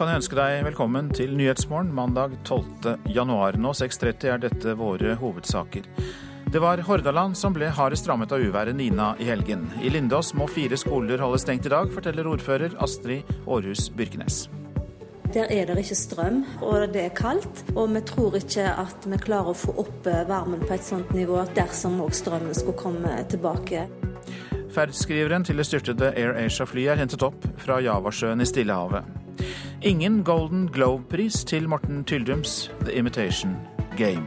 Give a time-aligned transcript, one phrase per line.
[0.00, 3.02] kan jeg ønske deg velkommen til Nyhetsmorgen mandag 12.
[3.12, 3.58] januar.
[3.60, 5.84] Nå 6.30 er dette våre hovedsaker.
[6.48, 9.66] Det var Hordaland som ble hardest rammet av uværet Nina i helgen.
[9.84, 14.46] I Lindås må fire skoler holde stengt i dag, forteller ordfører Astrid Aarhus Byrkenes.
[15.36, 17.66] Der er det ikke strøm, og det er kaldt.
[17.76, 21.44] Og vi tror ikke at vi klarer å få opp varmen på et sånt nivå
[21.60, 23.84] dersom òg strømmen skulle komme tilbake.
[24.72, 29.18] Ferdskriveren til det styrtede Air Asia-flyet er hentet opp fra Javasjøen i Stillehavet.
[29.82, 33.54] Ingen Golden Globe-pris til Morten Tyldums The Imitation
[33.96, 34.26] Game.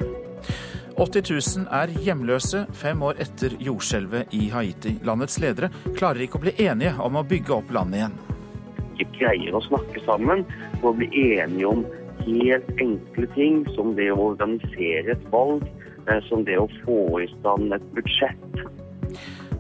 [0.98, 4.96] 80 000 er hjemløse fem år etter jordskjelvet i Haiti.
[5.06, 8.18] Landets ledere klarer ikke å bli enige om å bygge opp landet igjen
[8.98, 10.42] Vi greier å snakke sammen
[10.82, 11.86] og bli enige om
[12.24, 15.70] helt enkle ting som det å organisere et valg,
[16.08, 18.66] eh, som det å få i stand et budsjett.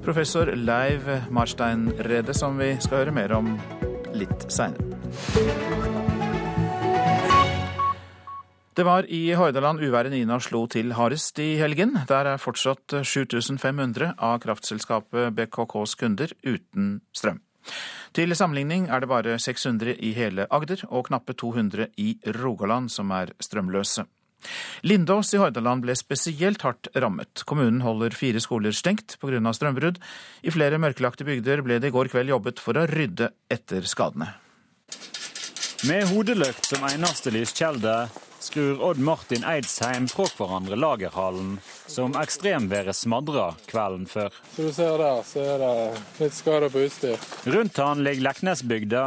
[0.01, 3.53] Professor Leiv Marstein Rede, som vi skal høre mer om
[4.17, 5.02] litt seinere.
[8.73, 11.93] Det var i Hordaland uværet Nina slo til hardest i helgen.
[12.09, 17.37] Der er fortsatt 7500 av kraftselskapet BKKs kunder uten strøm.
[18.17, 23.13] Til sammenligning er det bare 600 i hele Agder og knappe 200 i Rogaland som
[23.13, 24.07] er strømløse.
[24.83, 27.45] Lindås i Hordaland ble spesielt hardt rammet.
[27.45, 29.53] Kommunen holder fire skoler stengt pga.
[29.53, 30.01] strømbrudd.
[30.43, 34.33] I flere mørkelagte bygder ble det i går kveld jobbet for å rydde etter skadene.
[35.87, 38.07] Med hodelykt som eneste lyskjelde
[38.39, 41.57] skrur Odd Martin Eidsheim fra hverandre lagerhallen,
[41.91, 44.31] som ekstremværet smadra kvelden før.
[44.55, 45.73] Som du ser der, så er det
[46.21, 47.27] litt skader på utstyr.
[47.51, 49.03] Rundt han ligger Leknesbygda,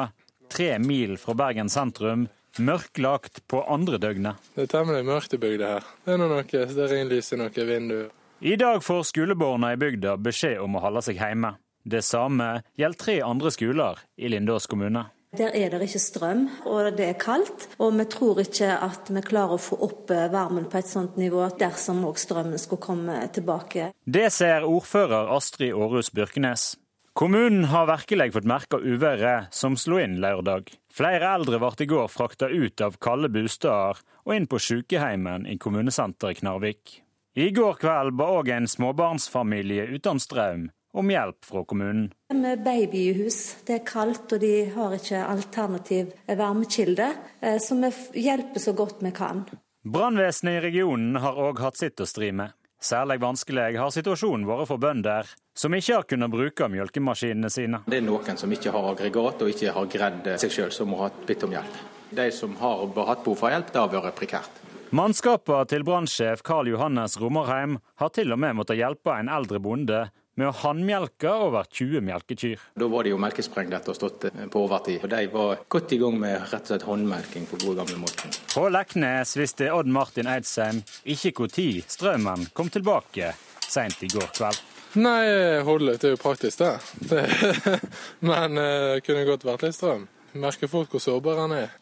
[0.52, 2.28] tre mil fra Bergen sentrum,
[2.60, 4.36] mørklagt på andre døgnet.
[4.52, 5.90] Det er temmelig mørkt i bygda her.
[6.04, 8.08] Det er noe stearinlys i noen vinduer.
[8.44, 11.56] I dag får skolebarna i bygda beskjed om å holde seg hjemme.
[11.88, 15.08] Det samme gjelder tre andre skoler i Lindås kommune.
[15.36, 17.66] Der er det ikke strøm, og det er kaldt.
[17.82, 21.18] Og vi tror ikke at vi klarer å få opp eh, varmen på et sånt
[21.20, 23.90] nivå dersom òg strømmen skulle komme tilbake.
[24.04, 26.74] Det ser ordfører Astrid Aarhus Byrkenes.
[27.16, 30.68] Kommunen har virkelig fått merke uværet som slo inn lørdag.
[30.92, 35.56] Flere eldre ble i går frakta ut av kalde bosteder og inn på sykehjemmen i
[35.56, 37.00] kommunesenteret Knarvik.
[37.36, 42.10] I går kveld ba òg en småbarnsfamilie uten strøm om hjelp fra kommunen.
[42.34, 43.56] Med baby i hus.
[43.66, 47.12] Det er kaldt, og de har ikke alternativ varmekilde.
[47.40, 49.44] Eh, så vi hjelper så godt vi kan.
[49.86, 52.56] Brannvesenet i regionen har òg hatt sitt å stri med.
[52.82, 57.80] Særlig vanskelig har situasjonen vært for bønder som ikke har kunnet bruke mjølkemaskinene sine.
[57.86, 61.00] Det er noen som ikke har aggregat og ikke har greid seg sjøl, som må
[61.00, 61.78] ha bedt om hjelp.
[62.16, 64.60] De som har hatt behov for hjelp, det har vært prekært.
[64.94, 70.04] Mannskapene til brannsjef Karl Johannes Romerheim har til og med måttet hjelpe en eldre bonde
[70.36, 72.62] med å håndmelke over 20 melkekyr.
[72.76, 75.02] Da var det jo melkespreng dette og stått eh, på overtid.
[75.02, 78.36] Og De var godt i gang med rett og slett håndmelking på gode gamle måten.
[78.52, 80.82] På Leknes visste Odd Martin Eidsheim
[81.16, 83.32] ikke når strømmen kom tilbake
[83.66, 84.60] seint i går kveld.
[84.96, 87.24] Nei, hodelykt er jo praktisk, det.
[88.28, 90.06] Men det eh, kunne godt vært litt strøm.
[90.36, 91.74] Merker fort hvor sårbar han er.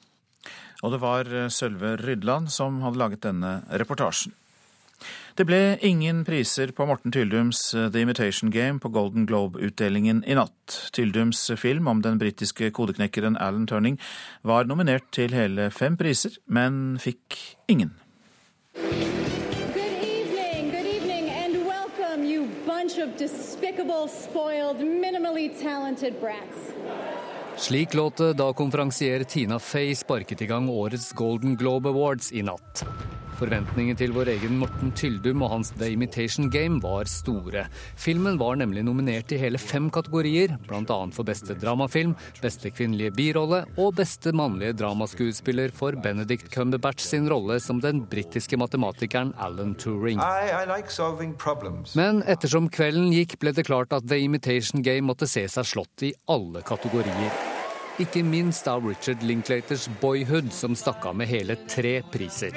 [0.82, 4.34] Og det var eh, Sølve Rydland som hadde laget denne reportasjen.
[5.34, 10.37] Det ble ingen priser på Morten Tyldums eh, The Imitation Game på Golden Globe-utdelingen i
[10.39, 10.77] natt.
[10.95, 13.99] Tyldums film om den britiske kodeknekkeren Alan Turning
[14.47, 17.34] var nominert til hele fem priser, men fikk
[17.67, 17.97] ingen.
[18.78, 26.71] Good evening, good evening, and welcome, you bunch of despicable, spoiled, minimally talented brats.
[27.59, 32.47] Slik låt det da konferansier Tina Fey sparket i gang årets Golden Globe Awards i
[32.47, 32.87] natt.
[33.39, 37.65] Forventningene til vår egen Morten Tyldum og hans The Imitation Game var store.
[38.00, 40.99] Filmen var nemlig nominert i hele fem kategorier, bl.a.
[41.15, 47.59] for beste dramafilm, beste kvinnelige birolle og beste mannlige dramaskuespiller for Benedict Cumberbatch sin rolle
[47.62, 50.23] som den britiske matematikeren Alan Turing.
[50.23, 50.93] I, I like
[51.99, 56.06] Men ettersom kvelden gikk, ble det klart at The Imitation Game måtte se seg slått
[56.06, 57.54] i alle kategorier.
[58.02, 62.56] Ikke minst av Richard Linklaters Boyhood, som stakk av med hele tre priser.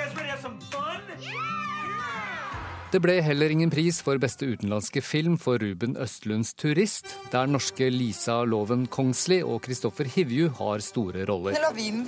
[2.88, 7.90] Det ble heller ingen pris for beste utenlandske film for Ruben Østlunds 'Turist', der norske
[7.92, 11.58] Lisa Loven Kongsli og Kristoffer Hivju har store roller.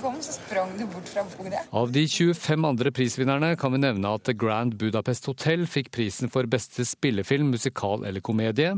[0.00, 0.16] Kom,
[1.72, 6.32] Av de 25 andre prisvinnerne kan vi nevne at The Grand Budapest Hotel fikk prisen
[6.32, 8.72] for beste spillefilm, musikal eller komedie.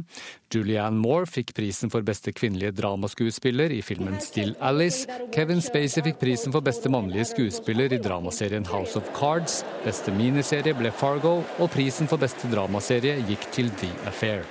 [0.51, 5.07] Julianne Moore fikk prisen for beste kvinnelige dramaskuespiller i filmen 'Still Alice'.
[5.31, 9.63] Kevin Spacey fikk prisen for beste mannlige skuespiller i dramaserien 'House of Cards'.
[9.85, 14.47] Beste miniserie ble 'Fargo', og prisen Prisen for beste dramaserie gikk til The Affair.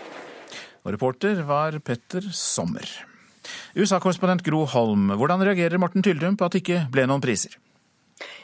[0.86, 2.86] Og reporter var Petter Sommer.
[3.74, 7.56] USA-korrespondent Gro Holm, hvordan reagerer Morten Tyldum på at det ikke ble noen priser?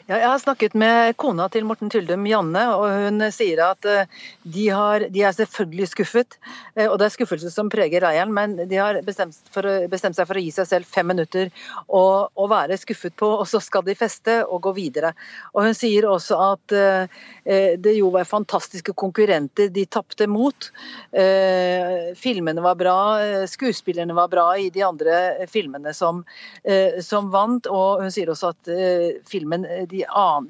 [0.08, 4.06] Ja, jeg har snakket med kona til Morten Tyldum, Janne, og hun sier at eh,
[4.40, 6.38] de, har, de, er selvfølgelig skuffet.
[6.72, 10.30] Eh, og det er skuffelse som preger leiren, men de har bestemt, for, bestemt, seg
[10.30, 11.50] for å gi seg selv fem minutter
[11.92, 15.10] å, være skuffet på, og så skal de feste og gå videre.
[15.52, 17.20] Og Hun sier også at eh,
[17.76, 20.70] det jo var fantastiske konkurrenter de tapte mot.
[22.16, 22.96] Filmene var bra,
[23.48, 26.20] skuespillerne var bra i de andre filmene som,
[27.04, 28.72] som vant, og hun sier også at
[29.28, 29.97] filmen de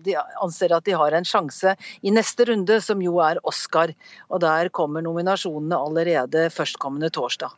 [0.04, 3.94] de, anser at de har en sjanse i neste runde, som jo er Oscar.
[4.28, 7.54] Og der kommer nominasjonene allerede førstkommende torsdag.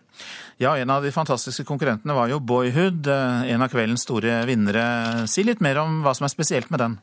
[0.60, 5.28] Ja, en av de fantastiske konkurrentene var jo Boyhood, eh, en av kveldens store vinnere.
[5.30, 6.98] Si litt mer om hva som er spesielt med den?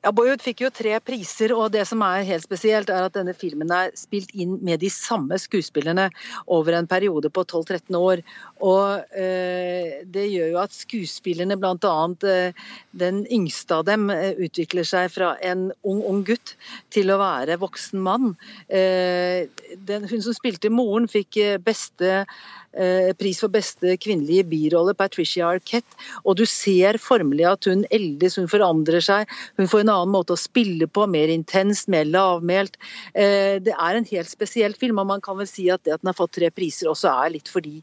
[0.00, 3.34] Ja, Boyhood fikk jo tre priser, og det som er helt spesielt, er at denne
[3.36, 6.06] filmen er spilt inn med de samme skuespillerne
[6.48, 8.22] over en periode på 12-13 år.
[8.64, 11.92] Og eh, det gjør jo at skuespillerne, bl.a.
[12.32, 12.70] Eh,
[13.02, 16.54] den yngste av dem, eh, utvikler seg fra en ung, ung gutt
[16.96, 18.32] til å være voksen mann.
[18.72, 19.52] Eh,
[19.84, 22.24] den, hun som spilte moren, fikk eh, beste
[22.70, 25.96] Eh, pris for beste kvinnelige birolle, Patricia Arquette.
[26.22, 29.30] Og du ser formelig at hun eldes, hun forandrer seg.
[29.58, 32.78] Hun får en annen måte å spille på, mer intenst, mer lavmælt.
[33.14, 36.04] Eh, det er en helt spesiell film, og man kan vel si at det at
[36.04, 37.80] den har fått tre priser også er litt fordi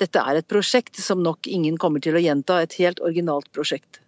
[0.00, 2.62] dette er et prosjekt som nok ingen kommer til å gjenta.
[2.64, 4.00] Et helt originalt prosjekt.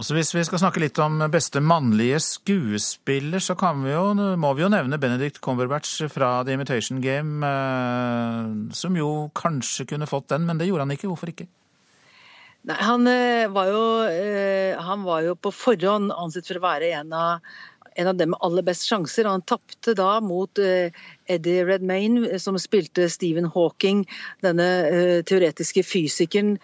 [0.00, 3.52] Også hvis vi skal snakke litt om beste mannlige skuespiller, så
[3.82, 9.28] vi jo, må vi jo nevne Benedict Cumberbatch fra The Imitation Game, eh, som jo
[9.36, 11.10] kanskje kunne fått den, men det gjorde han ikke.
[11.10, 11.50] Hvorfor ikke?
[12.68, 16.90] Nei, han eh, var, jo, eh, han var jo på forhånd ansett for å være
[16.98, 17.54] en av
[17.96, 19.28] en av dem med aller best sjanser.
[19.28, 24.04] Han tapte da mot Eddie Redmayne, som spilte Stephen Hawking,
[24.44, 26.56] denne uh, teoretiske fysikeren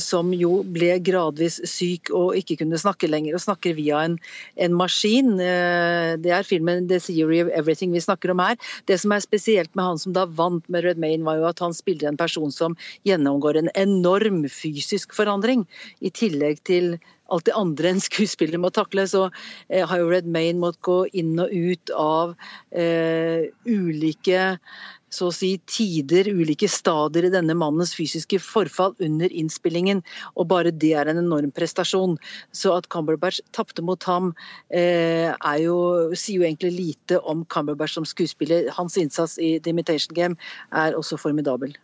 [0.00, 4.16] som jo ble gradvis syk og ikke kunne snakke lenger, og snakker via en,
[4.60, 5.32] en maskin.
[5.38, 8.56] Det er filmen 'The Theory of Everything' vi snakker om her.
[8.86, 11.74] Det som er spesielt med han som da vant med Redmayne, var jo at han
[11.74, 12.76] spiller en person som
[13.08, 15.66] gjennomgår en enorm fysisk forandring,
[16.00, 16.96] i tillegg til
[17.34, 19.26] alt det andre en skuespiller må takle, så
[19.68, 22.34] eh, har jo Red Maine måttet gå inn og ut av
[22.70, 24.54] eh, ulike
[25.14, 30.02] så å si, tider, ulike stadier i denne mannens fysiske forfall under innspillingen.
[30.34, 32.16] Og bare det er en enorm prestasjon.
[32.56, 34.32] Så at Cumberbatch tapte mot ham,
[34.74, 35.30] eh,
[35.62, 35.78] jo,
[36.18, 38.70] sier jo egentlig lite om Cumberbatch som skuespiller.
[38.74, 40.36] Hans innsats i The Imitation Game
[40.72, 41.76] er også formidabel.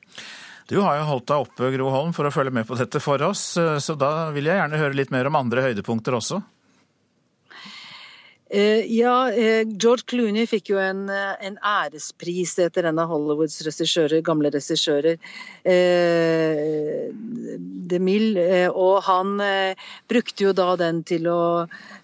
[0.70, 3.18] Du har jo holdt deg oppe, Gro Holm, for å følge med på dette for
[3.26, 6.38] oss, eh, så da vil jeg gjerne høre litt mer om andre høydepunkter også.
[8.50, 14.22] Eh, ja, eh, George Clooney fikk jo en, en ærespris etter en av Hollywoods regissører,
[14.26, 15.18] gamle regissører,
[15.62, 17.10] eh,
[17.90, 21.40] DeMille, og han eh, brukte jo da den til å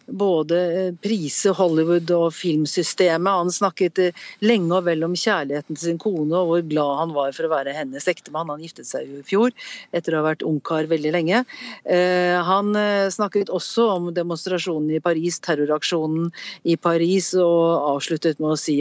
[0.06, 3.32] både eh, prise Hollywood og filmsystemet.
[3.40, 7.14] Han snakket eh, lenge og vel om kjærligheten til sin kone og hvor glad han
[7.16, 8.50] var for å være hennes ektemann.
[8.52, 9.50] Han giftet seg jo i fjor
[9.96, 11.42] etter å ha vært ungkar veldig lenge.
[11.84, 12.66] Eh, han
[13.12, 16.30] snakket også om demonstrasjonen i Paris, terroraksjonen
[16.68, 18.76] i Paris, og avsluttet med å si,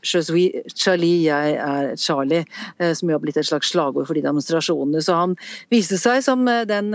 [0.00, 2.44] Charlie, jeg er Charlie,
[2.78, 5.02] som jo har blitt et slags slagord for de demonstrasjonene.
[5.04, 5.36] Så han
[5.72, 6.92] viste seg som den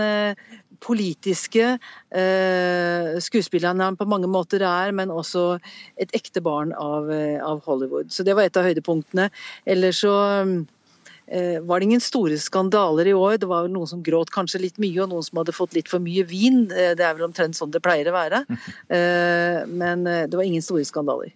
[0.86, 1.66] politiske
[2.14, 5.58] eh, skuespilleren han på mange måter er, men også
[6.02, 8.14] et ekte barn av, eh, av Hollywood.
[8.14, 9.30] Så det var et av høydepunktene.
[9.66, 10.14] Ellers så
[10.46, 13.40] eh, var det ingen store skandaler i år.
[13.42, 16.04] Det var noen som gråt kanskje litt mye, og noen som hadde fått litt for
[16.04, 16.68] mye vin.
[16.70, 18.46] Det er vel omtrent sånn det pleier å være.
[18.96, 21.32] Eh, men det var ingen store skandaler.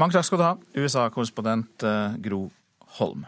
[0.00, 1.84] Mange takk skal du ha, USA-korrespondent
[2.22, 2.44] Gro
[2.98, 3.24] Holm.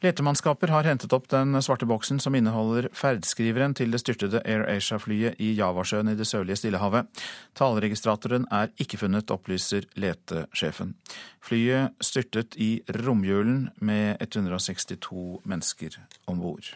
[0.00, 5.36] Letemannskaper har hentet opp den svarte boksen som inneholder ferdskriveren til det styrtede Air Asia-flyet
[5.36, 7.10] i Javasjøen i det sørlige Stillehavet.
[7.58, 10.94] Taleregistratoren er ikke funnet, opplyser letesjefen.
[11.44, 16.72] Flyet styrtet i romjulen med 162 mennesker om bord.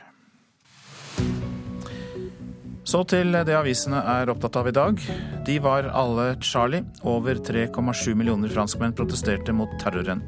[2.85, 5.01] Så til det avisene er opptatt av i dag.
[5.47, 6.85] De var alle Charlie.
[7.09, 10.21] Over 3,7 millioner franskmenn protesterte mot terroren.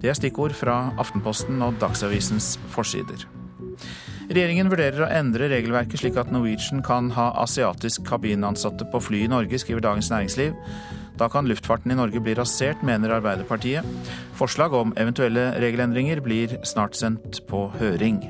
[0.00, 3.26] Det er stikkord fra Aftenposten og Dagsavisens forsider.
[4.28, 9.30] Regjeringen vurderer å endre regelverket slik at Norwegian kan ha asiatisk kabinansatte på fly i
[9.32, 10.56] Norge, skriver Dagens Næringsliv.
[11.20, 13.84] Da kan luftfarten i Norge bli rasert, mener Arbeiderpartiet.
[14.38, 18.20] Forslag om eventuelle regelendringer blir snart sendt på høring.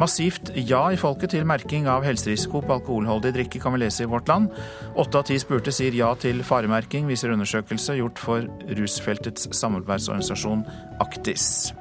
[0.00, 4.10] Massivt ja i folket til merking av helserisiko på alkoholholdig drikke, kan vi lese i
[4.10, 4.50] Vårt Land.
[4.96, 10.66] Åtte av ti spurte sier ja til faremerking, viser undersøkelse gjort for rusfeltets samarbeidsorganisasjon
[11.02, 11.72] Aktis.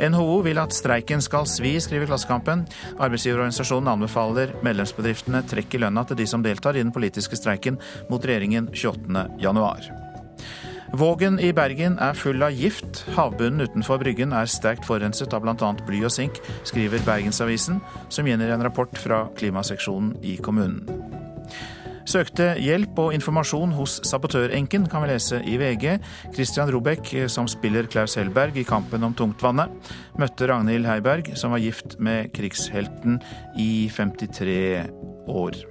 [0.00, 2.64] NHO vil at streiken skal svi, skriver Klassekampen.
[2.96, 8.72] Arbeidsgiverorganisasjonen anbefaler medlemsbedriftene trekke lønna til de som deltar i den politiske streiken mot regjeringen
[8.72, 9.99] 28.1.
[10.92, 13.04] Vågen i Bergen er full av gift.
[13.14, 15.68] Havbunnen utenfor Bryggen er sterkt forurenset av bl.a.
[15.86, 17.78] bly og sink, skriver Bergensavisen,
[18.10, 20.88] som gjenner en rapport fra klimaseksjonen i kommunen.
[22.10, 26.00] Søkte hjelp og informasjon hos sabotørenken, kan vi lese i VG.
[26.34, 29.70] Christian Robek, som spiller Klaus Hellberg i Kampen om tungtvannet,
[30.18, 33.20] møtte Ragnhild Heiberg, som var gift med krigshelten
[33.54, 34.58] i 53
[35.30, 35.62] år.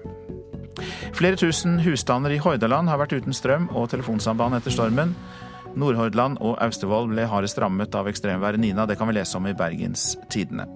[1.18, 5.16] Flere tusen husstander i Hordaland har vært uten strøm og telefonsamband etter stormen.
[5.78, 8.88] Nordhordland og Austevoll ble hardest rammet av ekstremværet Nina.
[8.90, 10.68] Det kan vi lese om i Bergens Tidende.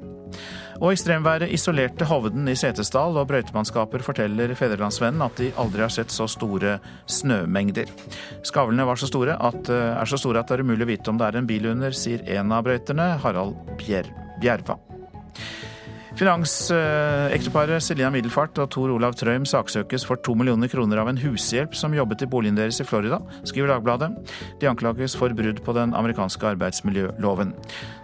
[0.82, 6.14] Og ekstremværet isolerte Hovden i Setesdal, og brøytemannskaper forteller Fedrelandsvennen at de aldri har sett
[6.14, 7.92] så store snømengder.
[8.46, 11.10] Skavlene var så store at, eh, er så store at det er umulig å vite
[11.10, 13.56] om det er en bil under, sier en av brøyterne, Harald
[14.42, 14.80] Bjerva.
[16.14, 21.74] Finansekteparet Selina Middelfart og Tor Olav Trøim saksøkes for to millioner kroner av en hushjelp
[21.74, 24.12] som jobbet i boligen deres i Florida, skriver Dagbladet.
[24.62, 27.56] De anklages for brudd på den amerikanske arbeidsmiljøloven.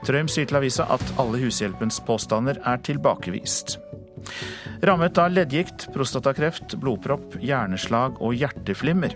[0.09, 3.77] Trøim sier til avisa at alle hushjelpens påstander er tilbakevist.
[4.85, 9.15] Rammet av leddgikt, prostatakreft, blodpropp, hjerneslag og hjerteflimmer.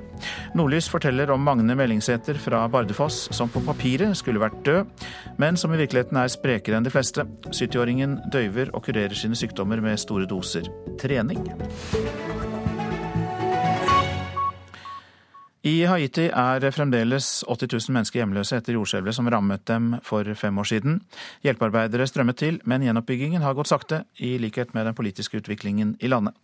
[0.57, 5.05] Nordlys forteller om Magne Mellingsæter fra Bardufoss, som på papiret skulle vært død,
[5.41, 7.27] men som i virkeligheten er sprekere enn de fleste.
[7.50, 10.67] 70-åringen døyver og kurerer sine sykdommer med store doser
[11.01, 11.48] trening.
[15.63, 20.58] I Haiti er fremdeles 80 000 mennesker hjemløse etter jordskjelvet som rammet dem for fem
[20.60, 20.98] år siden.
[21.46, 26.12] Hjelpearbeidere strømmet til, men gjenoppbyggingen har gått sakte, i likhet med den politiske utviklingen i
[26.12, 26.36] landet.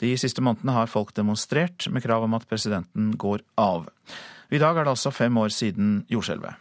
[0.00, 3.90] De siste månedene har folk demonstrert med krav om at presidenten går av.
[4.48, 6.56] I dag er det altså fem år siden jordskjelvet.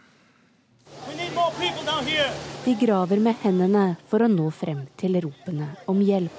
[2.66, 6.36] De graver med hendene for å nå frem til ropene om hjelp.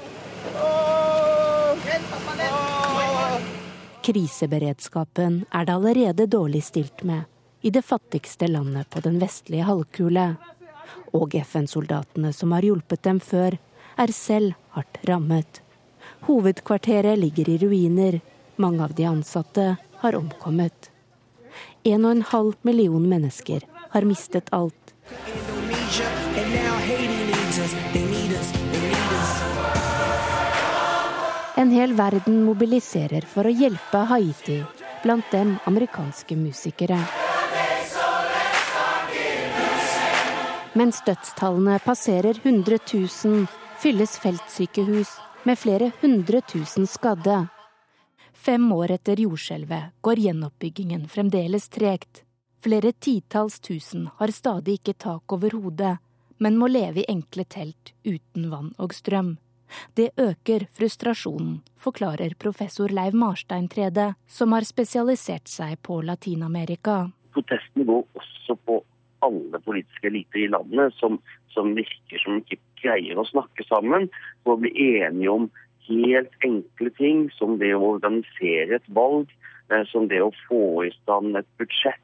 [4.05, 7.25] Kriseberedskapen er det allerede dårlig stilt med
[7.65, 10.25] i det fattigste landet på den vestlige halvkule.
[11.17, 13.57] Og FN-soldatene som har hjulpet dem før,
[13.97, 15.63] er selv hardt rammet.
[16.29, 18.21] Hovedkvarteret ligger i ruiner.
[18.57, 19.65] Mange av de ansatte
[20.03, 20.91] har omkommet.
[21.85, 24.93] En og en halv million mennesker har mistet alt.
[25.33, 26.13] Indonesia,
[31.57, 34.57] En hel verden mobiliserer for å hjelpe Haiti,
[35.05, 36.99] blant dem amerikanske musikere.
[40.75, 43.47] Mens dødstallene passerer 100 000,
[43.79, 45.13] fylles feltsykehus
[45.47, 47.45] med flere hundre tusen skadde.
[48.33, 52.25] Fem år etter jordskjelvet går gjenoppbyggingen fremdeles tregt.
[52.67, 55.95] Flere titalls tusen har stadig ikke tak over hodet,
[56.43, 59.37] men må leve i enkle telt uten vann og strøm.
[59.97, 67.11] Det øker frustrasjonen, forklarer professor Leiv Marstein Trede, som har spesialisert seg på Latin-Amerika.
[67.35, 68.81] Protestene går også på
[69.25, 71.19] alle politiske eliter i landet, som,
[71.55, 74.11] som virker som ikke greier å snakke sammen
[74.45, 75.51] for å bli enige om
[75.89, 79.31] helt enkle ting, som det å organisere et valg,
[79.73, 82.04] eh, som det å få i stand et budsjett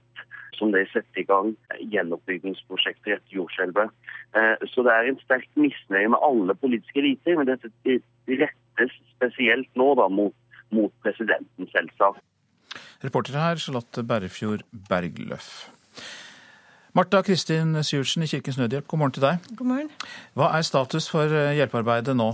[0.61, 3.93] som det setter i gang gjenoppbyggingsprosjekter etter jordskjelvet.
[4.37, 7.73] Eh, så det er en sterk misnøye med alle politiske eliter, men dette
[8.29, 10.37] rettes spesielt nå da mot,
[10.75, 12.23] mot presidenten, selvsagt.
[13.01, 15.71] Reporter her, Charlotte Berrefjord Bergløff.
[16.95, 19.51] Marta Kristin Sjursen i Kirkens Nødhjelp, god morgen til deg.
[19.57, 19.91] God morgen.
[20.35, 22.33] Hva er status for eh, hjelpearbeidet nå?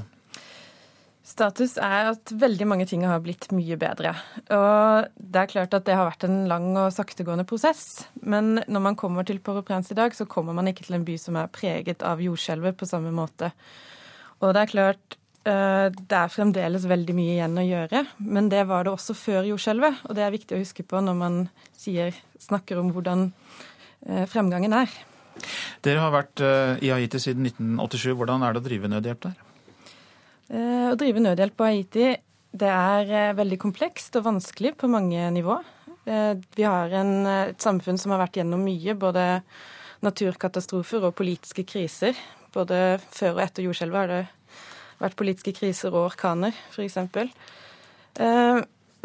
[1.26, 4.12] Status er at veldig mange ting har blitt mye bedre.
[4.54, 8.06] Og det er klart at det har vært en lang og saktegående prosess.
[8.23, 11.16] Men når man kommer til Port-au-Prince i dag, så kommer man ikke til en by
[11.18, 13.50] som er preget av jordskjelvet på samme måte.
[14.38, 15.16] Og det er klart
[15.50, 19.50] eh, det er fremdeles veldig mye igjen å gjøre, men det var det også før
[19.50, 20.06] jordskjelvet.
[20.06, 21.40] Og det er viktig å huske på når man
[21.75, 23.33] sier, snakker om hvordan
[24.06, 24.95] eh, fremgangen er.
[25.83, 28.14] Dere har vært eh, i Haiti siden 1987.
[28.14, 29.45] Hvordan er det å drive nødhjelp der?
[30.46, 32.10] Eh, å drive nødhjelp på Haiti
[32.56, 35.58] det er eh, veldig komplekst og vanskelig på mange nivå.
[36.06, 37.12] Eh, vi har en,
[37.50, 39.26] et samfunn som har vært gjennom mye, både
[40.06, 42.16] naturkatastrofer og politiske kriser.
[42.54, 44.22] Både før og etter jordskjelvet har det
[45.02, 46.96] vært politiske kriser og orkaner, f.eks.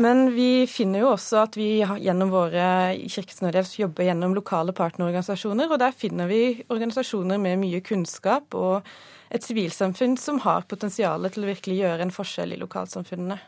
[0.01, 2.63] Men vi finner jo også at vi gjennom våre
[3.11, 8.87] Kirkens Nødhjelp jobber gjennom lokale partnerorganisasjoner, og der finner vi organisasjoner med mye kunnskap og
[9.31, 13.39] et sivilsamfunn som har potensial til å virkelig gjøre en forskjell i lokalsamfunnene.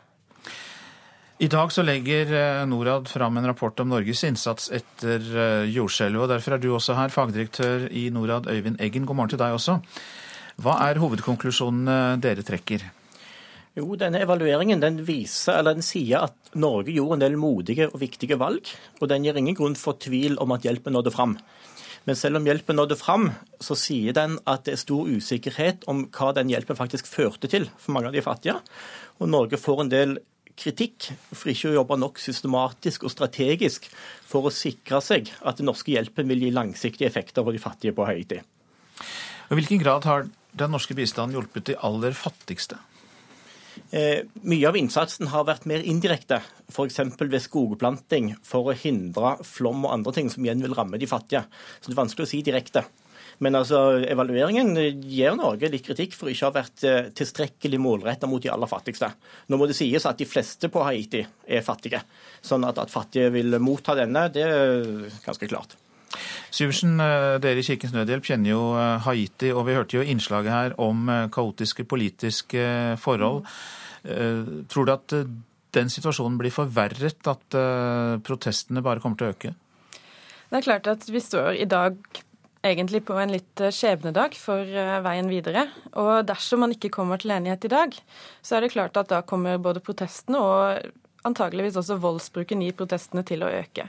[1.42, 6.22] I dag så legger eh, Norad fram en rapport om Norges innsats etter eh, jordskjelvet.
[6.22, 9.04] og Derfor er du også her, fagdirektør i Norad Øyvind Eggen.
[9.04, 9.80] God morgen til deg også.
[10.62, 12.86] Hva er hovedkonklusjonene dere trekker?
[13.74, 17.98] Jo, denne Evalueringen den viser, eller den sier at Norge gjorde en del modige og
[18.04, 18.70] viktige valg.
[19.02, 21.34] Og den gir ingen grunn for tvil om at hjelpen nådde fram.
[22.04, 23.30] Men selv om hjelpen nådde fram,
[23.64, 27.70] så sier den at det er stor usikkerhet om hva den hjelpen faktisk førte til
[27.78, 28.58] for mange av de fattige.
[29.20, 30.16] Og Norge får en del
[30.58, 33.88] kritikk for ikke å jobbe nok systematisk og strategisk
[34.28, 37.96] for å sikre seg at den norske hjelpen vil gi langsiktige effekter for de fattige
[37.96, 38.40] på Haiti.
[39.50, 42.78] I hvilken grad har den norske bistanden hjulpet de aller fattigste?
[43.94, 46.40] Eh, mye av innsatsen har vært mer indirekte,
[46.70, 47.00] f.eks.
[47.20, 51.44] ved skogplanting for å hindre flom og andre ting som igjen vil ramme de fattige.
[51.80, 52.84] Så det er vanskelig å si direkte.
[53.42, 54.76] Men altså, evalueringen
[55.10, 58.70] gir Norge litt kritikk for ikke å ha vært eh, tilstrekkelig målretta mot de aller
[58.70, 59.10] fattigste.
[59.50, 62.04] Nå må det sies at de fleste på Haiti er fattige.
[62.44, 65.74] Sånn at, at fattige vil motta denne, det er ganske klart.
[66.54, 70.54] Syversen, eh, dere i Kirkens Nødhjelp kjenner jo eh, Haiti, og vi hørte jo innslaget
[70.54, 72.66] her om kaotiske politiske
[73.02, 73.44] forhold.
[74.04, 75.12] Tror du at
[75.74, 77.56] den situasjonen blir forverret, at
[78.20, 79.54] protestene bare kommer til å øke?
[80.50, 81.96] Det er klart at vi står i dag
[82.64, 85.66] egentlig på en litt eh, skjebnedag for eh, veien videre.
[86.00, 87.96] Og dersom man ikke kommer til enighet i dag,
[88.42, 93.24] så er det klart at da kommer både protestene og antageligvis også voldsbruken i protestene
[93.26, 93.88] til å øke.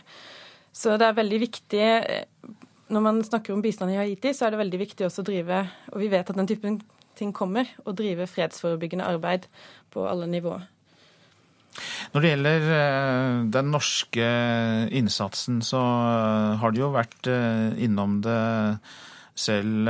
[0.75, 2.27] Så det er veldig viktig eh,
[2.91, 5.63] Når man snakker om bistand i Haiti, så er det veldig viktig også å drive,
[5.93, 6.77] og vi vet at den typen
[7.15, 9.47] ting kommer, å drive fredsforebyggende arbeid
[9.95, 10.67] på alle nivåer.
[12.13, 14.27] Når det gjelder eh, den norske
[14.95, 18.39] innsatsen, så eh, har du jo vært eh, innom det
[19.35, 19.89] selv,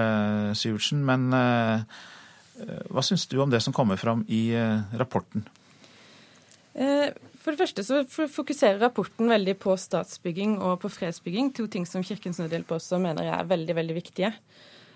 [0.58, 1.04] Syvertsen.
[1.06, 4.58] Men hva syns du om det som kommer fram i
[4.98, 5.44] rapporten?
[7.46, 11.52] For det første så fokuserer rapporten veldig på statsbygging og på fredsbygging.
[11.54, 14.32] To ting som Kirkens Nødhjelp også mener er veldig, veldig viktige.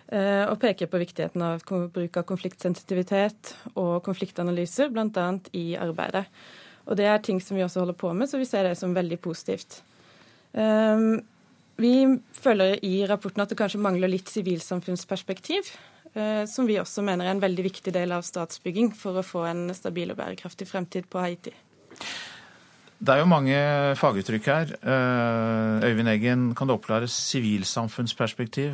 [0.10, 1.62] Og peker på viktigheten av
[1.94, 5.28] bruk av konfliktsensitivitet og konfliktanalyser, bl.a.
[5.54, 6.26] i arbeidet.
[6.90, 8.98] Og det er ting som vi også holder på med, så vi ser det som
[8.98, 9.84] veldig positivt.
[10.58, 11.22] Um,
[11.78, 11.94] vi
[12.34, 15.70] føler i rapporten at det kanskje mangler litt sivilsamfunnsperspektiv,
[16.18, 19.46] uh, som vi også mener er en veldig viktig del av statsbygging for å få
[19.52, 21.54] en stabil og bærekraftig fremtid på Haiti.
[23.00, 23.60] Det er jo mange
[23.96, 24.72] faguttrykk her.
[24.84, 28.74] Uh, Øyvind Eggen, kan du oppklare sivilsamfunnsperspektiv?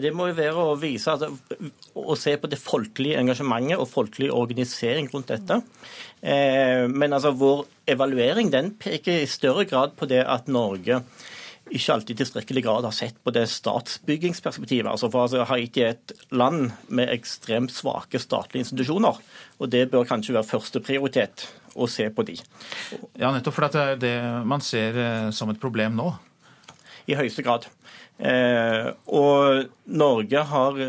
[0.00, 1.26] Det må jo være å vise at,
[1.98, 5.58] å se på det folkelige engasjementet og folkelig organisering rundt dette.
[6.22, 11.02] Eh, men altså, vår evaluering den peker i større grad på det at Norge
[11.72, 14.88] ikke alltid i tilstrekkelig grad har sett på det statsbyggingsperspektivet.
[14.90, 19.20] Altså for altså, Haiti er et land med ekstremt svake statlige institusjoner.
[19.60, 22.36] Og det bør kanskje være førsteprioritet å se på de.
[23.18, 24.16] Ja, nettopp for det er det
[24.48, 26.12] man ser eh, som et problem nå.
[27.10, 27.66] I høyeste grad.
[28.22, 30.80] Eh, og Norge har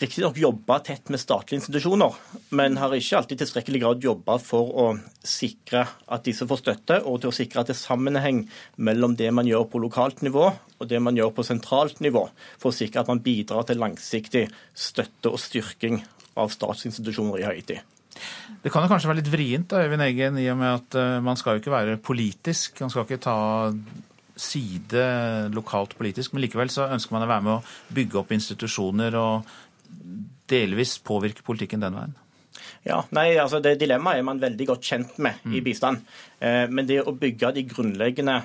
[0.00, 2.14] riktignok jobba tett med statlige institusjoner,
[2.56, 4.86] men har ikke alltid tilstrekkelig grad jobba for å
[5.26, 8.42] sikre at disse får støtte, og til å sikre at det er sammenheng
[8.80, 10.48] mellom det man gjør på lokalt nivå
[10.80, 12.24] og det man gjør på sentralt nivå,
[12.56, 16.00] for å sikre at man bidrar til langsiktig støtte og styrking
[16.40, 17.80] av statsinstitusjoner i Haiti.
[18.60, 21.16] Det kan jo kanskje være litt vrient, da, Øyvind Eggen, i og med at eh,
[21.24, 22.80] man skal jo ikke være politisk.
[22.84, 23.36] Man skal ikke ta
[24.40, 25.04] side
[25.54, 29.50] lokalt politisk, men likevel så ønsker man å være med å bygge opp institusjoner og
[30.50, 32.16] delvis påvirke politikken den veien?
[32.86, 35.56] Ja, nei, altså Det dilemmaet er man veldig godt kjent med mm.
[35.56, 36.00] i bistand.
[36.40, 38.40] Eh, men det å bygge de grunnleggende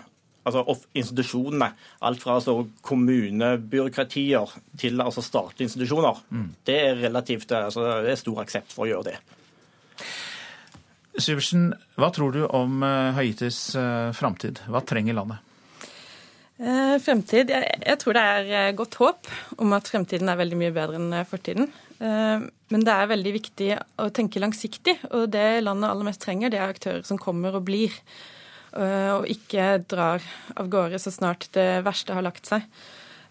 [0.45, 1.71] altså institusjonene,
[2.05, 6.49] alt fra altså, kommunebyråkratier til altså, statlige institusjoner, mm.
[6.67, 9.15] det er relativt altså, det er stor aksept for å gjøre det.
[11.21, 14.59] Syversen, hva tror du om eh, Haitis uh, framtid?
[14.67, 15.45] Hva trenger landet?
[16.55, 19.27] Eh, fremtid jeg, tror det er eh, godt håp
[19.59, 21.67] om at fremtiden er veldig mye bedre enn eh, fortiden.
[21.99, 23.67] Eh, men det er veldig viktig
[23.99, 27.65] å tenke langsiktig, og det landet aller mest trenger, det er aktører som kommer og
[27.67, 27.91] blir.
[28.71, 30.23] Eh, og ikke drar
[30.55, 32.63] av gårde så snart det verste har lagt seg.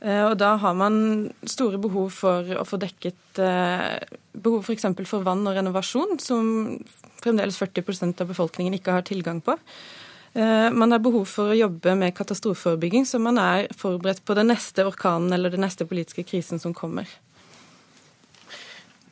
[0.04, 4.84] Eh, og da har man store behov for å få dekket behov f.eks.
[4.84, 6.46] For, for vann og renovasjon, som
[7.24, 9.56] fremdeles 40% av befolkningen ikke har tilgang på.
[10.34, 14.50] Eh, man har behov for å jobbe med katastrofeforebygging, så man er forberedt på den
[14.50, 17.06] neste orkanen eller den neste politiske krisen som kommer.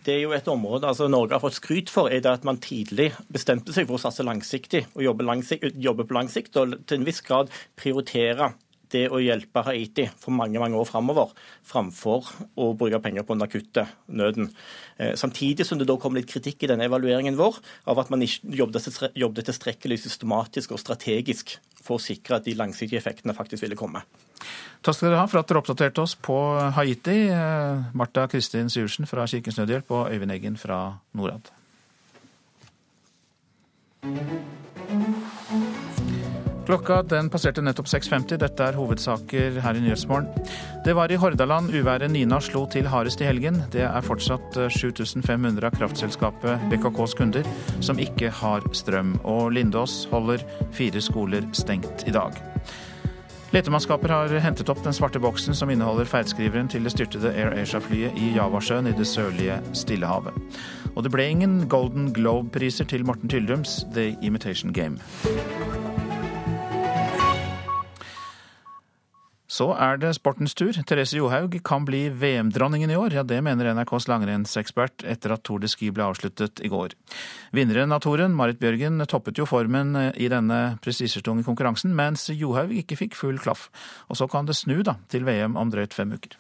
[0.02, 2.58] Det er jo et område altså Norge har fått skryt for, er det at man
[2.58, 6.74] tidlig bestemte seg for å satse langsiktig og jobbe, langsikt, jobbe på lang sikt, og
[6.90, 8.50] til en viss grad prioritere
[8.92, 11.32] det å hjelpe Haiti for mange mange år framover,
[11.66, 12.28] framfor
[12.60, 14.50] å bruke penger på den akutte nøden.
[14.98, 18.24] Eh, samtidig som det da kom litt kritikk i denne evalueringen vår av at man
[18.24, 23.78] ikke jobbet tilstrekkelig systematisk og strategisk for å sikre at de langsiktige effektene faktisk ville
[23.78, 24.04] komme.
[24.82, 26.38] Takk skal dere ha for at dere oppdaterte oss på
[26.76, 27.18] Haiti.
[27.30, 31.52] Eh, Marta Kristin Syversen fra Kirkens Nødhjelp og Øyvind Eggen fra Norad.
[36.66, 38.36] Klokka den passerte nettopp 6.50.
[38.38, 40.28] Dette er hovedsaker her i Nyhetsmorgen.
[40.86, 43.58] Det var i Hordaland uværet Nina slo til hardest i helgen.
[43.74, 47.48] Det er fortsatt 7500 eh, av kraftselskapet BKKs kunder
[47.82, 49.16] som ikke har strøm.
[49.26, 50.44] Og Lindås holder
[50.76, 52.38] fire skoler stengt i dag.
[53.52, 58.16] Letemannskaper har hentet opp den svarte boksen som inneholder feilskriveren til det styrtede Air Asia-flyet
[58.16, 60.38] i Javasjøen i det sørlige Stillehavet.
[60.94, 65.02] Og det ble ingen Golden Globe-priser til Morten Tyldums The Imitation Game.
[69.52, 70.72] Så er det sportens tur.
[70.72, 73.12] Therese Johaug kan bli VM-dronningen i år.
[73.18, 76.94] Ja, Det mener NRKs langrennsekspert etter at Tour de Ski ble avsluttet i går.
[77.52, 82.96] Vinneren av toren, Marit Bjørgen, toppet jo formen i denne prestisjetunge konkurransen, mens Johaug ikke
[82.96, 83.68] fikk full klaff.
[84.08, 86.38] Og så kan det snu da, til VM om drøyt fem uker.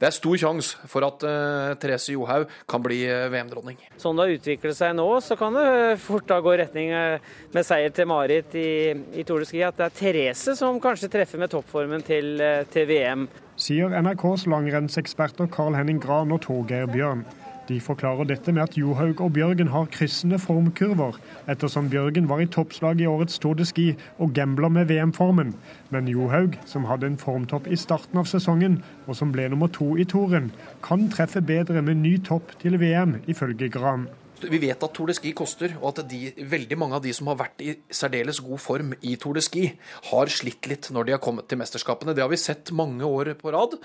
[0.00, 3.78] Det er stor sjanse for at uh, Therese Johaug kan bli uh, VM-dronning.
[4.00, 5.68] Sånn det har utviklet seg nå, så kan det
[6.02, 9.62] fort da gå i retning uh, med seier til Marit i, i Tour de Ski.
[9.66, 12.42] At det er Therese som kanskje treffer med toppformen til,
[12.74, 13.28] til VM.
[13.60, 17.22] Sier NRKs langrennseksperter Carl Henning Gran og Torgeir Bjørn.
[17.68, 21.16] De forklarer dette med at Johaug og Bjørgen har kryssende formkurver,
[21.48, 23.86] ettersom Bjørgen var i toppslag i årets Tour de Ski
[24.18, 25.54] og gambler med VM-formen.
[25.90, 29.94] Men Johaug, som hadde en formtopp i starten av sesongen, og som ble nummer to
[29.96, 30.50] i toren,
[30.84, 34.08] kan treffe bedre med ny topp til VM, ifølge Gran.
[34.50, 37.30] Vi vet at Tour de Ski koster, og at de, veldig mange av de som
[37.30, 39.64] har vært i særdeles god form i Tour de Ski,
[40.10, 42.14] har slitt litt når de har kommet til mesterskapene.
[42.16, 43.78] Det har vi sett mange år på rad.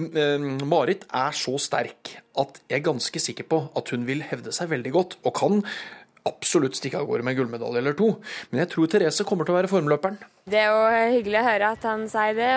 [0.00, 4.54] Eh, Marit er så sterk at jeg er ganske sikker på at hun vil hevde
[4.54, 5.64] seg veldig godt, og kan
[6.28, 8.12] absolutt stikke av gårde med en gullmedalje eller to.
[8.50, 10.20] Men jeg tror Therese kommer til å være formløperen.
[10.50, 12.52] Det er jo hyggelig å høre at han sier det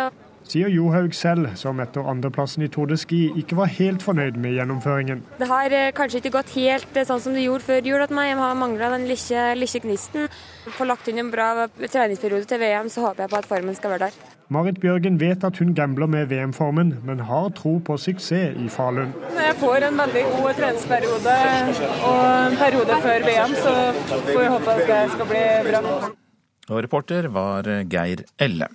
[0.50, 4.58] sier Johaug selv, som etter andreplassen i Tour de Ski ikke var helt fornøyd med
[4.58, 5.24] gjennomføringen.
[5.40, 8.14] Det har eh, kanskje ikke gått helt eh, sånn som det gjorde før jul, at
[8.14, 10.30] Jeg har mangla den lille, lille gnisten.
[10.78, 13.96] Får lagt inn en bra treningsperiode til VM, så håper jeg på at formen skal
[13.96, 14.20] være der.
[14.54, 19.16] Marit Bjørgen vet at hun gambler med VM-formen, men har tro på suksess i Falun.
[19.34, 21.38] Jeg får en veldig god treningsperiode
[22.10, 23.74] og en periode før VM, så
[24.28, 25.98] får vi håpe at det skal bli bra.
[26.70, 28.70] Og reporter var Geir Elle.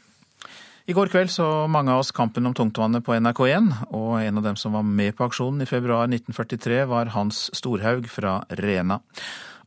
[0.88, 4.46] I går kveld så mange av oss kampen om tungtvannet på NRK1, og en av
[4.46, 8.96] dem som var med på aksjonen i februar 1943, var Hans Storhaug fra Rena.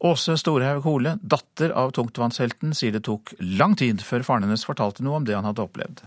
[0.02, 5.06] Åse Storhaug Hole, datter av tungtvannshelten, sier det tok lang tid før faren hennes fortalte
[5.06, 6.02] noe om det han hadde opplevd.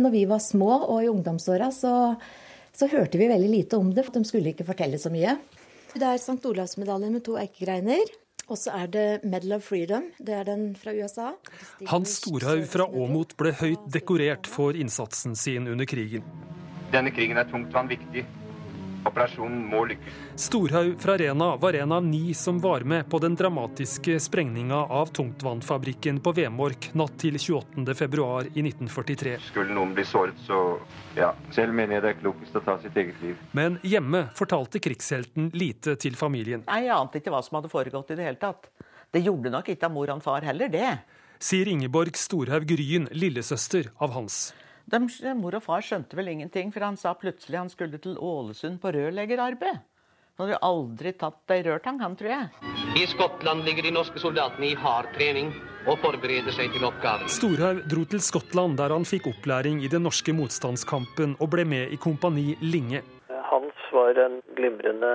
[0.00, 2.16] Når vi var små og i ungdomsåra, så,
[2.72, 4.08] så hørte vi veldig lite om det.
[4.16, 5.36] De skulle ikke fortelle så mye.
[5.92, 6.40] Det er St.
[6.40, 8.16] Olavsmedaljen med to eikegreiner.
[8.50, 10.08] Og så er det Medal of Freedom.
[10.18, 11.30] Det er den fra USA.
[11.86, 16.26] Hans Storhaug fra Åmot ble høyt dekorert for innsatsen sin under krigen.
[16.92, 18.26] Denne krigen er tungtvann viktig.
[19.08, 20.18] Operasjonen må lykkes.
[20.44, 25.10] Storhaug fra Rena var en av ni som var med på den dramatiske sprengninga av
[25.16, 29.34] tungtvannfabrikken på Vemork natt til 28.2 i 1943.
[29.48, 30.60] Skulle noen bli såret, så
[31.18, 31.32] ja.
[31.52, 33.40] Selv mener jeg det er klokest å ta sitt eget liv.
[33.58, 36.64] Men hjemme fortalte krigshelten lite til familien.
[36.68, 38.70] Nei, Jeg ante ikke hva som hadde foregått i det hele tatt.
[39.12, 40.94] Det gjorde nok ikke av mor og far heller, det.
[41.42, 44.52] Sier Ingeborg Storhaug Ryen, lillesøster av Hans.
[44.90, 45.00] De,
[45.38, 48.92] mor og far skjønte vel ingenting, for han sa plutselig han skulle til Ålesund på
[48.94, 49.82] rørleggerarbeid.
[50.40, 52.72] Han hadde aldri tatt ei rørtang, han, tror jeg.
[52.96, 55.52] I Skottland ligger de norske soldatene i hard trening
[55.84, 57.28] og forbereder seg til oppgaven.
[57.30, 61.92] Storhaug dro til Skottland, der han fikk opplæring i den norske motstandskampen og ble med
[61.92, 63.02] i Kompani Linge.
[63.92, 65.12] Var en glimrende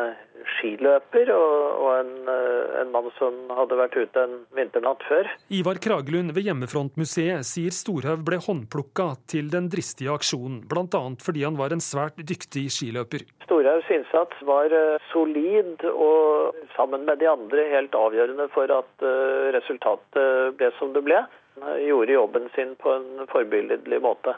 [0.57, 5.29] skiløper og, og en, eh, en, mann som hadde vært ute en vinternatt før.
[5.53, 11.03] Ivar Kragelund ved Hjemmefrontmuseet sier Storhaug ble håndplukka til den dristige aksjonen, bl.a.
[11.23, 13.25] fordi han var en svært dyktig skiløper.
[13.47, 19.49] Storhaugs innsats var eh, solid og sammen med de andre helt avgjørende for at eh,
[19.57, 21.23] resultatet ble som det ble.
[21.57, 24.37] Han gjorde jobben sin på en forbilledlig måte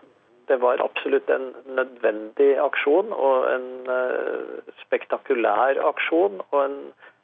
[0.49, 6.77] det var absolutt en nødvendig aksjon og en uh, spektakulær aksjon og en,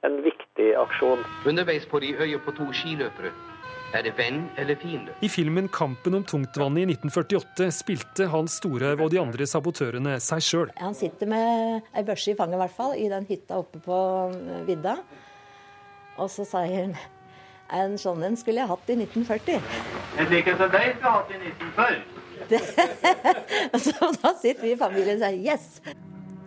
[0.05, 1.25] en, viktig aksjon.
[1.49, 3.33] Underveis på de øya på to skiløpere.
[3.95, 5.13] Er det venn eller fiende?
[5.21, 10.41] I filmen 'Kampen om tungtvannet' i 1948 spilte Hans Storhaug og de andre sabotørene seg
[10.43, 10.73] sjøl.
[10.81, 13.99] Han sitter med ei børse i fanget, i hvert fall, i den hytta oppe på
[14.33, 14.97] eh, vidda.
[16.17, 16.97] Og så sier han
[17.71, 19.63] en sånn en skulle jeg hatt i 1940.
[20.19, 22.14] En slik en som deg skulle hatt i 1940.
[22.49, 22.61] Det,
[23.85, 25.79] så da sitter vi i familien og sier yes.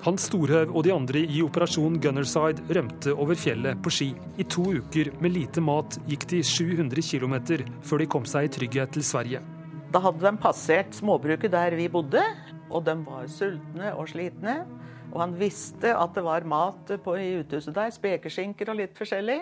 [0.04, 4.12] Hans Storhaug og de andre i Operasjon Gunnerside rømte over fjellet på ski.
[4.38, 7.34] I to uker med lite mat gikk de 700 km
[7.82, 9.42] før de kom seg i trygghet til Sverige.
[9.90, 12.22] Da hadde de passert småbruket der vi bodde,
[12.68, 14.60] og de var sultne og slitne.
[15.08, 19.40] Og han visste at det var mat på i uthuset der, spekeskinker og litt forskjellig.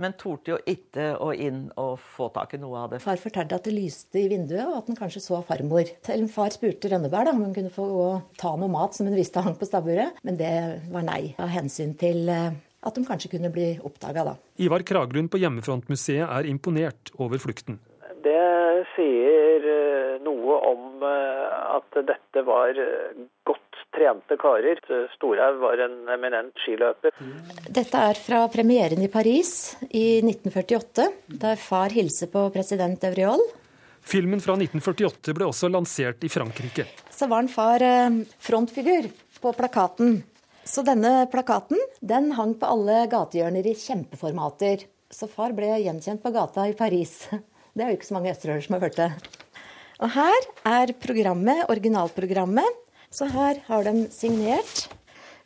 [0.00, 3.02] Men torde jo ikke å inn og få tak i noe av det.
[3.04, 5.90] Far fortalte at det lyste i vinduet, og at han kanskje så farmor.
[6.06, 7.86] Selv far spurte Rønneberg om hun kunne få
[8.40, 10.54] ta noe mat som hun visste hang på stabburet, men det
[10.92, 11.34] var nei.
[11.40, 14.34] Av hensyn til eh, at de kanskje kunne bli oppdaga da.
[14.62, 17.80] Ivar Kraglund på Hjemmefrontmuseet er imponert over flukten.
[18.24, 18.40] Det
[18.94, 22.72] sier eh, noe om eh, at dette var
[23.48, 23.59] godt
[23.94, 24.80] trente karer.
[25.16, 27.14] Storhaug var en eminent skiløper.
[27.68, 31.08] Dette er fra premieren i Paris i 1948,
[31.42, 33.42] der far hilser på president Evriol.
[34.00, 36.86] Filmen fra 1948 ble også lansert i Frankrike.
[37.12, 40.22] Så var en far eh, frontfigur på plakaten.
[40.64, 44.86] Så denne plakaten den hang på alle gatehjørner i kjempeformater.
[45.10, 47.26] Så far ble gjenkjent på gata i Paris.
[47.74, 49.10] Det er jo ikke så mange østerøyere som har hørt det.
[50.00, 54.86] Og her er programmet, originalprogrammet så her har de signert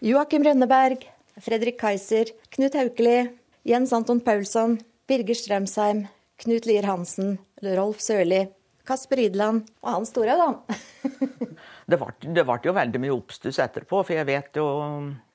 [0.04, 1.06] Joakim Rønneberg,
[1.40, 3.30] Fredrik Kaiser, Knut Haukeli,
[3.64, 4.76] Jens Anton Paulsson,
[5.08, 6.04] Birger Strømsheim,
[6.44, 8.42] Knut Lier Hansen, Rolf Sørli,
[8.84, 10.76] Kasper Idland og Hans Storhaug, da.
[11.88, 12.00] det,
[12.44, 14.66] ble, jo veldig mye oppstuss etterpå, for jeg vet jo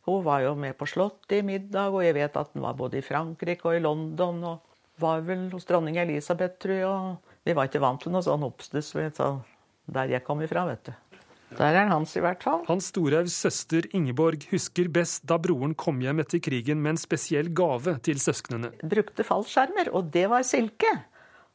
[0.09, 2.97] Hun var jo med på Slottet i middag, og jeg vet at hun var både
[2.97, 6.87] i Frankrike og i London, og var vel hos dronning Elisabeth, tror jeg.
[6.87, 11.09] Og vi var ikke vant til noe sånn oppstuss der jeg kom ifra, vet du.
[11.57, 12.62] Der er Hans i hvert fall.
[12.67, 17.49] Hans Storhaugs søster Ingeborg husker best da broren kom hjem etter krigen med en spesiell
[17.57, 18.69] gave til søsknene.
[18.85, 20.91] Brukte fallskjermer, og det var silke.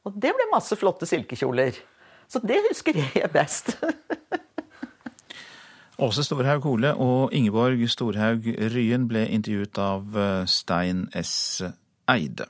[0.05, 1.79] Og det ble masse flotte silkekjoler.
[2.29, 3.77] Så det husker jeg best.
[6.05, 10.19] Åse Storhaug Hole og Ingeborg Storhaug Ryen ble intervjuet av
[10.51, 11.63] Stein S.
[12.11, 12.49] Eide.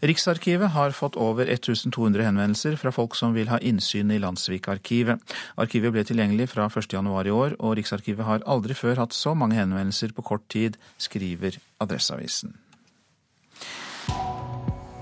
[0.00, 5.20] Riksarkivet har fått over 1200 henvendelser fra folk som vil ha innsyn i Landsvik-arkivet.
[5.60, 9.60] Arkivet ble tilgjengelig fra 1.1 i år, og Riksarkivet har aldri før hatt så mange
[9.60, 12.56] henvendelser på kort tid, skriver Adresseavisen.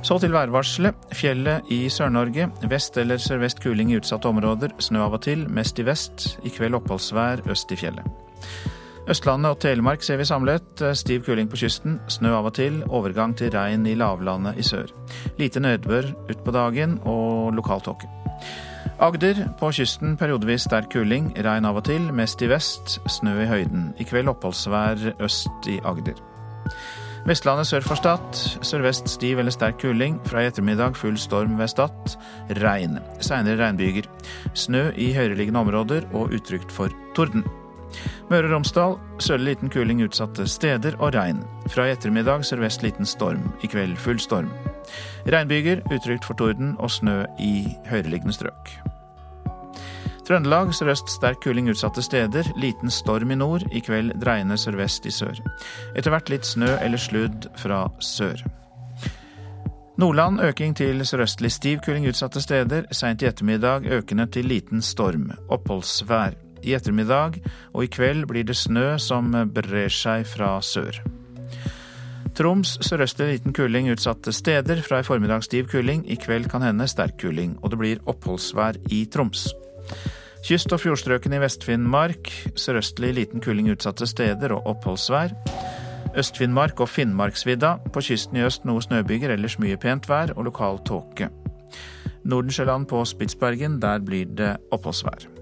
[0.02, 0.94] Så til værvarselet.
[1.12, 2.48] Fjellet i Sør-Norge.
[2.70, 4.72] Vest eller sørvest kuling i utsatte områder.
[4.78, 6.30] Snø av og til, mest i vest.
[6.46, 8.06] I kveld oppholdsvær øst i fjellet.
[9.08, 10.82] Østlandet og Telemark ser vi samlet.
[10.92, 11.96] Stiv kuling på kysten.
[12.12, 12.82] Snø av og til.
[12.92, 14.90] Overgang til regn i lavlandet i sør.
[15.40, 18.10] Lite nedbør utpå dagen og lokal tåke.
[19.00, 21.30] Agder på kysten periodevis sterk kuling.
[21.40, 22.98] Regn av og til, mest i vest.
[23.08, 23.94] Snø i høyden.
[23.96, 26.18] I kveld oppholdsvær øst i Agder.
[27.28, 28.42] Vestlandet sør for Stad.
[28.60, 30.18] Sørvest stiv eller sterk kuling.
[30.28, 32.18] Fra i ettermiddag full storm ved Stad.
[32.60, 33.00] Regn.
[33.24, 34.10] Seinere regnbyger.
[34.52, 37.46] Snø i høyereliggende områder og utrygt for torden.
[38.30, 41.40] Møre og Romsdal sørlig liten kuling utsatte steder og regn.
[41.72, 43.48] Fra i ettermiddag sørvest liten storm.
[43.62, 44.52] I kveld full storm.
[45.26, 48.78] Regnbyger, utrygt for torden og snø i høyereliggende strøk.
[50.28, 52.44] Trøndelag sørøst sterk kuling utsatte steder.
[52.60, 53.64] Liten storm i nord.
[53.72, 55.40] I kveld dreiende sørvest i sør.
[55.96, 58.44] Etter hvert litt snø eller sludd fra sør.
[59.98, 62.84] Nordland øking til sørøstlig stiv kuling utsatte steder.
[62.92, 65.32] Seint i ettermiddag økende til liten storm.
[65.48, 66.36] Oppholdsvær.
[66.62, 67.40] I ettermiddag
[67.74, 71.00] og i kveld blir det snø som brer seg fra sør.
[72.38, 74.78] Troms sørøstlig liten kuling utsatte steder.
[74.86, 76.04] Fra i formiddag stiv kuling.
[76.06, 77.56] I kveld kan hende sterk kuling.
[77.62, 79.48] Og det blir oppholdsvær i Troms.
[80.46, 85.34] Kyst- og fjordstrøkene i Vest-Finnmark sørøstlig liten kuling utsatte steder og oppholdsvær.
[86.14, 87.74] Øst-Finnmark og Finnmarksvidda.
[87.92, 91.32] På kysten i øst noe snøbyger, ellers mye pent vær og lokal tåke.
[92.24, 95.37] Nordensjøland på Spitsbergen, der blir det oppholdsvær.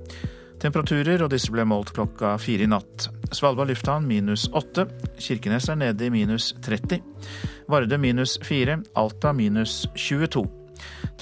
[0.66, 3.04] Temperaturer, og disse ble målt klokka fire i natt.
[3.30, 4.88] Svalbard lufthavn minus åtte.
[5.14, 6.96] Kirkenes er nede i minus 30.
[7.70, 8.80] Vardø minus fire.
[8.98, 10.42] Alta minus 22.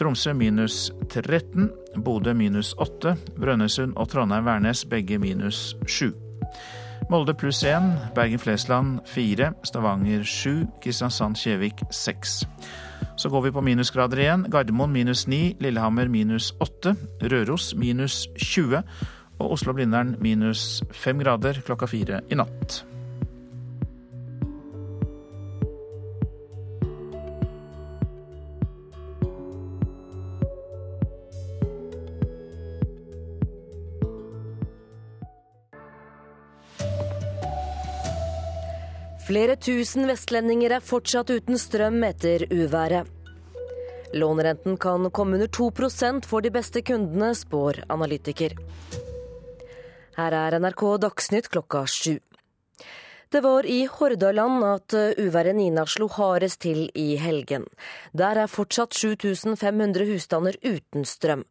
[0.00, 1.68] Tromsø minus 13.
[2.06, 3.18] Bodø minus åtte.
[3.36, 6.14] Brønnøysund og Trondheim-Værnes begge minus sju.
[7.12, 8.14] Molde pluss 1.
[8.16, 9.50] Bergen-Flesland 4.
[9.68, 10.62] Stavanger 7.
[10.86, 12.38] Kristiansand-Kjevik 6.
[13.20, 14.46] Så går vi på minusgrader igjen.
[14.48, 15.58] Gardermoen minus 9.
[15.60, 16.96] Lillehammer minus 8.
[17.28, 18.80] Røros minus 20
[19.42, 22.84] og Oslo-Blindern minus fem grader klokka fire i natt.
[39.24, 43.08] Flere tusen vestlendinger er fortsatt uten strøm etter uværet.
[44.14, 48.52] Lånerenten kan komme under 2% for de beste kundene, spår analytiker.
[50.16, 52.18] Her er NRK Dagsnytt klokka sju.
[53.34, 57.64] Det var i Hordaland at uværet Nina slo hardest til i helgen.
[58.14, 61.42] Der er fortsatt 7500 husstander uten strøm.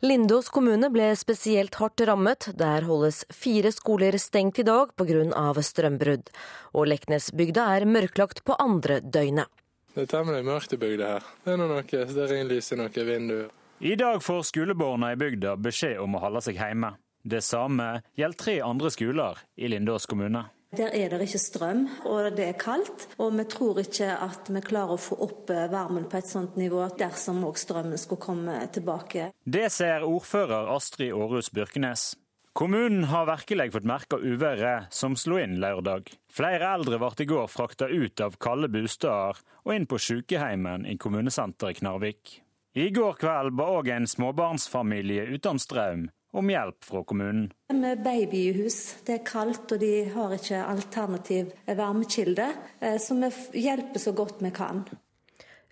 [0.00, 2.48] Lindås kommune ble spesielt hardt rammet.
[2.56, 5.52] Der holdes fire skoler stengt i dag pga.
[5.62, 6.30] strømbrudd.
[6.74, 9.48] Og Leknesbygda er mørklagt på andre døgnet.
[9.94, 11.24] Det er temmelig mørkt i bygda her.
[11.44, 13.50] Det er noe stearinlys i noen vinduer.
[13.80, 16.94] I dag får skolebarna i bygda beskjed om å holde seg hjemme.
[17.22, 20.44] Det samme gjelder tre andre skoler i Lindås kommune.
[20.76, 23.06] Der er det ikke strøm, og det er kaldt.
[23.16, 26.58] Og vi tror ikke at vi klarer å få opp eh, varmen på et sånt
[26.60, 29.30] nivå dersom òg strømmen skulle komme tilbake.
[29.44, 32.10] Det ser ordfører Astrid Aarhus Byrkenes.
[32.58, 36.10] Kommunen har virkelig fått merke uværet som slo inn lørdag.
[36.28, 40.98] Flere eldre ble i går frakta ut av kalde bosteder og inn på sykehjemmen i
[41.00, 42.40] kommunesenteret Knarvik.
[42.76, 47.50] I går kveld ba òg en småbarnsfamilie uten strøm om hjelp fra kommunen.
[47.72, 52.48] Med babyhus, det er kaldt og de har ikke alternativ varmekilde,
[52.80, 54.84] eh, så vi hjelper så godt vi kan.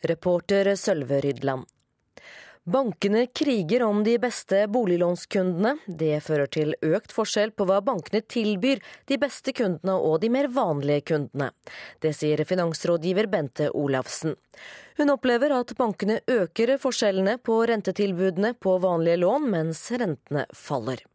[0.07, 1.67] Reporter Sølve Rydland.
[2.67, 5.77] Bankene kriger om de beste boliglånskundene.
[5.87, 10.49] Det fører til økt forskjell på hva bankene tilbyr de beste kundene og de mer
[10.51, 11.53] vanlige kundene.
[12.03, 14.35] Det sier finansrådgiver Bente Olavsen.
[14.99, 21.07] Hun opplever at bankene øker forskjellene på rentetilbudene på vanlige lån, mens rentene faller.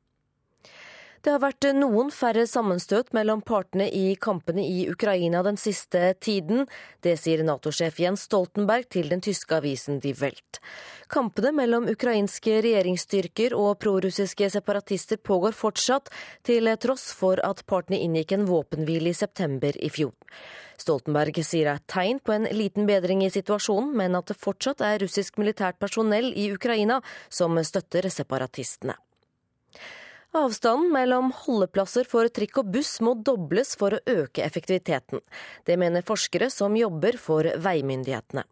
[1.22, 6.64] Det har vært noen færre sammenstøt mellom partene i kampene i Ukraina den siste tiden.
[7.06, 10.58] Det sier Nato-sjef Jens Stoltenberg til den tyske avisen Die Welt.
[11.14, 16.10] Kampene mellom ukrainske regjeringsstyrker og prorussiske separatister pågår fortsatt,
[16.42, 20.18] til tross for at partene inngikk en våpenhvile i september i fjor.
[20.82, 24.82] Stoltenberg sier det er tegn på en liten bedring i situasjonen, men at det fortsatt
[24.82, 26.98] er russisk militært personell i Ukraina
[27.30, 28.98] som støtter separatistene.
[30.32, 35.20] Avstanden mellom holdeplasser for trikk og buss må dobles for å øke effektiviteten.
[35.68, 38.46] Det mener forskere som jobber for veimyndighetene.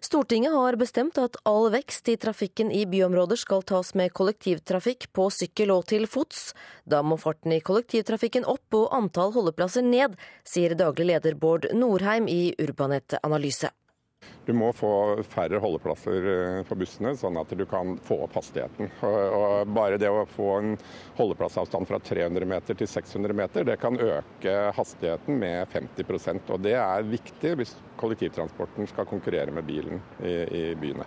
[0.00, 5.26] Stortinget har bestemt at all vekst i trafikken i byområder skal tas med kollektivtrafikk på
[5.28, 6.54] sykkel og til fots.
[6.88, 10.16] Da må farten i kollektivtrafikken opp og antall holdeplasser ned,
[10.48, 13.74] sier daglig leder Bård Norheim i Urbanet Analyse.
[14.48, 14.90] Du må få
[15.28, 18.88] færre holdeplasser eh, på bussene, sånn at du kan få opp hastigheten.
[19.04, 20.70] Og bare det å få en
[21.18, 26.74] holdeplassavstand fra 300 meter til 600 meter, det kan øke hastigheten med 50% Og det
[26.80, 31.04] er viktig hvis kollektivtransporten skal konkurrere med bilen i, i byene.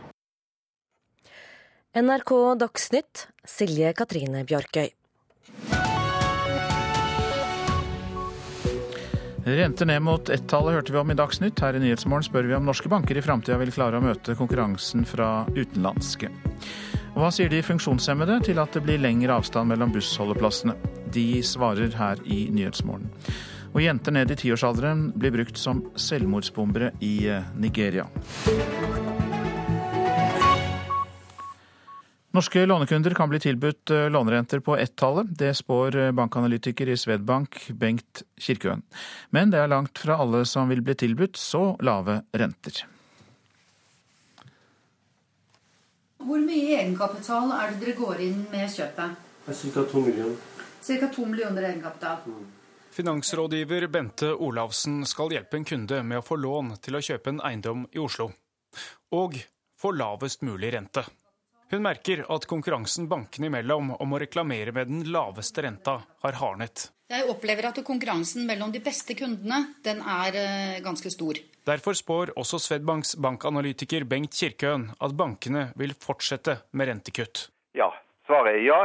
[1.97, 3.25] NRK Dagsnytt,
[3.57, 4.93] Silje Katrine Bjarkøy.
[9.45, 11.59] Renter ned mot ett-tallet hørte vi om i Dagsnytt.
[11.59, 15.01] Her i Nyhetsmorgen spør vi om norske banker i framtida vil klare å møte konkurransen
[15.09, 16.29] fra utenlandske.
[17.15, 20.77] Og hva sier de funksjonshemmede til at det blir lengre avstand mellom bussholdeplassene?
[21.11, 23.09] De svarer her i Nyhetsmorgen.
[23.71, 28.05] Og jenter ned i tiårsalderen blir brukt som selvmordsbombere i eh, Nigeria.
[32.31, 35.27] Norske lånekunder kan bli tilbudt eh, lånerenter på ett-tallet.
[35.37, 38.85] Det spår eh, bankanalytiker i Svedbank, Bengt Kirkeøen.
[39.29, 42.85] Men det er langt fra alle som vil bli tilbudt så lave renter.
[46.21, 49.19] Hvor mye egenkapital er det dere går inn med kjøpet?
[49.51, 49.83] Ca.
[49.91, 50.35] to millioner.
[50.87, 51.07] Ca.
[51.11, 52.23] to millioner egenkapital.
[52.25, 52.51] Mm.
[52.91, 57.43] Finansrådgiver Bente Olavsen skal hjelpe en kunde med å få lån til å kjøpe en
[57.43, 58.31] eiendom i Oslo.
[59.11, 59.35] Og
[59.81, 61.03] få lavest mulig rente.
[61.71, 66.89] Hun merker at konkurransen bankene imellom om å reklamere med den laveste renta har hardnet.
[67.07, 71.39] Jeg opplever at konkurransen mellom de beste kundene den er eh, ganske stor.
[71.67, 77.45] Derfor spår også Svedbanks bankanalytiker Bengt Kirkøen at bankene vil fortsette med rentekutt.
[77.79, 77.87] Ja,
[78.27, 78.81] svaret er ja.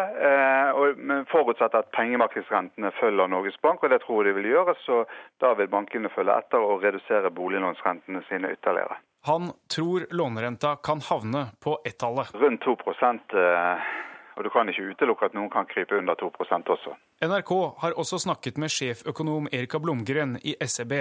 [0.79, 4.77] og men forutsatt at pengemarkedsrentene følger Norges Bank, og det tror jeg de vil gjøre.
[4.87, 5.03] Så
[5.43, 9.01] da vil bankene følge etter og redusere boliglånsrentene sine ytterligere.
[9.27, 12.35] Han tror lånerenta kan havne på ett-tallet.
[12.35, 13.87] Rundt 2 eh,
[14.37, 16.93] og du kan ikke utelukke at noen kan krype under 2% også.
[17.27, 17.51] NRK
[17.83, 20.93] har også snakket med sjeføkonom Erika Blomgren i SEB,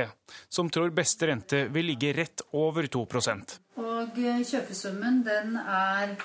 [0.49, 6.17] som tror beste rente vil ligge rett over 2 Og eh, kjøpesummen, den er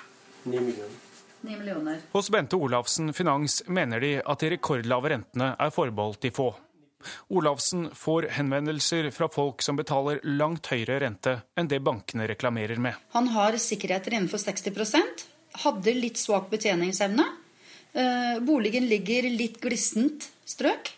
[0.45, 0.97] 9 millioner.
[1.41, 2.01] 9 millioner.
[2.13, 6.55] Hos Bente Olafsen Finans mener de at de rekordlave rentene er forbeholdt de få.
[7.29, 12.99] Olavsen får henvendelser fra folk som betaler langt høyere rente enn det bankene reklamerer med.
[13.17, 15.27] Han har sikkerheter innenfor 60%
[15.65, 17.27] hadde litt svak betjeningsevne.
[17.93, 20.93] Eh, boligen ligger litt glissent strøk.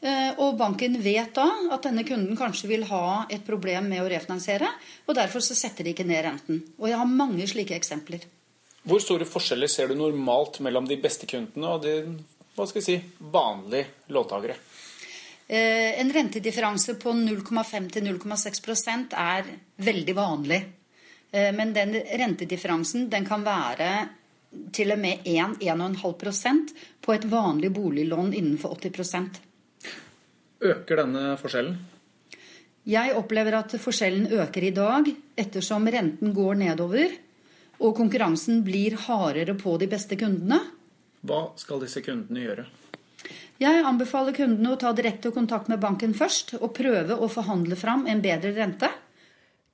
[0.00, 4.08] Eh, og banken vet da at denne kunden kanskje vil ha et problem med å
[4.10, 4.68] refinansiere,
[5.06, 6.62] og derfor så setter de ikke ned renten.
[6.78, 8.26] Og jeg har mange slike eksempler.
[8.86, 11.96] Hvor store forskjeller ser du normalt mellom de beste kundene og de
[12.56, 14.54] hva skal jeg si, vanlige låntakere?
[15.46, 20.60] Eh, en rentedifferanse på 0,5 til 0,6% er veldig vanlig.
[21.30, 23.90] Eh, men den rentedifferansen den kan være
[24.72, 29.42] til og med 1-1,5% på et vanlig boliglån innenfor 80%
[30.66, 31.74] Øker denne forskjellen?
[32.88, 37.12] Jeg opplever at forskjellen øker i dag ettersom renten går nedover
[37.82, 40.62] og konkurransen blir hardere på de beste kundene.
[41.26, 42.66] Hva skal disse kundene gjøre?
[43.56, 48.04] Jeg anbefaler kundene å ta direkte kontakt med banken først og prøve å forhandle fram
[48.04, 48.90] en bedre rente.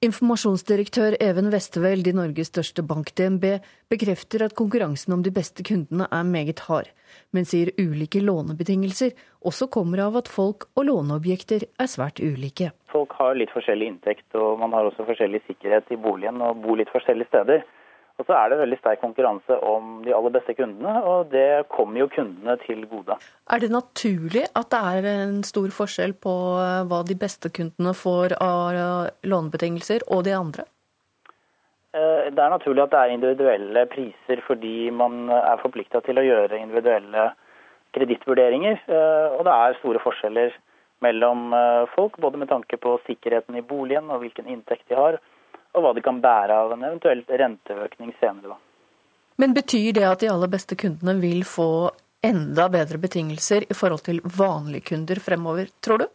[0.06, 3.58] Informasjonsdirektør Even Westeveld i Norges største bank, DNB,
[3.90, 6.92] bekrefter at konkurransen om de beste kundene er meget hard,
[7.34, 9.14] men sier ulike lånebetingelser
[9.46, 12.70] også kommer av at folk og låneobjekter er svært ulike.
[12.94, 16.78] Folk har litt forskjellig inntekt, og man har også forskjellig sikkerhet i boligen og bor
[16.78, 17.66] litt forskjellige steder.
[18.20, 22.02] Og så er det veldig sterk konkurranse om de aller beste kundene, og det kommer
[22.02, 23.16] jo kundene til gode.
[23.50, 27.94] Er det naturlig at det er en stor forskjell på eh, hva de beste kundene
[27.96, 28.76] får av
[29.24, 30.68] lånebetingelser, og de andre?
[31.96, 36.26] Eh, det er naturlig at det er individuelle priser fordi man er forplikta til å
[36.28, 37.30] gjøre individuelle
[37.96, 38.84] kredittvurderinger.
[38.92, 40.60] Eh, og det er store forskjeller
[41.02, 41.48] mellom
[41.96, 45.16] folk, både med tanke på sikkerheten i boligen og hvilken inntekt de har
[45.72, 48.54] og hva de kan bære av en eventuell renteøkning senere.
[48.54, 48.58] Da.
[49.40, 51.90] Men betyr det at de aller beste kundene vil få
[52.22, 56.06] enda bedre betingelser i forhold til vanlige kunder fremover, tror du?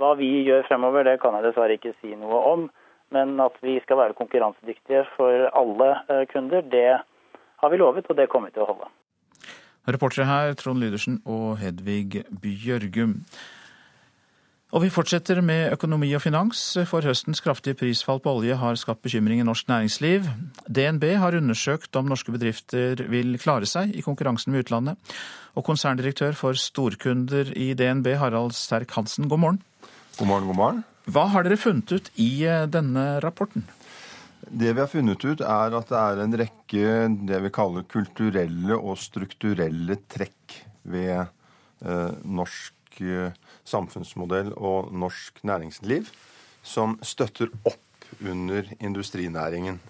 [0.00, 2.64] Hva vi gjør fremover, det kan jeg dessverre ikke si noe om.
[3.12, 7.02] Men at vi skal være konkurransedyktige for alle eh, kunder, det
[7.60, 8.88] har vi lovet, og det kommer vi til å holde.
[9.92, 13.18] Reportere her Trond Lydersen og Hedvig Bjørgum.
[14.72, 19.02] Og vi fortsetter med økonomi og finans, for høstens kraftige prisfall på olje har skapt
[19.04, 20.24] bekymring i norsk næringsliv.
[20.64, 25.12] DNB har undersøkt om norske bedrifter vil klare seg i konkurransen med utlandet.
[25.60, 29.62] Og konserndirektør for storkunder i DNB, Harald Sterk Hansen, god morgen.
[30.16, 30.82] God morgen, god morgen.
[31.04, 33.68] Hva har dere funnet ut i eh, denne rapporten?
[34.48, 36.92] Det vi har funnet ut, er at det er en rekke
[37.28, 43.32] det vi kaller kulturelle og strukturelle trekk ved eh, norsk eh,
[43.64, 46.10] samfunnsmodell og norsk næringsliv
[46.62, 47.80] som støtter opp
[48.20, 49.80] under industrinæringen.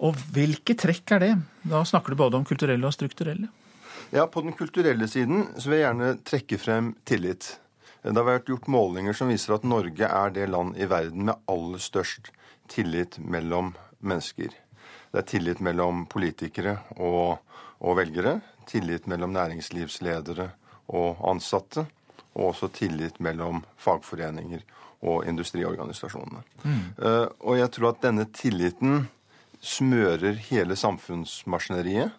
[0.00, 1.32] Og hvilke trekk er det?
[1.68, 3.50] Da snakker du både om kulturelle og strukturelle.
[4.10, 7.58] Ja, På den kulturelle siden så vil jeg gjerne trekke frem tillit.
[8.02, 11.36] Det har vært gjort målinger som viser at Norge er det land i verden med
[11.52, 12.32] aller størst
[12.72, 14.54] tillit mellom mennesker.
[15.12, 17.42] Det er tillit mellom politikere og,
[17.84, 18.38] og velgere.
[18.70, 20.48] Tillit mellom næringslivsledere
[20.90, 21.86] og ansatte,
[22.34, 24.60] og også tillit mellom fagforeninger
[25.00, 26.42] og industriorganisasjonene.
[26.62, 26.80] Mm.
[27.00, 29.08] Uh, og jeg tror at denne tilliten
[29.60, 32.10] smører hele samfunnsmaskineriet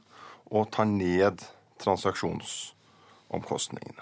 [0.51, 1.37] og tar ned
[1.81, 4.01] transaksjonsomkostningene.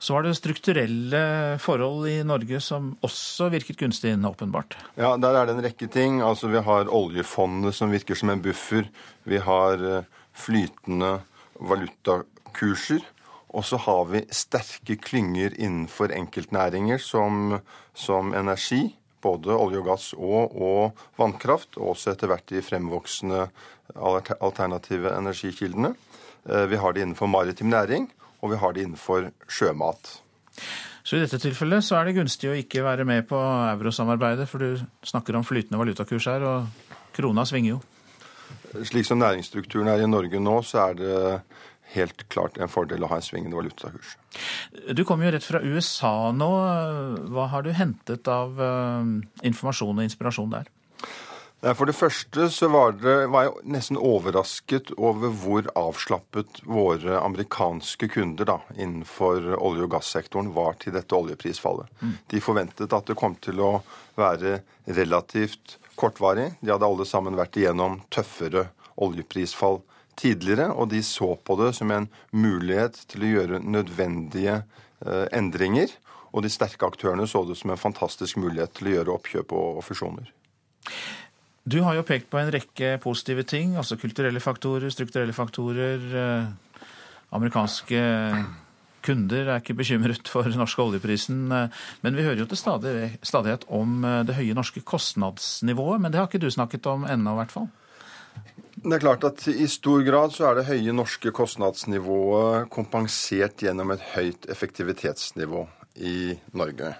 [0.00, 4.76] Så var det strukturelle forhold i Norge som også virket gunstig åpenbart?
[4.96, 6.22] Ja, der er det en rekke ting.
[6.24, 8.88] Altså Vi har oljefondet som virker som en buffer.
[9.28, 11.20] Vi har eh, flytende
[11.60, 13.04] valutakurser.
[13.50, 17.58] Og så har vi sterke klynger innenfor enkeltnæringer som,
[17.94, 18.84] som energi,
[19.22, 23.48] både olje og gass og, og, vannkraft, og også etter hvert de fremvoksende
[23.96, 25.92] alternative energikildene.
[26.46, 28.08] Eh, vi har det innenfor maritim næring,
[28.40, 30.14] og vi har det innenfor sjømat.
[31.02, 33.38] Så i dette tilfellet så er det gunstig å ikke være med på
[33.74, 37.80] eurosamarbeidet, for du snakker om flytende valutakurs her, og krona svinger jo.
[38.86, 41.14] Slik som næringsstrukturen er i Norge nå, så er det
[41.94, 44.16] helt klart en fordel å ha en svingende valutakurs.
[44.94, 46.50] Du kommer jo rett fra USA nå.
[47.34, 49.02] Hva har du hentet av uh,
[49.46, 50.70] informasjon og inspirasjon der?
[51.60, 58.08] For det første så var, det, var, jeg nesten overrasket over hvor avslappet våre amerikanske
[58.14, 61.90] kunder da, innenfor olje- og gassektoren var til dette oljeprisfallet.
[62.00, 62.14] Mm.
[62.32, 63.74] De forventet at det kom til å
[64.16, 66.54] være relativt kortvarig.
[66.64, 69.82] De hadde alle sammen vært igjennom tøffere oljeprisfall
[70.20, 75.92] tidligere, og de så på det som en mulighet til å gjøre nødvendige eh, endringer.
[76.30, 79.82] Og de sterke aktørene så det som en fantastisk mulighet til å gjøre oppkjøp og
[79.86, 80.30] fusjoner.
[81.70, 86.06] Du har jo pekt på en rekke positive ting, altså kulturelle faktorer, strukturelle faktorer.
[86.22, 86.84] Eh,
[87.36, 88.00] amerikanske
[89.06, 91.44] kunder er ikke bekymret for den norske oljeprisen.
[91.52, 96.00] Eh, men vi hører jo til stadighet om det høye norske kostnadsnivået.
[96.00, 97.70] Men det har ikke du snakket om ennå, i hvert fall?
[98.80, 103.92] Det er klart at I stor grad så er det høye norske kostnadsnivået kompensert gjennom
[103.92, 105.66] et høyt effektivitetsnivå
[106.00, 106.94] i Norge.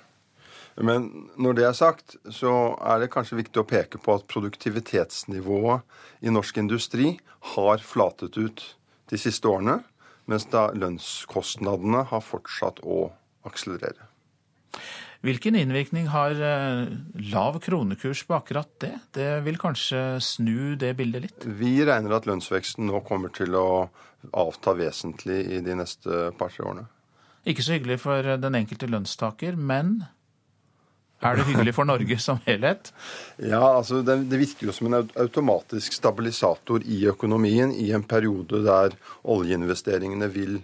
[0.81, 1.09] Men
[1.41, 6.33] når det er sagt, så er det kanskje viktig å peke på at produktivitetsnivået i
[6.33, 7.15] norsk industri
[7.55, 8.63] har flatet ut
[9.11, 9.81] de siste årene,
[10.31, 13.09] mens da lønnskostnadene har fortsatt å
[13.49, 14.07] akselerere.
[15.21, 16.87] Hvilken innvirkning har eh,
[17.29, 18.95] lav kronekurs på akkurat det?
[19.13, 21.45] Det vil kanskje snu det bildet litt?
[21.45, 23.91] Vi regner at lønnsveksten nå kommer til å
[24.33, 26.87] avta vesentlig i de neste par-tre årene.
[27.45, 29.99] Ikke så hyggelig for den enkelte lønnstaker, men
[31.21, 32.93] er det hyggelig for Norge som helhet?
[33.53, 38.65] Ja, altså det, det, virker jo som en automatisk stabilisator i økonomien i en periode
[38.65, 38.97] der
[39.29, 40.63] oljeinvesteringene vil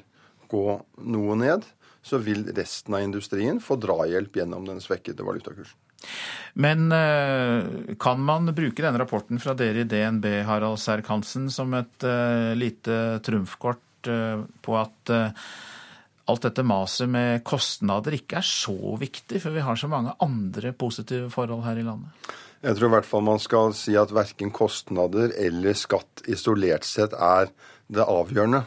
[0.49, 1.65] gå noe ned
[2.07, 5.75] så vil resten av industrien få drahjelp gjennom den svekkede valutakursen.
[6.55, 12.07] Men eh, kan man bruke denne rapporten fra dere i DNB Harald Serk-Hansen, som et
[12.07, 15.13] uh, lite trumfkort uh, på at
[16.27, 20.73] alt dette maset med kostnader ikke er så viktig, for vi har så mange andre
[20.79, 22.31] positive forhold her i landet?
[22.63, 27.15] Jeg tror i hvert fall man skal si at verken kostnader eller skatt isolert sett
[27.15, 27.51] er
[27.87, 28.65] det avgjørende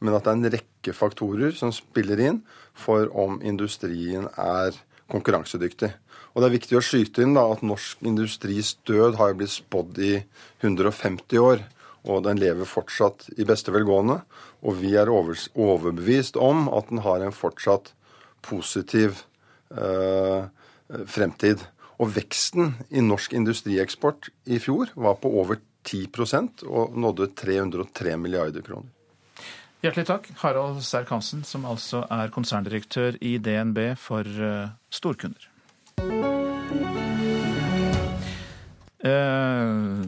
[0.00, 2.40] men at det er en rekke faktorer som spiller inn
[2.80, 4.76] for om industrien er
[5.10, 5.90] konkurransedyktig.
[6.30, 9.98] Og det er viktig å skyte inn da, at norsk industris død har blitt spådd
[10.04, 10.12] i
[10.62, 11.64] 150 år.
[12.08, 14.20] Og den lever fortsatt i beste velgående.
[14.64, 17.92] Og vi er overbevist om at den har en fortsatt
[18.46, 19.24] positiv
[19.74, 20.46] eh,
[21.10, 21.66] fremtid.
[22.00, 28.64] Og veksten i norsk industrieksport i fjor var på over 10% og nådde 303 milliarder
[28.64, 28.88] kroner.
[29.80, 35.46] Hjertelig takk, Harald Serk-Hansen, som altså er konserndirektør i DNB for uh, storkunder.
[39.00, 40.04] Uh,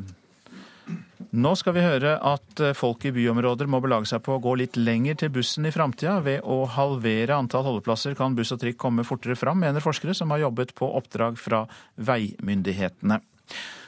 [1.32, 4.52] nå skal vi høre at eh, folk i byområder må belage seg på å gå
[4.60, 6.18] litt lenger til bussen i framtida.
[6.20, 10.34] Ved å halvere antall holdeplasser kan buss og trikk komme fortere fram, mener forskere som
[10.34, 11.62] har jobbet på oppdrag fra
[11.96, 13.22] veimyndighetene.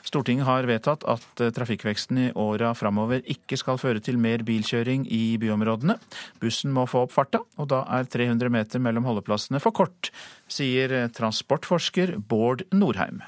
[0.05, 5.07] Stortinget har vedtatt at eh, trafikkveksten i åra framover ikke skal føre til mer bilkjøring
[5.09, 5.97] i byområdene.
[6.43, 10.13] Bussen må få opp farta, og da er 300 meter mellom holdeplassene for kort,
[10.51, 13.25] sier eh, transportforsker Bård Norheim.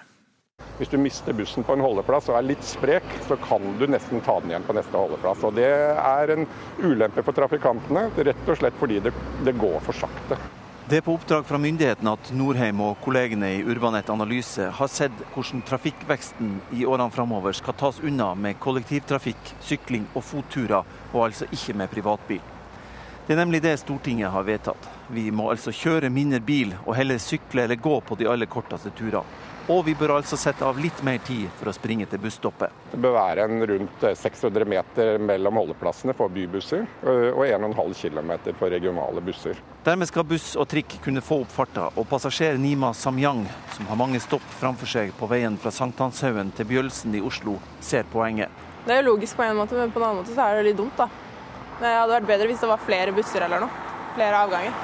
[0.77, 4.23] Hvis du mister bussen på en holdeplass og er litt sprek, så kan du nesten
[4.25, 5.45] ta den igjen på neste holdeplass.
[5.49, 6.47] Og Det er en
[6.85, 9.13] ulempe for trafikantene, rett og slett fordi det,
[9.49, 10.41] det går for sakte.
[10.87, 15.25] Det er på oppdrag fra myndighetene at Norheim og kollegene i Urbanet Analyse har sett
[15.33, 21.51] hvordan trafikkveksten i årene framover skal tas unna med kollektivtrafikk, sykling og fotturer, og altså
[21.51, 22.45] ikke med privatbil.
[23.27, 24.85] Det er nemlig det Stortinget har vedtatt.
[25.11, 28.93] Vi må altså kjøre mindre bil og heller sykle eller gå på de aller korteste
[28.95, 29.27] turene.
[29.67, 32.71] Og vi bør altså sette av litt mer tid for å springe til busstoppet.
[32.93, 38.71] Det bør være en rundt 600 meter mellom holdeplassene for bybusser, og 1,5 km for
[38.71, 39.59] regionale busser.
[39.83, 43.43] Dermed skal buss og trikk kunne få opp farta, og passasjer Nima Samyang,
[43.75, 48.07] som har mange stopp framfor seg på veien fra Sankthanshaugen til Bjølsen i Oslo, ser
[48.15, 48.55] poenget.
[48.87, 50.69] Det er jo logisk på en måte, men på en annen måte så er det
[50.71, 51.11] litt dumt, da.
[51.77, 53.89] Det hadde vært bedre hvis det var flere busser eller noe.
[54.17, 54.77] Flere avganger.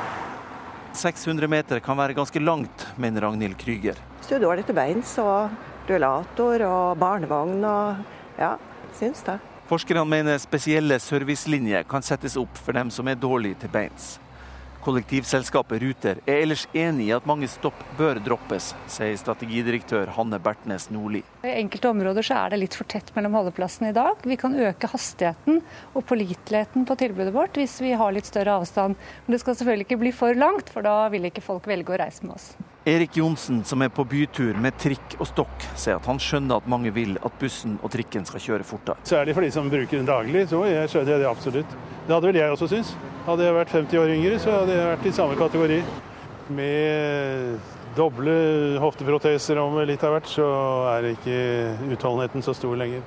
[0.92, 3.96] 600 meter kan være ganske langt, mener Ragnhild Krüger.
[4.18, 5.54] Hvis du er dårlig til beins og
[5.88, 8.54] rullator og barnevogn og ja,
[8.98, 9.38] syns det.
[9.72, 14.18] Forskerne mener spesielle servicelinjer kan settes opp for dem som er dårlige til beins.
[14.82, 20.88] Kollektivselskapet Ruter er ellers enig i at mange stopp bør droppes, sier strategidirektør Hanne Bertnes
[20.90, 21.20] Nordli.
[21.46, 24.26] I enkelte områder så er det litt for tett mellom holdeplassene i dag.
[24.26, 25.62] Vi kan øke hastigheten
[25.94, 28.98] og påliteligheten på tilbudet vårt hvis vi har litt større avstand.
[29.22, 32.02] Men det skal selvfølgelig ikke bli for langt, for da vil ikke folk velge å
[32.02, 32.50] reise med oss.
[32.84, 36.66] Erik Johnsen, som er på bytur med trikk og stokk, sier at han skjønner at
[36.66, 38.98] mange vil at bussen og trikken skal kjøre fortere.
[39.06, 41.76] Særlig for de som bruker den daglig, så jeg skjønner det absolutt.
[42.08, 42.90] Det hadde vel jeg også syntes.
[43.28, 45.78] Hadde jeg vært 50 år yngre, så hadde jeg vært i samme kategori.
[46.58, 48.36] Med doble
[48.82, 50.52] hofteproteser om litt av hvert, så
[50.96, 51.42] er ikke
[51.86, 53.06] utholdenheten så stor lenger.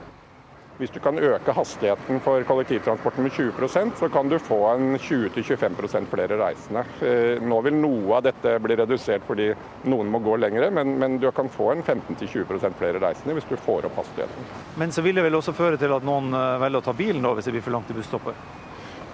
[0.76, 6.10] Hvis du kan øke hastigheten for kollektivtransporten med 20% så kan du få en 20-25%
[6.12, 6.84] flere reisende.
[7.00, 9.48] Eh, nå vil noe av dette bli redusert fordi
[9.88, 13.56] noen må gå lengre, men, men du kan få en 15-20% flere reisende hvis du
[13.56, 14.52] får opp hastigheten.
[14.76, 17.24] Men så vil det vel også føre til at noen eh, velger å ta bilen
[17.24, 18.46] da, hvis det blir for langt til busstoppet?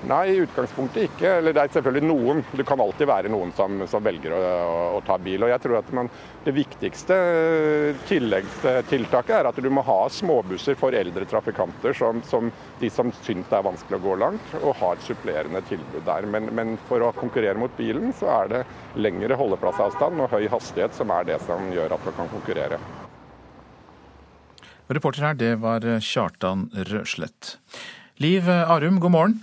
[0.09, 1.29] Nei, i utgangspunktet ikke.
[1.37, 2.39] Eller det er selvfølgelig noen.
[2.57, 5.45] Det kan alltid være noen som, som velger å, å, å, ta bil.
[5.45, 6.09] Og jeg tror at man,
[6.41, 7.17] Det viktigste
[8.09, 12.49] tilleggstiltaket er at du må ha småbusser for eldre trafikanter, som, som
[12.81, 16.25] de som syns det er vanskelig å gå langt, og har supplerende tilbud der.
[16.25, 18.63] Men, men for å konkurrere mot bilen, så er det
[18.97, 22.81] lengre holdeplassavstand og høy hastighet som er det som gjør at man kan konkurrere.
[24.91, 27.55] Reporter her, det var Kjartan Røslett.
[28.21, 29.37] Liv Arum, god morgen.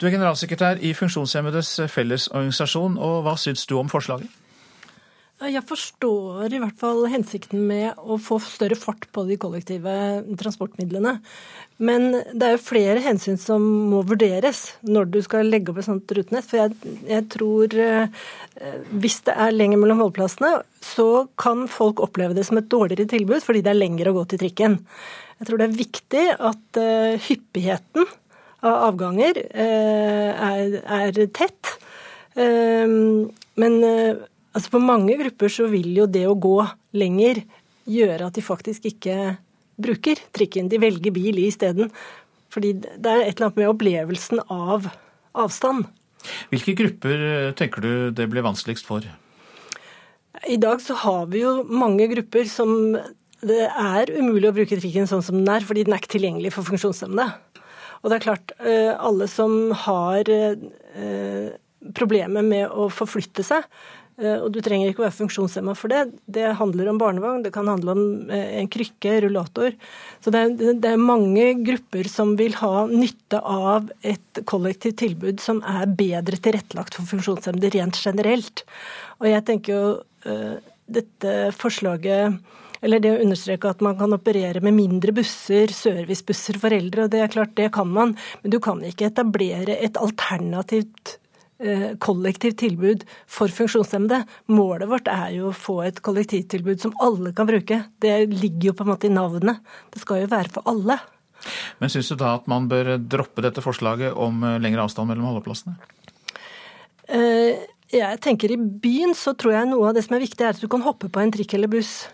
[0.00, 4.30] Du er generalsekretær i Funksjonshemmedes Fellesorganisasjon, og hva syns du om forslaget?
[5.40, 9.92] Jeg forstår i hvert fall hensikten med å få større fart på de kollektive
[10.40, 11.14] transportmidlene.
[11.80, 15.88] Men det er jo flere hensyn som må vurderes når du skal legge opp et
[15.88, 16.48] sånt rutenett.
[16.48, 18.20] For jeg, jeg tror eh,
[19.04, 20.52] hvis det er lenger mellom holdeplassene,
[20.84, 21.08] så
[21.40, 24.44] kan folk oppleve det som et dårligere tilbud fordi det er lenger å gå til
[24.44, 24.80] trikken.
[25.40, 28.04] Jeg tror det er viktig at uh, hyppigheten
[28.66, 31.76] avganger uh, er, er, tett.
[32.36, 33.28] Uh,
[33.60, 33.80] men
[34.50, 36.56] Altså For mange grupper så vil jo det å gå
[36.98, 37.38] lenger
[37.86, 39.36] gjøre at de faktisk ikke
[39.80, 40.66] bruker trikken.
[40.70, 41.92] De velger bil isteden.
[42.50, 44.88] Fordi det er et eller annet med opplevelsen av
[45.38, 45.86] avstand.
[46.50, 49.06] Hvilke grupper eh, tenker du det blir vanskeligst for?
[50.50, 52.98] I dag så har vi jo mange grupper som
[53.40, 56.52] det er umulig å bruke trikken sånn som den er, fordi den er ikke tilgjengelig
[56.56, 57.30] for funksjonshemmede.
[58.00, 61.50] Og det er klart, eh, alle som har eh,
[61.96, 63.66] problemer med å forflytte seg,
[64.20, 66.02] Eh, og du trenger ikke å være funksjonshemma for det.
[66.28, 68.04] Det handler om barnevogn, det kan handle om
[68.36, 69.74] en krykke, rullator.
[70.20, 75.88] Så det er, mange grupper som vil ha nytte av et kollektivt tilbud som er
[75.88, 78.64] bedre tilrettelagt for funksjonshemmede rent generelt.
[79.20, 79.84] Og jeg tenker jo
[80.90, 82.36] dette forslaget
[82.80, 87.14] eller det å understreke at man kan operere med mindre busser, servicebusser for eldre, og
[87.14, 88.16] det er klart, det kan man.
[88.42, 91.20] Men du kan ikke etablere et alternativt
[91.60, 94.22] Eh, kollektivt tilbud for funksjonshemmede.
[94.48, 97.82] Målet vårt er jo å få et kollektivtilbud som alle kan bruke.
[98.00, 99.60] Det ligger jo på en måte i navnet.
[99.92, 100.96] Det skal jo være for alle.
[101.76, 105.28] Men syns du da at man bør droppe dette forslaget om eh, lengre avstand mellom
[105.28, 105.76] holdeplassene?
[107.12, 110.56] Eh, jeg tenker I byen så tror jeg noe av det som er viktig, er
[110.56, 112.06] at du kan hoppe på en trikk eller buss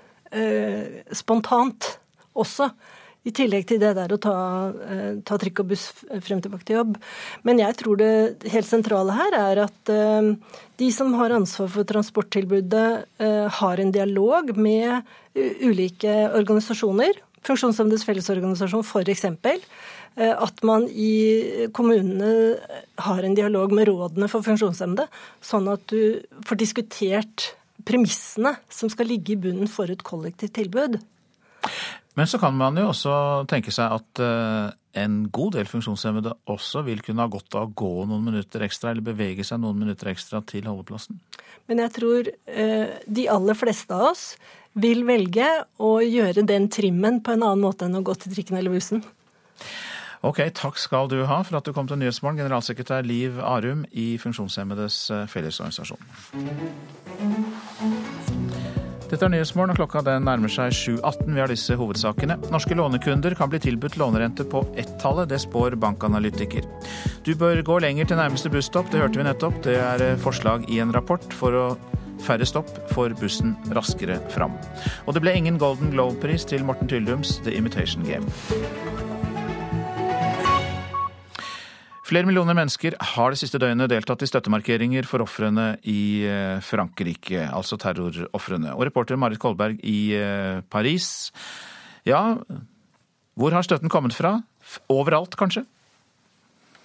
[1.14, 1.96] spontant
[2.36, 2.70] også.
[3.26, 4.36] I tillegg til det der å ta,
[4.86, 5.88] eh, ta, trikk og buss
[6.22, 6.92] frem tilbake til jobb.
[7.42, 10.30] Men jeg tror det helt sentrale her er at eh,
[10.78, 15.02] de som har ansvar for transporttilbudet, eh, har en dialog med
[15.34, 17.18] ulike organisasjoner.
[17.46, 19.26] Funksjonshemmedes Fellesorganisasjon f.eks.
[20.16, 22.56] At man i kommunene
[23.04, 25.04] har en dialog med rådene for funksjonshemmede,
[25.44, 27.50] sånn at du får diskutert
[27.86, 30.98] premissene som skal ligge i bunnen for et kollektivt tilbud.
[32.16, 33.14] Men så kan man jo også
[33.50, 37.74] tenke seg at eh, en god del funksjonshemmede også vil kunne ha godt av å
[37.76, 41.18] gå noen minutter ekstra, eller bevege seg noen minutter ekstra til holdeplassen.
[41.68, 44.30] Men jeg tror eh, de aller fleste av oss
[44.76, 45.46] vil velge
[45.80, 49.04] å gjøre den trimmen på en annen måte enn å gå til trikken eller bussen.
[50.24, 54.16] Ok, takk skal du ha for at du kom til Nyhetsmorgen, generalsekretær Liv Arum i
[54.22, 56.00] Funksjonshemmedes Fellesorganisasjon.
[59.06, 61.28] Dette er Nyhetsmorgen, og klokka den nærmer seg 7.18.
[61.30, 62.38] Vi har disse hovedsakene.
[62.50, 66.66] Norske lånekunder kan bli tilbudt lånerente på ett-tallet, det spår bankanalytiker.
[67.22, 69.62] Du bør gå lenger til nærmeste busstopp, det hørte vi nettopp.
[69.68, 71.66] Det er eh, forslag i en rapport for å
[72.26, 74.56] færre stopp får bussen raskere fram.
[75.06, 78.26] Og det ble ingen Golden Globe-pris til Morten Tyldums The Imitation Game.
[82.06, 87.48] Flere millioner mennesker har det siste døgnet deltatt i støttemarkeringer for ofrene i eh, Frankrike,
[87.50, 88.76] altså terrorofrene.
[88.76, 91.32] Og reporter Marit Kolberg i eh, Paris.
[92.06, 92.36] Ja,
[93.34, 94.36] hvor har støtten kommet fra?
[94.92, 95.64] Overalt, kanskje?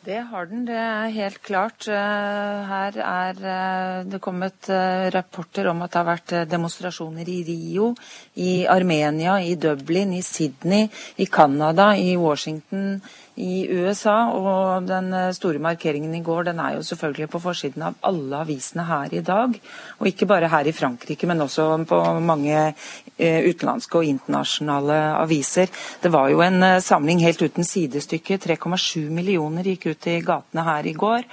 [0.01, 1.85] Det har den, det er helt klart.
[1.85, 4.73] Eh, her er det kommet
[5.13, 7.93] rapporter om at det har vært demonstrasjoner i Rio,
[8.41, 10.89] i Armenia, i Dublin, i Sydney,
[11.21, 13.03] i Canada, i Washington,
[13.35, 14.31] i USA.
[14.33, 18.41] Og den eh, store markeringen i går den er jo selvfølgelig på forsiden av alle
[18.43, 19.55] avisene her i dag.
[19.99, 22.57] Og ikke bare her i Frankrike, men også på mange
[23.17, 25.71] eh, utenlandske og internasjonale aviser.
[26.01, 28.39] Det var jo en eh, samling helt uten sidestykke.
[28.41, 31.27] 3,7 millioner gikk ut i gatene her i går.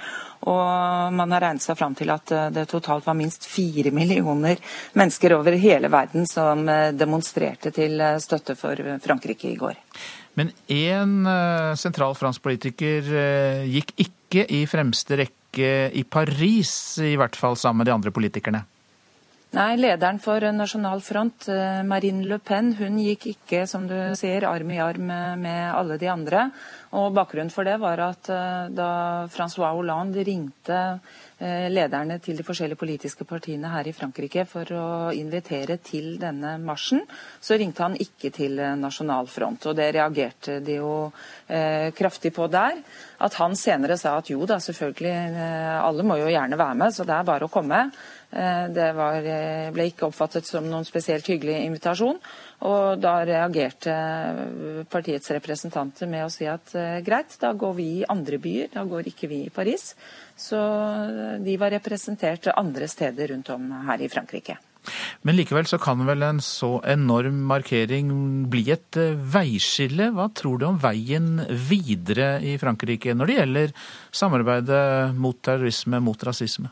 [0.49, 4.55] Og man har regnet seg fram til at det totalt var minst fire millioner
[4.95, 6.63] mennesker over hele verden som
[6.95, 9.75] demonstrerte til støtte for Frankrike i går.
[10.39, 16.71] Men én eh, sentral fransk politiker eh, gikk ikke i fremste rekke i Paris,
[17.03, 18.63] i hvert fall sammen med de andre politikerne.
[19.49, 24.45] Nei, lederen for Nasjonal Front, eh, Marine Le Pen, hun gikk ikke, som du sier,
[24.47, 25.09] arm i arm
[25.43, 26.47] med alle de andre.
[26.95, 28.29] Og Bakgrunnen for det var at
[28.73, 28.91] da
[29.29, 30.79] Francois Hollande ringte
[31.39, 37.05] lederne til de forskjellige politiske partiene her i Frankrike for å invitere til denne marsjen,
[37.39, 39.69] så ringte han ikke til eh, Nasjonal Front.
[39.69, 40.93] Og det reagerte de jo
[41.47, 42.81] eh, kraftig på der.
[43.23, 45.15] At han senere sa at jo da, selvfølgelig,
[45.45, 47.89] eh, alle må jo gjerne være med, så det er bare å komme.
[48.29, 49.25] Det var,
[49.73, 52.19] ble ikke oppfattet som noen spesielt hyggelig invitasjon.
[52.69, 53.95] Og da reagerte
[54.85, 59.09] partiets representanter med å si at greit, da går vi i andre byer, da går
[59.09, 59.95] ikke vi i Paris.
[60.39, 60.59] Så
[61.43, 64.55] de var representert andre steder rundt om her i Frankrike.
[65.27, 68.11] Men likevel så kan vel en så enorm markering
[68.51, 70.09] bli et eh, veiskille.
[70.15, 73.73] Hva tror du om veien videre i Frankrike når det gjelder
[74.15, 74.83] samarbeidet
[75.19, 76.71] mot terrorisme, mot rasisme?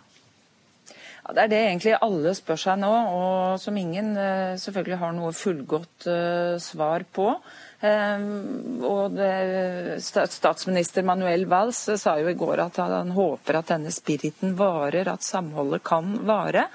[1.27, 5.15] Ja, det er det egentlig alle spør seg nå, og som ingen uh, selvfølgelig har
[5.17, 7.33] noe fullgodt uh, svar på.
[7.77, 9.19] Um, og
[10.01, 15.25] Statsminister Manuel Valls sa jo i går at han håper at denne spiriten varer, at
[15.25, 16.65] samholdet kan vare.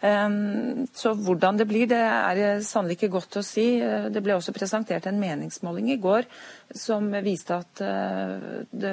[0.00, 3.80] Ehm, så hvordan det blir, det er sannelig ikke godt å si.
[3.82, 6.28] Eh, det ble også presentert en meningsmåling i går
[6.70, 8.92] som viste at eh, det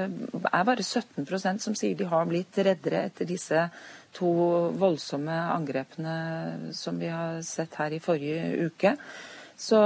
[0.50, 3.68] er bare 17% som sier de har blitt reddere etter disse
[4.16, 4.32] to
[4.80, 8.96] voldsomme angrepene som vi har sett her i forrige uke.
[9.58, 9.80] Så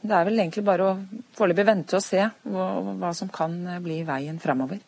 [0.00, 0.94] det er vel egentlig bare å
[1.36, 4.80] foreløpig vente og se hva, som kan bli veien framover.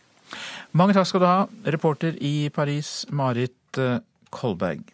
[0.79, 1.41] Mange takk skal du ha,
[1.75, 3.99] reporter i Paris, Marit eh,
[4.31, 4.85] Kolberg.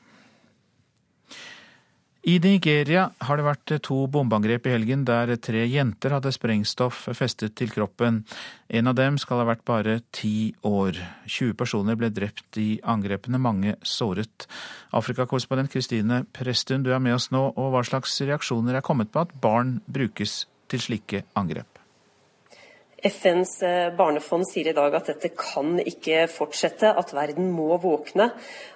[2.27, 7.55] I Nigeria har det vært to bombeangrep i helgen der tre jenter hadde sprengstoff festet
[7.55, 8.25] til kroppen.
[8.67, 10.99] En av dem skal ha vært bare ti år.
[11.31, 14.49] 20 personer ble drept i angrepene, mange såret.
[14.91, 19.23] Afrikakorrespondent Kristine Prestun, du er med oss nå, og hva slags reaksjoner er kommet på
[19.23, 21.76] at barn brukes til slike angrep?
[23.07, 28.29] FNs eh, barnefond sier i dag at dette kan ikke fortsette, at verden må våkne,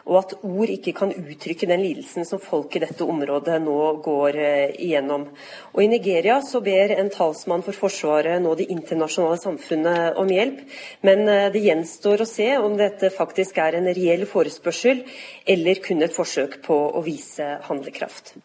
[0.06, 4.38] og at ord ikke kan uttrykke den lidelsen som folk i dette området nå går
[4.38, 5.26] eh, igjennom.
[5.74, 10.62] Og I Nigeria så ber en talsmann for Forsvaret nå det internasjonale samfunnet om hjelp,
[11.06, 15.04] men eh, det gjenstår å se om dette faktisk er en reell forespørsel,
[15.48, 18.36] eller kun et forsøk på å vise handlekraft.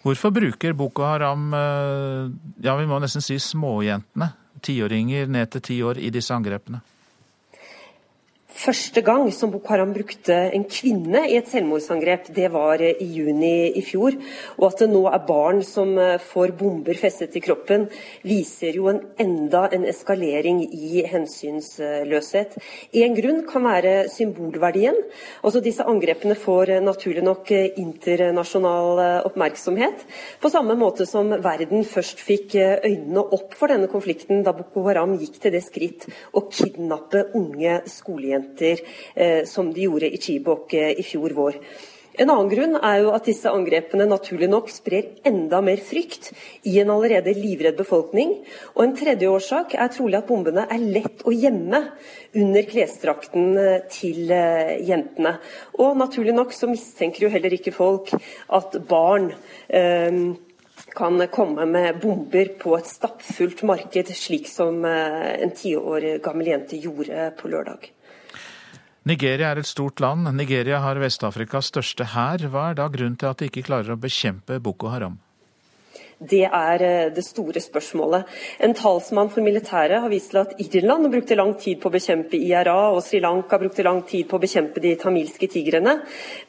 [0.00, 1.50] Hvorfor bruker Boko Haram,
[2.62, 4.30] ja vi må nesten si småjentene,
[4.62, 6.80] tiåringer ned til ti år i disse angrepene?
[8.58, 13.68] Første gang som Boko Haram brukte en kvinne i et selvmordsangrep, det var i juni
[13.78, 14.16] i fjor.
[14.56, 17.84] Og at det nå er barn som eh, får bomber festet til kroppen,
[18.26, 22.56] viser jo en enda en eskalering i hensynsløshet.
[22.98, 24.98] En grunn kan være symbolverdien.
[25.44, 30.02] Altså Disse angrepene får eh, naturlig nok eh, internasjonal oppmerksomhet.
[30.42, 35.14] På samme måte som verden først fikk øynene opp for denne konflikten da Boko Haram
[35.22, 38.80] gikk til det skritt å kidnappe unge skolejenter studenter,
[39.14, 41.56] eh, som de gjorde i Chibok eh, i fjor vår.
[42.18, 46.32] En annen grunn er jo at disse angrepene naturlig nok sprer enda mer frykt
[46.66, 48.32] i en allerede livredd befolkning.
[48.74, 51.78] Og en tredje årsak er trolig at bombene er lett å gjemme
[52.34, 54.32] under klesdrakten eh, til
[54.88, 55.36] jentene.
[55.78, 59.30] Og naturlig nok så mistenker jo heller ikke folk at barn
[59.68, 60.18] eh,
[60.98, 67.28] kan komme med bomber på et stappfullt marked, slik som en tiår gammel jente gjorde
[67.38, 67.92] på lørdag.
[69.08, 70.28] Nigeria er et stort land.
[70.36, 72.42] Nigeria har Vest-Afrikas største hær.
[72.52, 75.16] Hva er da grunnen til at de ikke klarer å bekjempe Boko Haram?
[76.18, 78.26] Det er eh, det store spørsmålet.
[78.58, 82.34] En talsmann for militæret har vist til at Irland brukte lang tid på å bekjempe
[82.34, 86.00] IRA, og Sri Lanka brukte lang tid på å bekjempe de tamilske tigrene,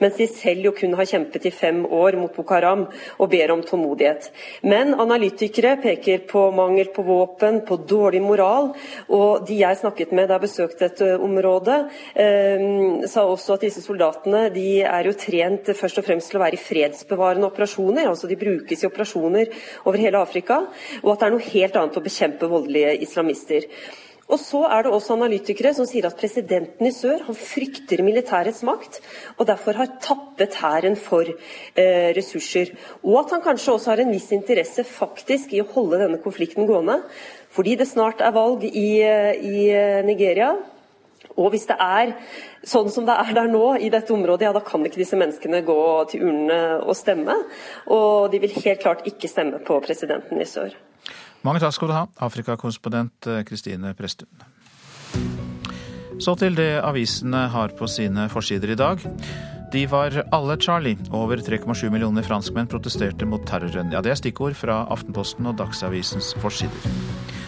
[0.02, 3.54] mens de selv jo kun har kjempet i fem år mot Boko Haram og ber
[3.54, 4.32] om tålmodighet.
[4.66, 8.72] Men analytikere peker på mangel på våpen, på dårlig moral,
[9.06, 11.78] og de jeg snakket med da jeg besøkte dette området,
[12.26, 16.46] eh, sa også at disse soldatene de er jo trent først og fremst til å
[16.48, 20.62] være i fredsbevarende operasjoner, altså de brukes i operasjoner over hele Afrika,
[21.04, 23.68] og at det er noe helt annet å bekjempe voldelige islamister.
[24.30, 28.62] Og så er det også analytikere som sier at presidenten i sør han frykter militærets
[28.68, 29.00] makt,
[29.40, 32.76] og derfor har tappet hæren for eh, ressurser.
[33.02, 36.70] Og at han kanskje også har en viss interesse faktisk i å holde denne konflikten
[36.70, 37.00] gående,
[37.50, 40.54] fordi det snart er valg i, eh, i eh, Nigeria.
[41.40, 42.14] Og hvis det er
[42.68, 45.64] sånn som det er der nå, i dette området, ja da kan ikke disse menneskene
[45.68, 45.80] gå
[46.12, 47.36] til urnene og stemme.
[47.96, 50.76] Og de vil helt klart ikke stemme på presidenten i sør.
[51.48, 54.28] Mange takk skal du ha, Afrikakorrespondent eh, Kristine Presttun.
[56.20, 59.06] Så til det avisene har på sine forsider i dag.
[59.72, 61.00] De var alle Charlie.
[61.16, 63.94] Over 3,7 millioner franskmenn protesterte mot terroren.
[63.96, 67.39] Ja, det er stikkord fra Aftenposten og Dagsavisens forsider.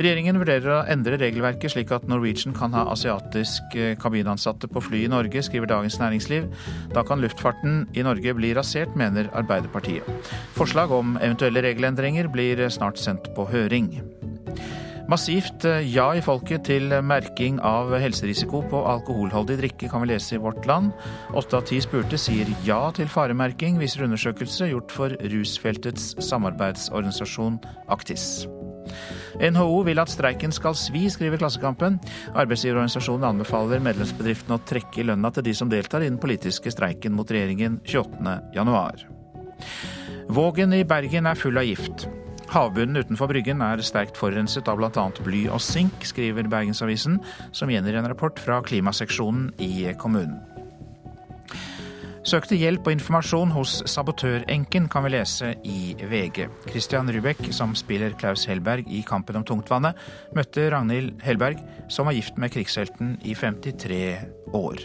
[0.00, 5.10] Regjeringen vurderer å endre regelverket slik at Norwegian kan ha asiatisk kabinansatte på fly i
[5.12, 6.46] Norge, skriver Dagens Næringsliv.
[6.94, 10.08] Da kan luftfarten i Norge bli rasert, mener Arbeiderpartiet.
[10.56, 13.98] Forslag om eventuelle regelendringer blir snart sendt på høring.
[15.10, 20.36] Massivt eh, ja i folket til merking av helserisiko på alkoholholdig drikke, kan vi lese
[20.36, 20.92] i Vårt Land.
[21.34, 27.58] Åtte av ti spurte sier ja til faremerking, viser undersøkelse gjort for rusfeltets samarbeidsorganisasjon
[27.90, 28.44] Aktis.
[29.40, 31.98] NHO vil at streiken skal svi, skriver Klassekampen.
[32.34, 37.30] Arbeidsgiverorganisasjonen anbefaler medlemsbedriftene å trekke lønna til de som deltar i den politiske streiken mot
[37.30, 39.06] regjeringen 28.1.
[40.30, 42.08] Vågen i Bergen er full av gift.
[42.50, 45.04] Havbunnen utenfor Bryggen er sterkt forurenset av bl.a.
[45.22, 47.20] bly og sink, skriver Bergensavisen,
[47.54, 50.40] som gjengir en rapport fra klimaseksjonen i kommunen.
[52.30, 56.44] Søkte hjelp og informasjon hos sabotørenken, kan vi lese i VG.
[56.68, 59.98] Christian Rubek, som spiller Klaus Hellberg i Kampen om tungtvannet,
[60.36, 61.58] møtte Ragnhild Hellberg,
[61.90, 63.98] som var gift med krigshelten i 53
[64.54, 64.84] år.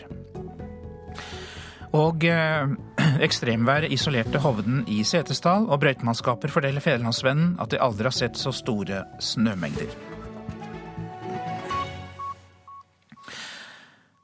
[1.93, 2.73] Og eh,
[3.27, 8.55] ekstremvær isolerte Hovden i Setesdal, og brøytemannskaper forteller Fedrelandsvennen at de aldri har sett så
[8.55, 10.14] store snømengder.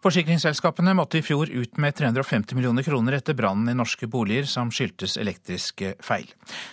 [0.02, 4.72] Forsikringsselskapene måtte i fjor ut med 350 millioner kroner etter brannen i norske boliger som
[4.74, 6.26] skyldtes elektriske feil.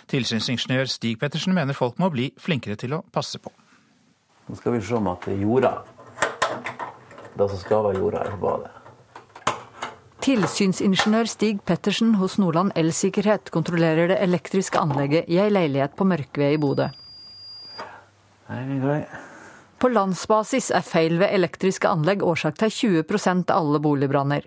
[0.09, 3.53] Tilsynsingeniør Stig Pettersen mener folk må bli flinkere til å passe på.
[4.49, 5.75] Nå skal vi se om at jorda,
[7.37, 8.73] det som skal være jorda, er på badet.
[10.25, 16.57] Tilsynsingeniør Stig Pettersen hos Nordland Elsikkerhet kontrollerer det elektriske anlegget i ei leilighet på Mørkved
[16.57, 16.89] i Bodø.
[19.79, 22.73] På landsbasis er feil ved elektriske anlegg årsak til
[23.05, 24.43] 20% av alle boligbranner.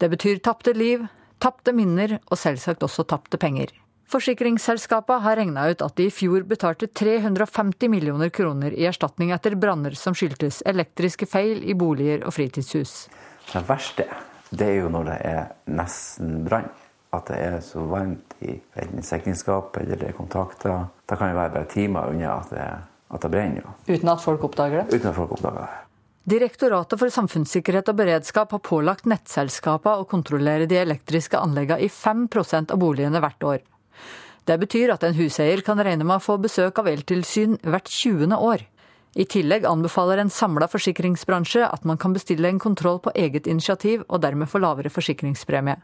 [0.00, 1.04] Det betyr tapte liv,
[1.38, 3.70] tapte minner og selvsagt også tapte penger.
[4.10, 9.54] Forsikringsselskapene har regna ut at de i fjor betalte 350 millioner kroner i erstatning etter
[9.54, 13.04] branner som skyldtes elektriske feil i boliger og fritidshus.
[13.52, 14.08] Det verste
[14.50, 16.70] det er jo når det er nesten brann.
[17.14, 20.84] At det er så varmt i enten eller det er kontakter.
[21.06, 22.66] Da kan det være bare timer unna at det,
[23.10, 23.66] at det brenner.
[23.86, 24.96] Uten at folk oppdager det?
[24.96, 25.86] Uten at folk oppdager det.
[26.30, 32.74] Direktoratet for samfunnssikkerhet og beredskap har pålagt nettselskapene å kontrollere de elektriske anleggene i 5%
[32.74, 33.62] av boligene hvert år.
[34.46, 38.36] Det betyr at en huseier kan regne med å få besøk av eltilsyn hvert 20.
[38.36, 38.66] år.
[39.18, 44.04] I tillegg anbefaler en samla forsikringsbransje at man kan bestille en kontroll på eget initiativ,
[44.06, 45.80] og dermed få lavere forsikringspremie.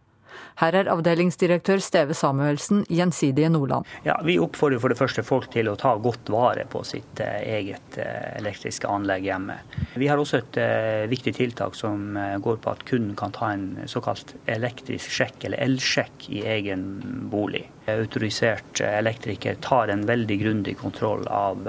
[0.60, 3.88] Her er avdelingsdirektør Steve Samuelsen Gjensidige Nordland.
[4.06, 7.42] Ja, Vi oppfordrer for det første folk til å ta godt vare på sitt eh,
[7.58, 9.58] eget eh, elektriske anlegg hjemme.
[9.96, 13.86] Vi har også et uh, viktig tiltak som går på at kunden kan ta en
[13.88, 16.84] såkalt elektrisk sjekk, eller elsjekk, i egen
[17.32, 17.64] bolig.
[17.90, 21.68] Autorisert elektriker tar en veldig grundig kontroll av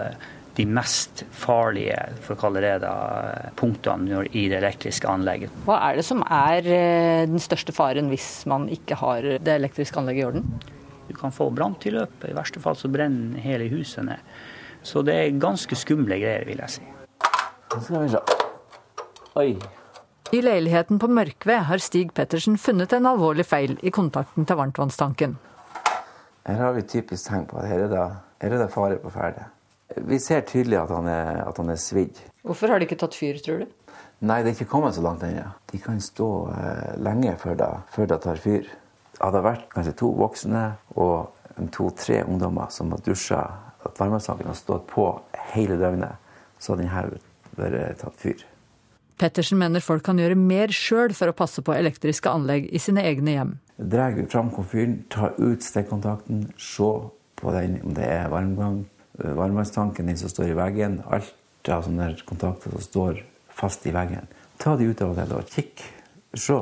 [0.58, 2.94] de mest farlige for å kalle det da,
[3.60, 5.54] punktene i det elektriske anlegget.
[5.68, 10.02] Hva er det som er eh, den største faren hvis man ikke har det elektriske
[10.02, 10.78] anlegget i orden?
[11.08, 12.26] Du kan få branntilløp.
[12.28, 14.24] I verste fall så brenner hele huset ned.
[14.84, 16.88] Så det er ganske skumle greier, vil jeg si.
[17.78, 18.22] skal vi se.
[19.38, 19.52] Oi.
[20.34, 25.38] I leiligheten på Mørkved har Stig Pettersen funnet en alvorlig feil i kontakten til varmtvannstanken.
[26.48, 28.08] Her har vi typisk tegn på at her er det,
[28.44, 29.46] her er det fare på ferde.
[29.96, 32.20] Vi ser tydelig at han er, at han er svidd.
[32.44, 33.94] Hvorfor har de ikke tatt fyr, tror du?
[34.28, 35.46] Nei, det er ikke kommet så langt ennå.
[35.72, 38.68] De kan stå eh, lenge før det, før det tar fyr.
[39.18, 40.64] Hadde det vært kanskje to voksne
[40.98, 41.34] og
[41.74, 43.40] to-tre ungdommer som har dusja,
[43.86, 45.08] at varmesaken har stått på
[45.54, 46.18] hele døgnet,
[46.60, 47.22] så hadde denne
[47.58, 48.44] vært tatt fyr.
[49.18, 53.02] Pettersen mener folk kan gjøre mer sjøl for å passe på elektriske anlegg i sine
[53.08, 53.56] egne hjem.
[53.78, 56.92] Drar fram komfyren, tar ut stikkontakten, se
[57.38, 58.84] på den om det er varmgang
[59.18, 63.22] varmtvannstanken din som står i veggen, alt av sånne kontakter som står
[63.58, 64.28] fast i veggen.
[64.62, 65.84] Ta de ut av det og kikk,
[66.34, 66.58] se,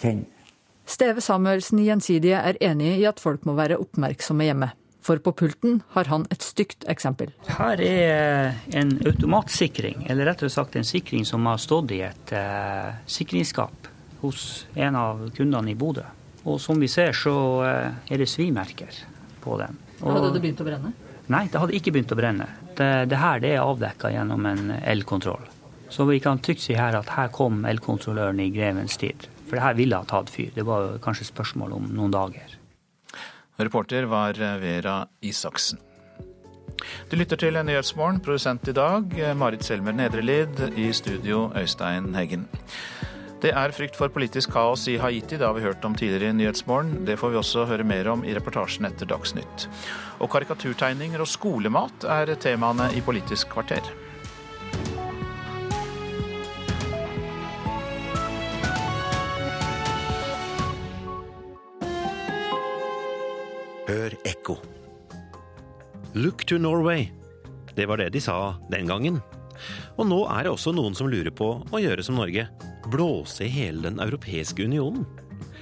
[0.00, 0.24] kjenn.
[0.86, 4.70] Steve Samuelsen i Gjensidige er enig i at folk må være oppmerksomme hjemme.
[5.06, 7.30] For på pulten har han et stygt eksempel.
[7.46, 12.32] Her er en automatsikring, eller rett og slett en sikring som har stått i et
[12.34, 13.90] uh, sikringsskap
[14.24, 16.02] hos en av kundene i Bodø.
[16.46, 18.98] Og som vi ser, så uh, er det svimerker
[19.42, 19.78] på den.
[20.00, 20.94] Og, Hadde det begynt å brenne?
[21.32, 22.46] Nei, det hadde ikke begynt å brenne.
[22.78, 25.42] Det, det her det er avdekka gjennom en elkontroll.
[25.90, 29.26] Så vi kan trygt si her at her kom elkontrolløren i grevens tid.
[29.46, 30.52] For det her ville ha tatt fyr.
[30.54, 32.56] Det var kanskje spørsmål om noen dager.
[33.56, 35.82] Reporter var Vera Isaksen.
[37.10, 42.44] Du lytter til Nyhetsmorgen, produsent i dag Marit Selmer Nedrelid, i studio Øystein Heggen.
[43.36, 46.36] Det er frykt for politisk kaos i Haiti, det har vi hørt om tidligere i
[46.38, 47.04] Nyhetsmorgen.
[47.04, 49.66] Det får vi også høre mer om i reportasjen etter Dagsnytt.
[50.24, 53.84] Og karikaturtegninger og skolemat er temaene i Politisk kvarter.
[63.86, 64.56] Hør ekko.
[66.16, 67.10] Look to Norway.
[67.76, 69.20] Det var det de sa den gangen.
[70.00, 72.48] Og nå er det også noen som lurer på å gjøre som Norge.
[72.90, 75.06] Blåse i hele den europeiske unionen.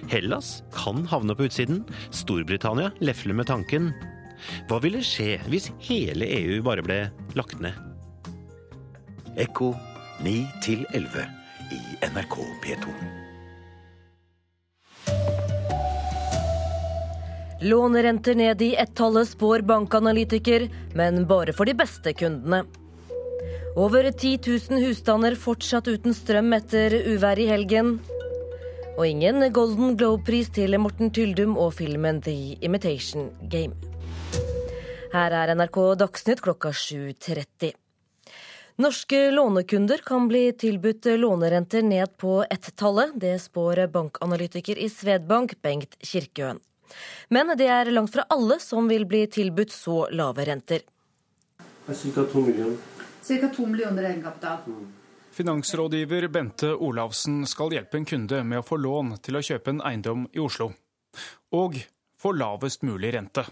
[0.08, 1.84] Hellas kan havne på utsiden.
[2.10, 3.92] Storbritannia lefler med tanken.
[4.68, 7.00] Hva ville skje hvis hele EU bare ble
[7.38, 7.72] lagt ned?
[9.40, 9.72] Ekko
[10.22, 10.34] 9
[10.94, 11.26] 11
[11.72, 11.80] i
[12.12, 12.92] NRK P2.
[17.64, 22.66] Lånerenter ned i ett-tallet spår bankanalytiker, men bare for de beste kundene.
[23.76, 24.38] Over 10
[24.70, 27.96] 000 husstander fortsatt uten strøm etter uvær i helgen.
[28.94, 33.74] Og ingen Golden Globe-pris til Morten Tyldum og filmen The Imitation Game.
[35.14, 37.74] Her er NRK Dagsnytt klokka 7.30.
[38.82, 43.12] Norske lånekunder kan bli tilbudt lånerenter ned på ett-tallet.
[43.14, 46.58] Det spår bankanalytiker i Svedbank, Bengt Kirkeøen.
[47.30, 50.82] Men det er langt fra alle som vil bli tilbudt så lave renter.
[51.86, 52.24] Det er Ca.
[52.32, 52.93] to millioner.
[53.24, 53.48] Ca.
[53.56, 54.60] 2 millioner egenkapital.
[55.34, 59.80] Finansrådgiver Bente Olavsen skal hjelpe en kunde med å få lån til å kjøpe en
[59.82, 60.68] eiendom i Oslo.
[61.56, 61.78] Og
[62.20, 63.46] få lavest mulig rente.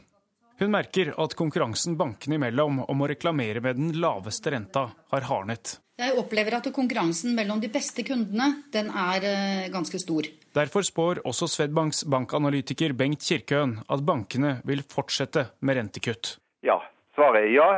[0.61, 5.79] Hun merker at konkurransen bankene imellom om å reklamere med den laveste renta har hardnet.
[5.99, 10.29] Jeg opplever at konkurransen mellom de beste kundene den er eh, ganske stor.
[10.55, 16.37] Derfor spår også Swedbanks bankanalytiker Bengt Kirkøen at bankene vil fortsette med rentekutt.
[16.63, 16.79] Ja,
[17.15, 17.71] svaret er ja.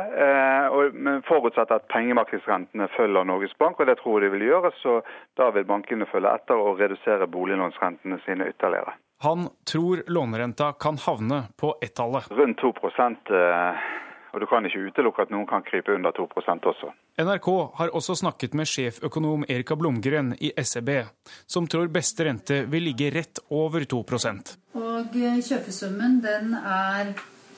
[0.71, 4.71] og men forutsatt at pengemarkedsrentene følger Norges Bank, og det tror jeg de vil gjøre.
[4.81, 4.99] Så
[5.37, 8.95] da vil bankene følge etter og redusere boliglånsrentene sine ytterligere.
[9.23, 12.31] Han tror lånerenta kan havne på ett-tallet.
[12.31, 13.85] Rundt 2 eh,
[14.33, 16.91] og du kan ikke utelukke at noen kan krype under 2% også.
[17.23, 20.91] NRK har også snakket med sjeføkonom Erika Blomgren i SEB,
[21.47, 27.15] som tror beste rente vil ligge rett over 2 Og eh, kjøpesummen den er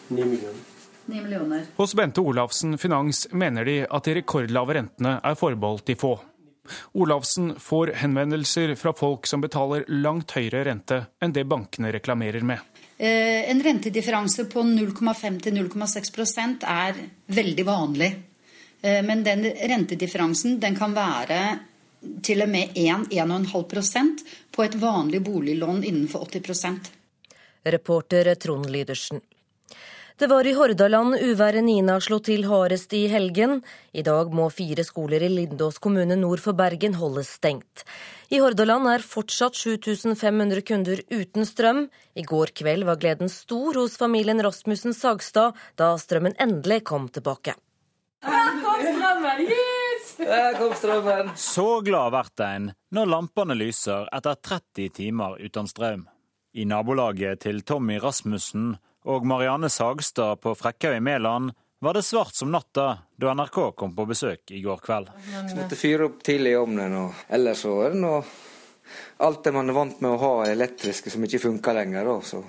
[0.10, 0.77] 9 millioner.
[1.08, 1.66] 9 millioner.
[1.76, 6.18] Hos Bente Olavsen Finans mener de at de rekordlave rentene er forbeholdt de få.
[7.00, 12.60] Olavsen får henvendelser fra folk som betaler langt høyere rente enn det bankene reklamerer med.
[12.98, 18.12] Eh, en rentedifferanse på 0,5 til 0,6% er veldig vanlig.
[18.82, 21.42] Eh, men den rentedifferansen den kan være
[22.24, 26.92] til og med 1-1,5% på et vanlig boliglån innenfor 80%
[27.68, 29.22] Reporter Trond Lydersen.
[30.18, 33.60] Det var i Hordaland uværet Nina slo til hardest i helgen.
[33.94, 37.84] I dag må fire skoler i Lindås kommune nord for Bergen holdes stengt.
[38.34, 41.84] I Hordaland er fortsatt 7500 kunder uten strøm.
[42.18, 47.54] I går kveld var gleden stor hos familien Rasmussen Sagstad da strømmen endelig kom tilbake.
[48.26, 49.46] Her kom strømmen!
[49.54, 50.12] Yes!
[50.18, 51.32] Her kom strømmen.
[51.38, 56.08] Så glad blir en når lampene lyser etter 30 timer uten strøm.
[56.58, 62.36] I nabolaget til Tommy Rasmussen og Marianne Sagstad på Frekkhaug i Mæland var det svart
[62.36, 65.10] som natta da NRK kom på besøk i går kveld.
[65.50, 68.14] Så måtte fyre opp tidlig i ovnen, og ellers så er det nå
[69.24, 72.10] alt det man er vant med å ha elektriske som ikke funker lenger.
[72.20, 72.42] Så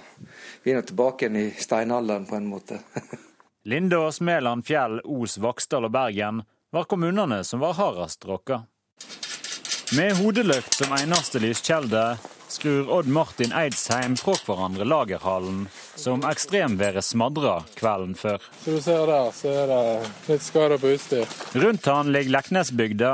[0.65, 2.81] vi er nå tilbake igjen i steinalderen på en måte.
[3.69, 6.43] Lindås, Mæland, Fjell, Os, Vaksdal og Bergen
[6.75, 8.65] var kommunene som var hardest råka.
[9.97, 12.03] Med hodelykt som eneste lyskjelde
[12.49, 18.43] skrur Odd Martin Eidsheim fra hverandre lagerhallen, som ekstremværet smadra kvelden før.
[18.63, 19.83] Som du ser der, så er det
[20.31, 21.37] litt skader på utstyr.
[21.55, 23.13] Rundt han ligger Leknesbygda,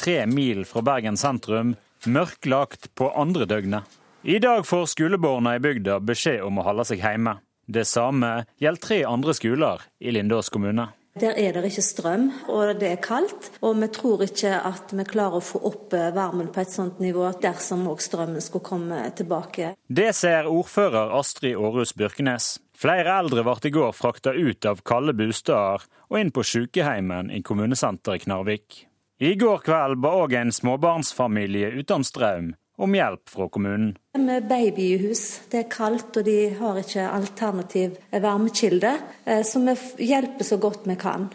[0.00, 1.76] tre mil fra Bergen sentrum,
[2.06, 3.98] mørklagt på andre døgnet.
[4.22, 7.38] I dag får skolebarna i bygda beskjed om å holde seg hjemme.
[7.70, 10.90] Det samme gjelder tre andre skoler i Lindås kommune.
[11.18, 13.50] Der er det ikke strøm, og det er kaldt.
[13.66, 17.00] Og vi tror ikke at vi klarer å få opp eh, varmen på et sånt
[17.02, 19.74] nivå dersom òg strømmen skulle komme tilbake.
[19.88, 22.60] Det ser ordfører Astrid Aarhus Byrkenes.
[22.80, 27.42] Flere eldre ble i går frakta ut av kalde bosteder og inn på sykehjemmen i
[27.44, 28.86] kommunesenteret Knarvik.
[29.20, 33.92] I går kveld ba òg en småbarnsfamilie uten strøm om hjelp fra kommunen.
[34.18, 39.62] Med baby i hus, det er kaldt og de har ikke alternativ varmekilde, eh, så
[39.64, 41.28] vi hjelper så godt vi kan.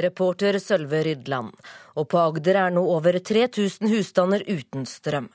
[0.00, 1.52] Reporter Sølve Rydland.
[1.98, 5.28] Og på Agder er nå over 3000 husstander uten strøm.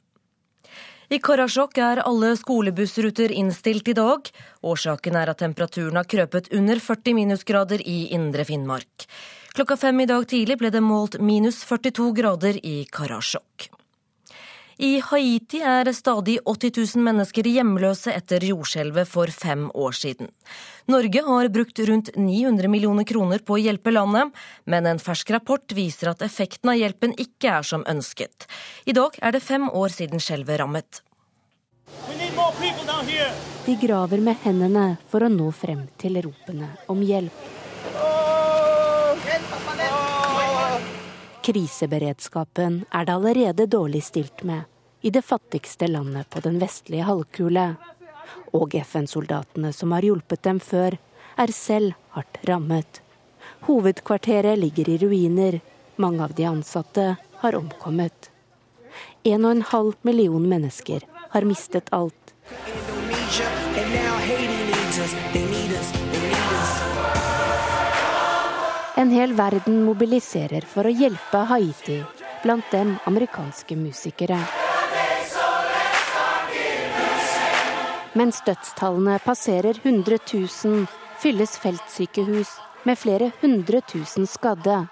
[1.14, 4.26] I Karasjok er alle skolebussruter innstilt i dag.
[4.66, 9.06] Årsaken er at temperaturen har krøpet under 40 minusgrader i indre Finnmark.
[9.54, 13.70] Klokka fem i dag tidlig ble det målt minus 42 grader i Karasjok.
[14.78, 20.28] I Haiti er stadig 80 000 mennesker hjemløse etter jordskjelvet for fem år siden.
[20.92, 25.76] Norge har brukt rundt 900 millioner kroner på å hjelpe landet, men en fersk rapport
[25.78, 28.50] viser at effekten av hjelpen ikke er som ønsket.
[28.86, 31.02] I dag er det fem år siden skjelvet rammet.
[33.66, 37.46] De graver med hendene for å nå frem til ropene om hjelp.
[41.46, 44.62] Kriseberedskapen er det allerede dårlig stilt med
[45.06, 47.66] i det fattigste landet på den vestlige halvkule.
[48.58, 50.98] Og FN-soldatene som har hjulpet dem før,
[51.38, 53.02] er selv hardt rammet.
[53.68, 55.60] Hovedkvarteret ligger i ruiner.
[56.02, 57.06] Mange av de ansatte
[57.44, 58.32] har omkommet.
[59.24, 62.34] En og en halv million mennesker har mistet alt.
[68.98, 71.98] En hel verden mobiliserer for å hjelpe Haiti,
[72.46, 74.38] blant dem amerikanske musikere.
[78.16, 80.86] Mens dødstallene passerer 100 000,
[81.20, 82.54] fylles feltsykehus
[82.88, 84.86] med flere hundre tusen skadde.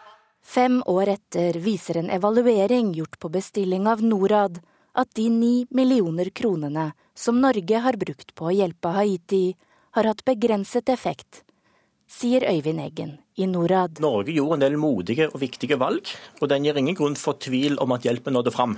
[0.44, 4.60] Fem år etter viser en evaluering gjort på bestilling av Norad
[5.00, 9.56] at de ni millioner kronene som Norge har brukt på å hjelpe Haiti,
[9.96, 11.46] har hatt begrenset effekt
[12.10, 14.00] sier Øyvind Eggen i Norad.
[14.04, 17.80] Norge gjorde en del modige og viktige valg, og den gir ingen grunn for tvil
[17.82, 18.78] om at hjelpen nådde fram.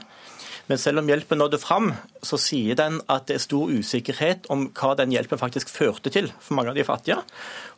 [0.67, 1.91] Men selv om hjelpen nådde fram,
[2.25, 6.31] så sier den at det er stor usikkerhet om hva den hjelpen faktisk førte til
[6.39, 7.19] for mange av de fattige.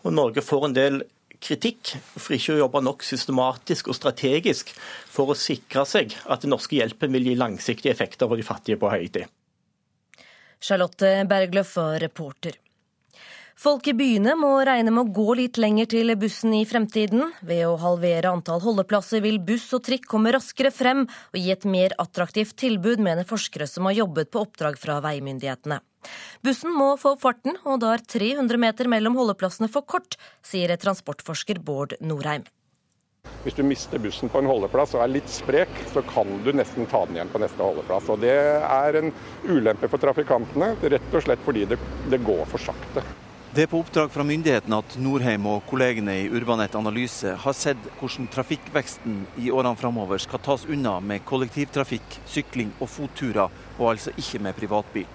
[0.06, 1.02] Og Norge får en del
[1.44, 4.72] kritikk for ikke å jobbe nok systematisk og strategisk
[5.12, 8.80] for å sikre seg at den norske hjelpen vil gi langsiktige effekter for de fattige
[8.82, 9.26] på Haiti.
[10.58, 12.56] Charlotte Bergløff var reporter.
[13.58, 17.32] Folk i byene må regne med å gå litt lenger til bussen i fremtiden.
[17.42, 21.66] Ved å halvere antall holdeplasser vil buss og trikk komme raskere frem og gi et
[21.66, 25.82] mer attraktivt tilbud, mener forskere som har jobbet på oppdrag fra veimyndighetene.
[26.46, 31.58] Bussen må få farten, og da er 300 meter mellom holdeplassene for kort, sier transportforsker
[31.58, 32.46] Bård Norheim.
[33.42, 36.86] Hvis du mister bussen på en holdeplass og er litt sprek, så kan du nesten
[36.86, 38.14] ta den igjen på neste holdeplass.
[38.14, 39.16] Og Det er en
[39.50, 41.82] ulempe for trafikantene, rett og slett fordi det,
[42.14, 43.02] det går for sakte.
[43.58, 47.88] Det er på oppdrag fra myndighetene at Norheim og kollegene i Urbanet Analyse har sett
[47.98, 53.50] hvordan trafikkveksten i årene framover skal tas unna med kollektivtrafikk, sykling og fotturer,
[53.80, 55.08] og altså ikke med privatbil.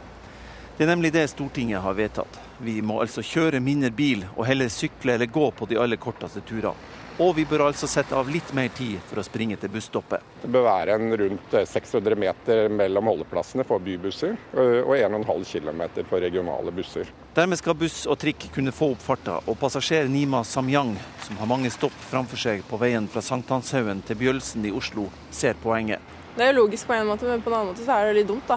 [0.75, 2.41] Det er nemlig det Stortinget har vedtatt.
[2.59, 6.43] Vi må altså kjøre mindre bil og heller sykle eller gå på de aller korteste
[6.43, 6.75] turene.
[7.21, 10.23] Og vi bør altså sette av litt mer tid for å springe til busstoppet.
[10.43, 16.25] Det bør være en rundt 600 meter mellom holdeplassene for bybusser og 1,5 km for
[16.25, 17.11] regionale busser.
[17.37, 20.95] Dermed skal buss og trikk kunne få opp farta, og passasjer Nima Samyang,
[21.27, 25.59] som har mange stopp framfor seg på veien fra Sankthanshaugen til Bjølsen i Oslo, ser
[25.63, 26.01] poenget.
[26.37, 28.23] Det er jo logisk på en måte, men på en annen måte så er det
[28.23, 28.57] litt dumt, da.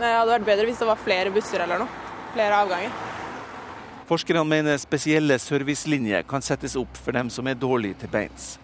[0.00, 2.04] Det hadde vært bedre hvis det var flere busser eller noe.
[2.34, 3.19] Flere avganger.
[4.10, 8.56] Forskerne mener spesielle servicelinjer kan settes opp for dem som er dårlige til beins.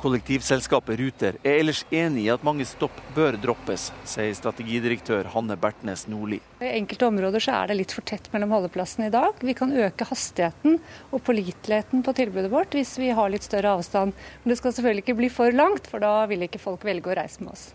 [0.00, 6.06] Kollektivselskapet Ruter er ellers enig i at mange stopp bør droppes, sier strategidirektør Hanne Bertnes
[6.08, 6.38] Nordli.
[6.64, 9.36] I enkelte områder så er det litt for tett mellom holdeplassene i dag.
[9.44, 10.78] Vi kan øke hastigheten
[11.10, 14.16] og påliteligheten på tilbudet vårt hvis vi har litt større avstand.
[14.40, 17.20] Men det skal selvfølgelig ikke bli for langt, for da vil ikke folk velge å
[17.20, 17.68] reise med oss.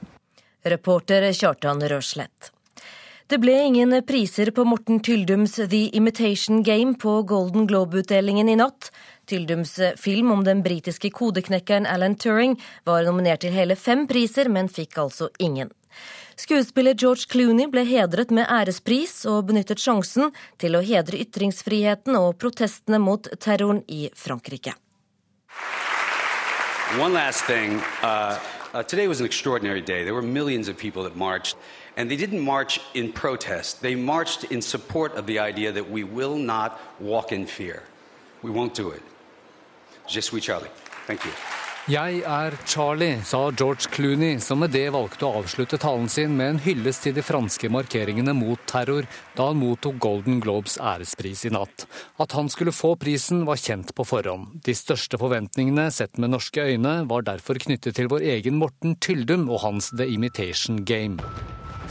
[0.65, 2.52] Reporter Kjartan Røslett.
[3.33, 8.91] Det ble ingen priser på Morten Tyldums The Imitation Game på Golden Globe-utdelingen i natt.
[9.25, 12.53] Tyldums film om den britiske kodeknekkeren Alan Turing
[12.85, 15.73] var nominert til hele fem priser, men fikk altså ingen.
[16.37, 20.29] Skuespiller George Clooney ble hedret med ærespris, og benyttet sjansen
[20.61, 24.77] til å hedre ytringsfriheten og protestene mot terroren i Frankrike.
[27.01, 27.81] One last thing.
[28.03, 28.37] Uh,
[28.75, 30.03] uh, today was an extraordinary day.
[30.03, 31.57] There were millions of people that marched.
[31.97, 33.81] And they didn't march in protest.
[33.81, 37.83] They marched in support of the idea that we will not walk in fear.
[38.41, 39.01] We won't do it.
[40.07, 40.71] Je suis Charlie.
[41.07, 41.31] Thank you.
[41.83, 46.53] Jeg er Charlie, sa George Clooney, som med det valgte å avslutte talen sin med
[46.53, 49.03] en hyllest til de franske markeringene mot terror
[49.35, 51.83] da han mottok Golden Globes ærespris i natt.
[52.23, 54.61] At han skulle få prisen var kjent på forhånd.
[54.63, 59.49] De største forventningene, sett med norske øyne, var derfor knyttet til vår egen Morten Tyldum
[59.51, 61.19] og hans The Imitation Game.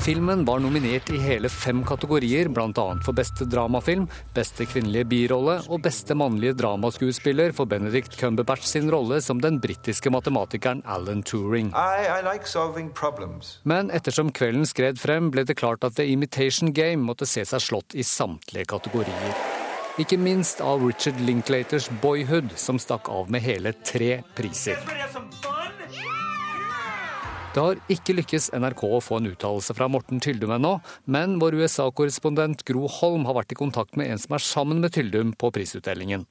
[0.02, 2.84] Filmen var nominert i hele fem kategorier, bl.a.
[3.06, 9.20] for beste dramafilm, beste kvinnelige birolle og beste mannlige dramaskuespiller for Benedict Cumberbatch sin rolle
[9.22, 11.70] som den britiske matematikeren Alan Turing.
[11.70, 12.50] I, I like
[13.62, 17.62] Men ettersom kvelden skred frem, ble det klart at The Imitation Game måtte se seg
[17.62, 19.38] slått i samtlige kategorier.
[20.02, 24.82] Ikke minst av Richard Linklaters Boyhood, som stakk av med hele tre priser.
[27.52, 30.70] Det har ikke lykkes NRK å få en uttalelse fra Morten Tyldum ennå,
[31.04, 34.94] men vår USA-korrespondent Gro Holm har vært i kontakt med en som er sammen med
[34.94, 36.24] Tyldum på prisutdelingen.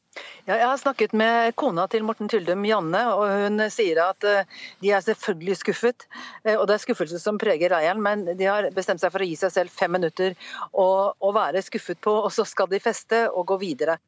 [0.48, 4.50] Ja, jeg har snakket med kona til Morten Tyldum, Janne, og hun sier at eh,
[4.82, 6.08] de er selvfølgelig skuffet.
[6.42, 9.28] Eh, og det er skuffelse som preger leiren, men de har bestemt seg for å
[9.30, 10.34] gi seg selv fem minutter
[10.74, 14.00] å være skuffet på, og så skal de feste og gå videre.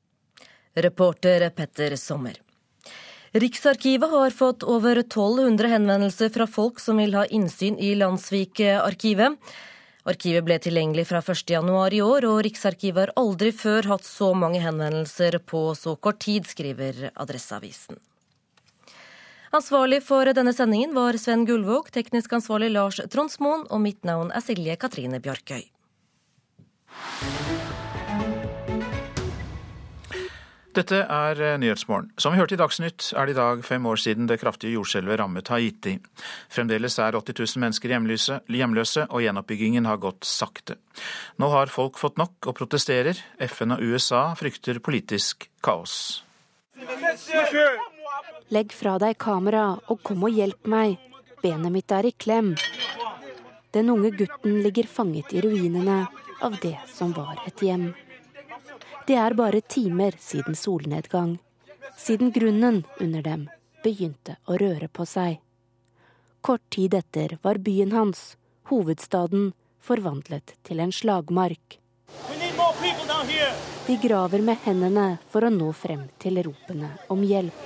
[0.73, 2.41] Reporter Petter Sommer.
[3.33, 9.39] Riksarkivet har fått over 1200 henvendelser fra folk som vil ha innsyn i Landsvik-arkivet.
[10.05, 14.61] Arkivet ble tilgjengelig fra 1.1 i år, og Riksarkivet har aldri før hatt så mange
[14.61, 17.97] henvendelser på så kort tid, skriver Adresseavisen.
[19.49, 24.45] Ansvarlig for denne sendingen var Sven Gullvåg, teknisk ansvarlig Lars Tronsmoen, og mitt navn er
[24.45, 25.65] Silje Katrine Bjarkøy.
[30.73, 32.09] Dette er eh, Nyhetsmorgen.
[32.17, 35.19] Som vi hørte i Dagsnytt, er det i dag fem år siden det kraftige jordskjelvet
[35.21, 35.99] rammet Haiti.
[36.49, 40.79] Fremdeles er 80 000 mennesker hjemløse, hjemløse, og gjenoppbyggingen har gått sakte.
[41.37, 43.19] Nå har folk fått nok og protesterer.
[43.45, 46.23] FN og USA frykter politisk kaos.
[48.53, 50.97] Legg fra deg kamera og kom og hjelp meg.
[51.43, 52.55] Benet mitt er i klem.
[53.73, 56.05] Den unge gutten ligger fanget i ruinene
[56.41, 57.91] av det som var et hjem.
[59.05, 61.37] Det er bare timer siden solnedgang,
[61.97, 63.41] siden grunnen under dem
[63.83, 65.41] begynte å røre på seg.
[66.41, 68.37] Kort tid etter var byen hans,
[68.71, 69.51] hovedstaden,
[69.83, 71.79] forvandlet til en slagmark.
[73.87, 77.59] De graver med hendene for å nå frem til ropene om hjelp.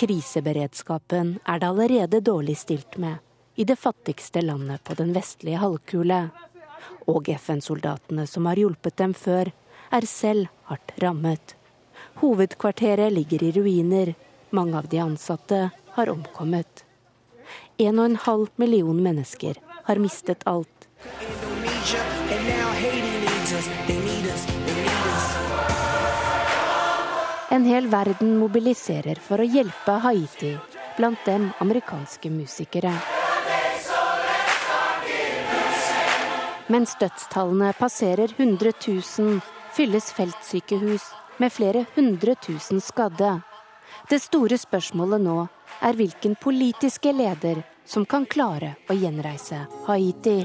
[0.00, 3.20] Kriseberedskapen er det allerede dårlig stilt med
[3.60, 6.26] i det fattigste landet på den vestlige halvkule
[7.06, 9.52] og FN-soldatene som har hjulpet dem før,
[9.92, 11.54] er selv hardt rammet.
[12.20, 14.14] Hovedkvarteret ligger i ruiner.
[14.50, 16.84] Mange av de ansatte har omkommet.
[17.78, 20.88] En og en halv million mennesker har mistet alt.
[27.50, 30.56] En hel verden mobiliserer for å hjelpe Haiti,
[30.96, 32.92] blant dem amerikanske musikere.
[36.66, 38.72] Mens dødstallene passerer 100
[39.18, 39.40] 000,
[39.76, 41.04] fylles feltsykehus
[41.38, 43.36] med flere hundre tusen skadde.
[44.10, 45.36] Det store spørsmålet nå
[45.86, 50.40] er hvilken politiske leder som kan klare å gjenreise Haiti.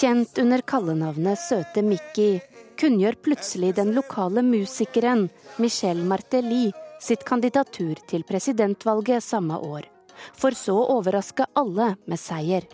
[0.00, 2.40] Kjent under kallenavnet Søte Mickey
[2.80, 5.28] kunngjør plutselig den lokale musikeren
[5.60, 6.70] Michel Martelly
[7.00, 9.88] sitt kandidatur til presidentvalget samme år
[10.32, 12.66] for så å overraske alle med seier.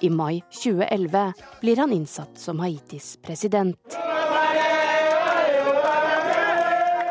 [0.00, 3.98] I mai 2011 blir han innsatt som Haitis president.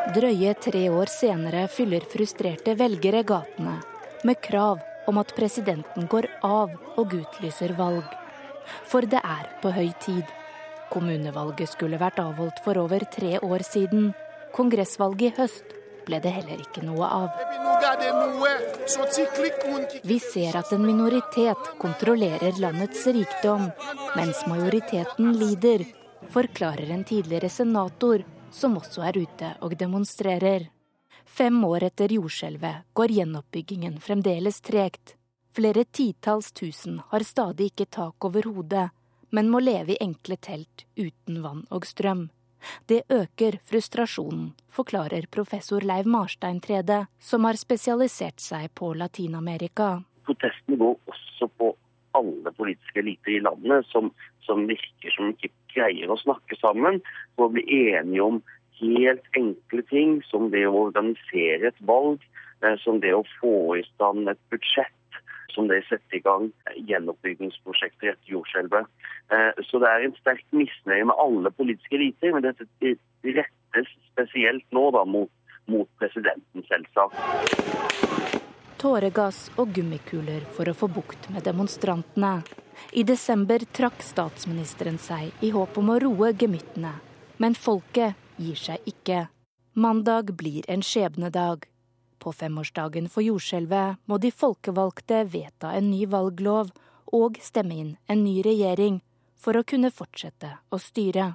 [0.10, 3.76] Drøye tre år senere fyller frustrerte velgere gatene
[4.26, 8.06] med krav om at presidenten går av og utlyser valg.
[8.90, 10.26] For det er på høy tid.
[10.90, 14.12] Kommunevalget skulle vært avholdt for over tre år siden.
[14.58, 17.30] Kongressvalget i høst ble det heller ikke noe av.
[20.04, 23.70] Vi ser at en minoritet kontrollerer landets rikdom,
[24.16, 25.86] mens majoriteten lider,
[26.30, 30.70] forklarer en tidligere senator, som også er ute og demonstrerer.
[31.26, 35.16] Fem år etter jordskjelvet går gjenoppbyggingen fremdeles tregt.
[35.56, 38.90] Flere titalls tusen har stadig ikke tak over hodet,
[39.30, 42.30] men må leve i enkle telt uten vann og strøm.
[42.88, 49.99] Det øker frustrasjonen, forklarer professor Leiv Marstein Trede, som har spesialisert seg på Latin-Amerika.
[50.27, 51.73] Protestene går også på
[52.18, 54.11] alle politiske eliter i landet, som,
[54.45, 57.02] som virker som ikke greier å snakke sammen
[57.38, 58.41] å bli enige om
[58.80, 62.23] helt enkle ting, som det å organisere et valg,
[62.64, 64.95] eh, som det å få i stand et budsjett
[65.54, 66.50] som det setter i gang
[66.90, 68.88] gjenoppbyggingsprosjekter etter jordskjelvet.
[69.34, 72.68] Eh, så det er en sterk misnøye med alle politiske eliter, men dette
[73.24, 75.32] rettes spesielt nå da mot,
[75.72, 77.18] mot presidenten, selvsagt.
[78.80, 82.40] Tåregass og gummikuler for å få bukt med demonstrantene.
[82.96, 86.94] I desember trakk statsministeren seg i håp om å roe gemyttene.
[87.44, 89.26] Men folket gir seg ikke.
[89.76, 91.68] Mandag blir en skjebnedag.
[92.20, 96.74] På femårsdagen for jordskjelvet må de folkevalgte vedta en ny valglov
[97.16, 99.00] og stemme inn en ny regjering
[99.40, 101.32] for å kunne fortsette å styre.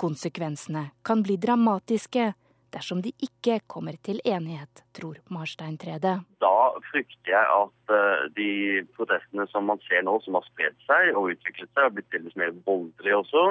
[0.00, 2.30] Konsekvensene kan bli dramatiske
[2.72, 6.18] dersom de ikke kommer til enighet, tror Marstein Trede.
[6.44, 6.54] Da
[6.90, 8.50] frykter jeg at eh, de
[8.96, 12.36] protestene som man ser nå, som har spredd seg og utviklet seg, og blitt delvis
[12.38, 13.46] mer voldelige også,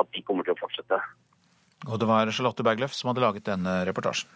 [0.00, 1.02] at de kommer til å fortsette.
[1.90, 4.30] Og det var Charlotte Bergløff som hadde laget denne reportasjen.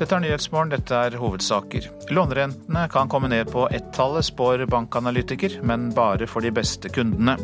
[0.00, 1.90] Dette er Nyhetsmorgen, dette er hovedsaker.
[2.08, 7.36] Lånerentene kan komme ned på ett-tallet, spår bankanalytiker, men bare for de beste kundene.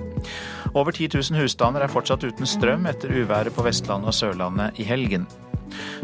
[0.73, 4.89] Over 10 000 husstander er fortsatt uten strøm etter uværet på Vestlandet og Sørlandet i
[4.89, 5.27] helgen.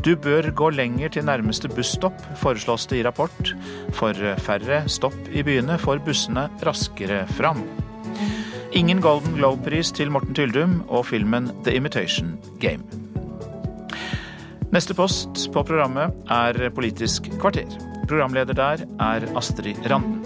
[0.05, 3.55] Du bør gå lenger til nærmeste busstopp, foreslås det i rapport.
[3.97, 4.13] For
[4.45, 7.63] færre stopp i byene får bussene raskere fram.
[8.73, 13.12] Ingen Golden Globe-pris til Morten Tyldum og filmen The Imitation Game.
[14.73, 17.69] Neste post på programmet er Politisk kvarter.
[18.09, 20.22] Programleder der er Astrid Randen.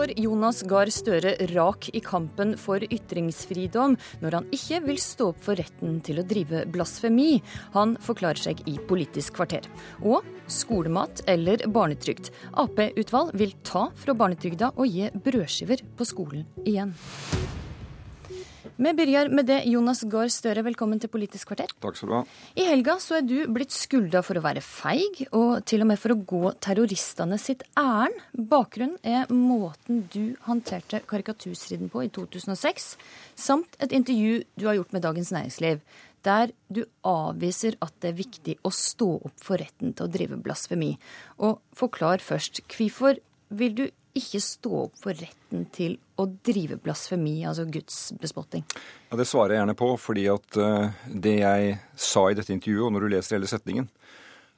[0.00, 5.42] Står Jonas Gahr Støre rak i kampen for ytringsfridom når han ikke vil stå opp
[5.44, 7.42] for retten til å drive blasfemi?
[7.76, 9.68] Han forklarer seg i Politisk kvarter.
[10.00, 12.32] Og skolemat eller barnetrygd.
[12.64, 16.96] Ap-utvalg vil ta fra barnetrygda og gi brødskiver på skolen igjen.
[18.80, 19.58] Vi begynner med det.
[19.68, 21.68] Jonas Gahr Støre, velkommen til Politisk kvarter.
[21.84, 22.20] Takk skal du ha.
[22.56, 26.00] I helga så er du blitt skylda for å være feig, og til og med
[26.00, 28.16] for å gå terroristene sitt ærend.
[28.32, 32.94] Bakgrunnen er måten du håndterte karikaturstriden på i 2006,
[33.36, 35.84] samt et intervju du har gjort med Dagens Næringsliv,
[36.24, 40.40] der du avviser at det er viktig å stå opp for retten til å drive
[40.40, 40.94] blasfemi.
[41.44, 43.20] Og forklar først, hvorfor
[43.52, 48.64] vil du ikke stå opp for retten til å drive blasfemi, altså gudsbespotting?
[49.10, 52.86] Ja, det svarer jeg gjerne på, fordi at uh, det jeg sa i dette intervjuet,
[52.88, 53.86] og når du leser hele setningen,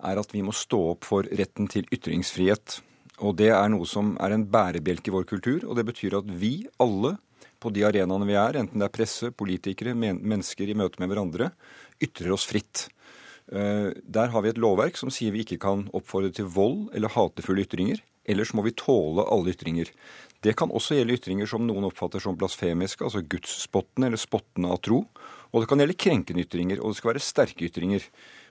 [0.03, 2.81] er at vi må stå opp for retten til ytringsfrihet.
[3.23, 6.33] Og det er noe som er en bærebjelke i vår kultur, og det betyr at
[6.41, 7.17] vi alle
[7.63, 11.13] på de arenaene vi er, enten det er presse, politikere, men mennesker i møte med
[11.13, 11.53] hverandre,
[12.03, 12.89] ytrer oss fritt.
[13.53, 17.13] Uh, der har vi et lovverk som sier vi ikke kan oppfordre til vold eller
[17.13, 18.03] hatefulle ytringer.
[18.29, 19.91] Ellers må vi tåle alle ytringer.
[20.43, 24.81] Det kan også gjelde ytringer som noen oppfatter som blasfemiske, altså gudsspottende eller spottende av
[24.83, 25.05] tro.
[25.53, 28.07] Og det kan gjelde krenkende ytringer, og det skal være sterke ytringer.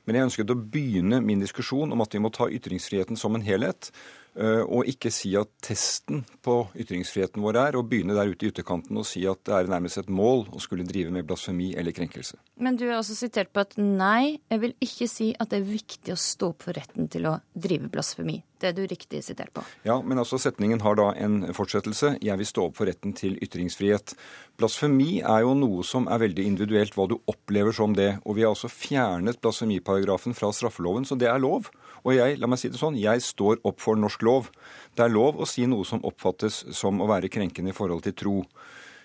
[0.06, 3.46] Men jeg ønsket å begynne min diskusjon om at vi må ta ytringsfriheten som en
[3.46, 3.92] helhet.
[4.32, 8.52] Eh, og ikke si at testen på ytringsfriheten vår er å begynne der ute i
[8.54, 11.92] ytterkanten og si at det er nærmest et mål å skulle drive med blasfemi eller
[11.96, 12.40] krenkelse.
[12.64, 15.68] Men du er også sitert på at nei, jeg vil ikke si at det er
[15.68, 18.38] viktig å stå opp for retten til å drive blasfemi.
[18.62, 19.66] Det er du riktig sitert på.
[19.84, 22.14] Ja, men altså setningen har da en fortsettelse.
[22.22, 24.14] Jeg vil stå opp for retten til ytringsfrihet.
[24.62, 28.14] Blasfemi er jo noe som er veldig individuelt, hva du opplever som det.
[28.22, 31.72] Og vi har altså fjernet blasfemiparagrafen fra straffeloven, så det er lov.
[32.02, 34.50] Og jeg, la meg si det sånn, jeg står opp for norsk lov.
[34.98, 38.18] Det er lov å si noe som oppfattes som å være krenkende i forhold til
[38.18, 38.38] tro.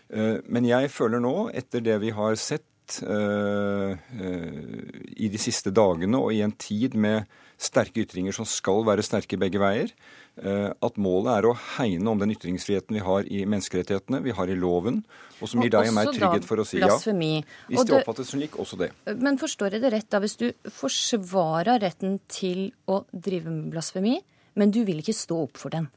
[0.08, 2.64] Eh, men jeg føler nå, etter det vi har sett
[3.02, 7.26] uh, uh, i de siste dagene og i en tid med
[7.58, 9.90] sterke ytringer som skal være sterke begge veier,
[10.36, 14.56] at målet er å hegne om den ytringsfriheten vi har i menneskerettighetene, vi har i
[14.58, 14.98] loven,
[15.40, 17.30] og som gir deg og meg trygghet for å si blasfemi.
[17.38, 17.56] ja.
[17.70, 18.90] Hvis det, det oppfattes slik, også det.
[19.16, 24.18] Men forstår jeg det rett da, hvis du forsvarer retten til å drive med blasfemi,
[24.56, 25.88] men du vil ikke stå opp for den?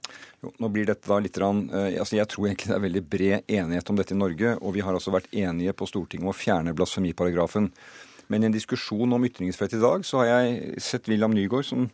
[0.43, 3.03] Jo, nå blir dette da litt rann, eh, altså Jeg tror egentlig det er veldig
[3.07, 4.57] bred enighet om dette i Norge.
[4.59, 7.69] Og vi har altså vært enige på Stortinget om å fjerne blasfemiparagrafen.
[8.29, 11.87] Men i en diskusjon om ytringsfrihet i dag, så har jeg sett William Nygaard, som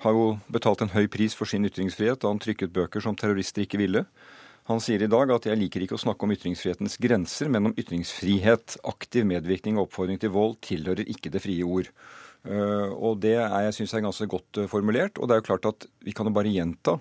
[0.00, 3.66] har jo betalt en høy pris for sin ytringsfrihet da han trykket bøker som terrorister
[3.66, 4.04] ikke ville.
[4.70, 7.76] Han sier i dag at jeg liker ikke å snakke om ytringsfrihetens grenser, men om
[7.80, 8.78] ytringsfrihet.
[8.86, 11.90] Aktiv medvirkning og oppfordring til vold tilhører ikke det frie ord.
[12.40, 15.18] Uh, og det er, jeg synes er ganske godt uh, formulert.
[15.18, 16.96] Og det er jo klart at vi kan jo bare gjenta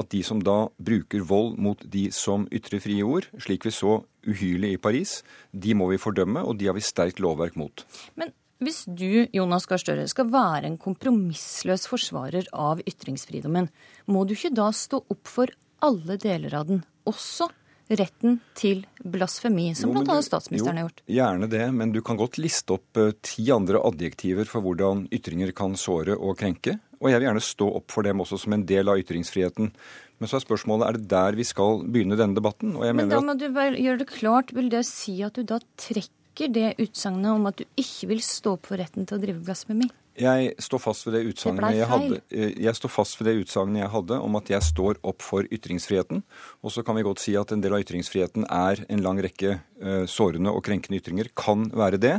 [0.00, 4.00] at de som da bruker vold mot de som ytrer frie ord, slik vi så
[4.26, 5.20] uhyrlig i Paris,
[5.52, 7.84] de må vi fordømme, og de har vi sterkt lovverk mot.
[8.18, 13.70] Men hvis du, Jonas Gahr Støre, skal være en kompromissløs forsvarer av ytringsfridommen,
[14.10, 15.52] må du ikke da stå opp for
[15.84, 17.48] alle deler av den, også
[17.90, 20.20] retten til blasfemi, som bl.a.
[20.22, 21.00] statsministeren har gjort.
[21.06, 25.08] Jo, gjerne det, men du kan godt liste opp uh, ti andre adjektiver for hvordan
[25.14, 26.76] ytringer kan såre og krenke.
[27.00, 29.72] Og jeg vil gjerne stå opp for dem også som en del av ytringsfriheten.
[30.20, 32.76] Men så er spørsmålet er det der vi skal begynne denne debatten.
[32.76, 33.40] men da må at...
[33.40, 34.52] du bare gjøre det klart.
[34.54, 38.54] Vil det si at du da trekker det utsagnet om at du ikke vil stå
[38.56, 39.90] opp for retten til å drive blasfemi?
[40.20, 43.84] Jeg står fast ved det utsagnet jeg hadde, eh, jeg står fast ved det utsagnet
[43.84, 46.22] jeg hadde om at jeg står opp for ytringsfriheten.
[46.62, 49.60] Og så kan vi godt si at en del av ytringsfriheten er en lang rekke
[49.60, 51.30] uh, sårende og krenkende ytringer.
[51.32, 52.16] Kan være det.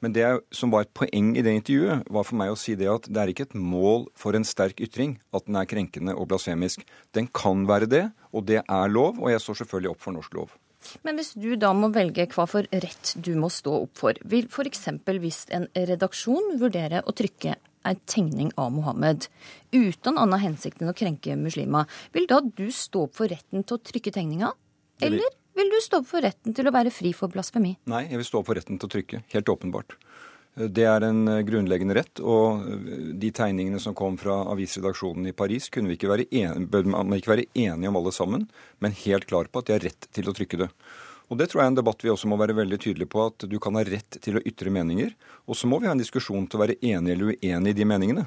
[0.00, 2.90] Men det som var et poeng i det intervjuet, var for meg å si det
[2.92, 6.28] at det er ikke et mål for en sterk ytring at den er krenkende og
[6.32, 6.84] blasfemisk.
[7.16, 10.36] Den kan være det, og det er lov, og jeg står selvfølgelig opp for norsk
[10.36, 10.52] lov.
[11.06, 14.48] Men hvis du da må velge hva for rett du må stå opp for, vil
[14.50, 14.88] f.eks.
[15.06, 19.28] hvis en redaksjon vurdere å trykke en tegning av Mohammed
[19.74, 23.76] uten annen hensikt enn å krenke muslimer, vil da du stå opp for retten til
[23.76, 24.54] å trykke tegninga?
[25.04, 27.76] Eller vil du stå opp for retten til å være fri for blasfemi?
[27.90, 29.24] Nei, jeg vil stå opp for retten til å trykke.
[29.34, 29.98] Helt åpenbart.
[30.54, 32.62] Det er en grunnleggende rett, og
[33.18, 37.32] de tegningene som kom fra avisredaksjonen i Paris, kunne vi ikke være enige, man ikke
[37.32, 38.44] være enige om alle sammen,
[38.78, 40.70] men helt klar på at de har rett til å trykke det.
[41.32, 43.46] Og Det tror jeg er en debatt vi også må være veldig tydelige på, at
[43.48, 45.14] du kan ha rett til å ytre meninger.
[45.48, 47.86] Og så må vi ha en diskusjon til å være enig eller uenig i de
[47.88, 48.26] meningene.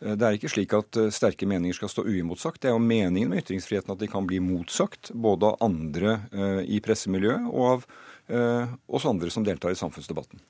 [0.00, 2.62] Eh, det er ikke slik at eh, sterke meninger skal stå uimotsagt.
[2.62, 6.60] Det er jo meningen med ytringsfriheten at de kan bli motsagt, både av andre eh,
[6.78, 7.88] i pressemiljøet og av
[8.28, 10.42] oss andre som deltar i samfunnsdebatten.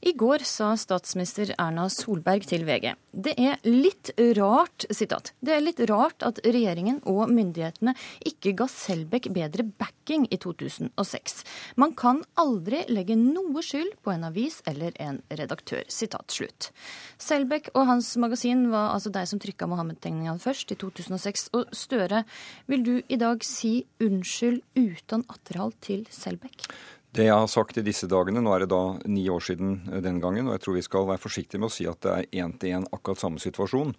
[0.00, 5.64] I går sa statsminister Erna Solberg til VG det er litt rart sitat, det er
[5.64, 7.94] litt rart at regjeringen og myndighetene
[8.26, 11.40] ikke ga Selbekk bedre backing i 2006.
[11.80, 15.82] Man kan aldri legge noe skyld på en avis eller en redaktør.
[15.90, 16.70] Sitat slutt.
[17.18, 21.50] Selbekk og hans magasin var altså de som trykka Mohammed-tegningene først, i 2006.
[21.58, 22.24] Og Støre,
[22.70, 26.70] vil du i dag si unnskyld uten atterhold til Selbekk?
[27.10, 30.02] Det jeg har sagt i disse dagene, nå er det da ni år siden eh,
[30.04, 32.44] den gangen, og jeg tror vi skal være forsiktige med å si at det er
[32.44, 33.96] én til én akkurat samme situasjon.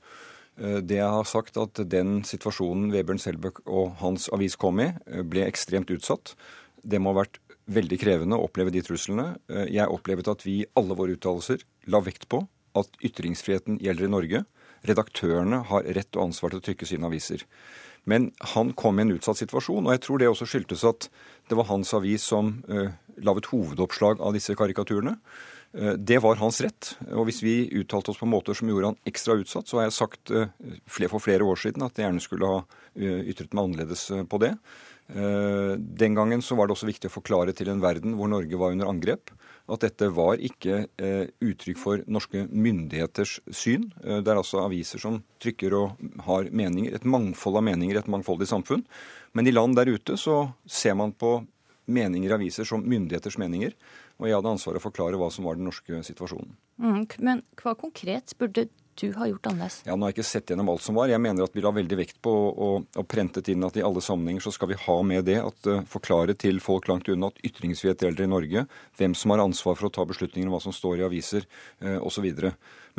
[0.55, 4.93] Eh, det jeg har sagt at den situasjonen Vebjørn Selbøk og hans avis kom i,
[4.93, 6.38] eh, ble ekstremt utsatt.
[6.88, 9.35] Det må ha vært veldig krevende å oppleve de truslene.
[9.69, 11.61] Jeg opplevet at vi i alle våre uttalelser
[11.93, 12.41] la vekt på
[12.75, 14.41] at ytringsfriheten gjelder i Norge.
[14.88, 17.45] Redaktørene har rett og ansvar til å trykke sine aviser.
[18.09, 21.07] Men han kom i en utsatt situasjon, og jeg tror det også skyldtes at
[21.51, 22.89] det var hans avis som uh,
[23.21, 25.17] laget hovedoppslag av disse karikaturene.
[25.77, 26.95] Uh, det var hans rett.
[27.13, 29.97] Og hvis vi uttalte oss på måter som gjorde han ekstra utsatt, så har jeg
[29.99, 30.49] sagt uh,
[30.89, 32.63] for flere år siden at jeg gjerne skulle ha
[33.01, 34.49] ytret meg annerledes på det.
[35.11, 38.71] Den gangen så var det også viktig å forklare til en verden hvor Norge var
[38.71, 39.33] under angrep,
[39.71, 43.88] at dette var ikke eh, uttrykk for norske myndigheters syn.
[44.03, 48.11] Eh, det er altså aviser som trykker og har meninger, et mangfold av meninger et
[48.11, 48.83] mangfoldig samfunn.
[49.38, 51.39] Men i land der ute så ser man på
[51.91, 53.75] meninger i aviser som myndigheters meninger.
[54.19, 56.51] Og jeg hadde ansvaret for å forklare hva som var den norske situasjonen.
[56.81, 58.67] Mm, men hva konkret burde
[59.01, 59.81] du har gjort annerledes?
[59.87, 61.11] Ja, Nå har jeg ikke sett gjennom alt som var.
[61.11, 62.69] Jeg mener at vi la veldig vekt på å
[63.09, 66.37] prentet inn at i alle sammenhenger så skal vi ha med det at uh, forklare
[66.39, 68.65] til folk langt unna at ytringsfrihet gjelder i Norge,
[68.99, 71.47] hvem som har ansvar for å ta beslutninger om hva som står i aviser
[71.83, 72.29] uh, osv.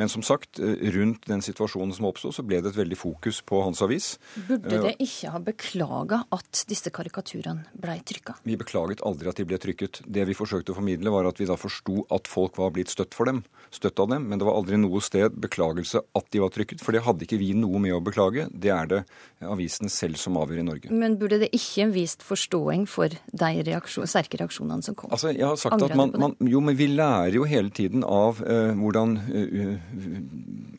[0.01, 3.41] Men som sagt, uh, rundt den situasjonen som oppsto, så ble det et veldig fokus
[3.45, 4.13] på hans avis.
[4.47, 8.37] Burde det ikke ha beklaga at disse karikaturene ble trykka?
[8.47, 10.01] Vi beklaget aldri at de ble trykket.
[10.05, 13.15] Det vi forsøkte å formidle, var at vi da forsto at folk var blitt støtt
[13.17, 13.43] for dem,
[13.73, 16.95] støtt av dem, men det var aldri noe sted beklagelse at de var trykket, for
[16.95, 18.47] det hadde ikke vi noe med å beklage.
[18.49, 19.01] Det er det
[19.43, 20.93] avisen selv som avgjør i Norge.
[20.93, 25.11] Men burde det ikke vist forståing for de reaksjon, sterke reaksjonene som kom?
[25.13, 28.05] Altså, jeg har sagt Angrer at man, man, Jo, men vi lærer jo hele tiden
[28.07, 29.82] av uh, hvordan uh,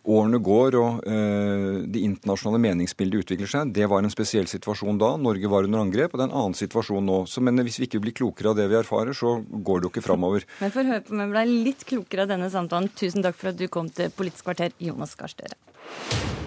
[0.05, 3.73] årene går og uh, det internasjonale meningsbildet utvikler seg.
[3.77, 5.15] Det var en spesiell situasjon da.
[5.21, 7.21] Norge var under angrep, og det er en annen situasjon nå.
[7.31, 9.95] Så, men hvis vi ikke blir klokere av det vi erfarer, så går det jo
[9.95, 10.49] ikke framover.
[10.61, 12.93] Men for å høre på meg ble litt klokere av denne samtalen.
[12.99, 16.44] Tusen takk for at du kom til Politisk kvarter, Jonas Gahr Støre.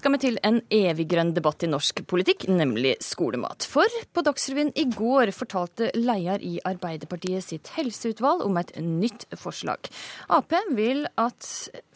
[0.00, 3.66] Skal vi til en evig grønn debatt i norsk politikk, nemlig skolemat.
[3.68, 9.90] For på Dagsrevyen i går fortalte leder i Arbeiderpartiet sitt helseutvalg om et nytt forslag.
[10.32, 11.46] Ap vil at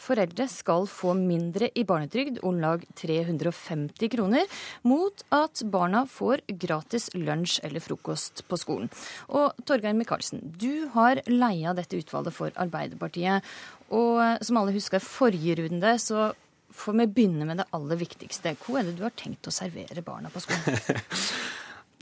[0.01, 4.45] foreldre skal få mindre i barnetrygd, om lag 350 kroner,
[4.85, 8.93] mot at barna får gratis lunsj eller frokost på skolen.
[9.33, 13.49] Og Torgeir Micaelsen, du har leia dette utvalget for Arbeiderpartiet.
[13.95, 16.33] Og som alle husker, forrige runde så
[16.75, 18.57] for vi begynner med det aller viktigste.
[18.61, 20.81] Hvor er det du har tenkt å servere barna på skolen?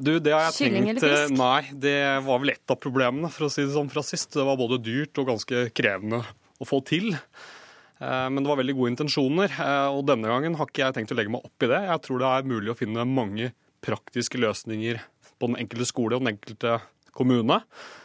[0.03, 1.35] Du, det har jeg Kylling tenkt, eller fisk?
[1.36, 4.32] Nei, det var vel et av problemene, for å si det sånn fra sist.
[4.35, 6.23] Det var både dyrt og ganske krevende
[6.59, 7.12] å få til.
[7.12, 11.15] Eh, men det var veldig gode intensjoner, eh, og denne gangen har ikke jeg tenkt
[11.15, 11.82] å legge meg opp i det.
[11.93, 13.53] Jeg tror det er mulig å finne mange
[13.85, 15.03] praktiske løsninger
[15.39, 16.81] på den enkelte skole og den enkelte
[17.15, 17.61] kommune.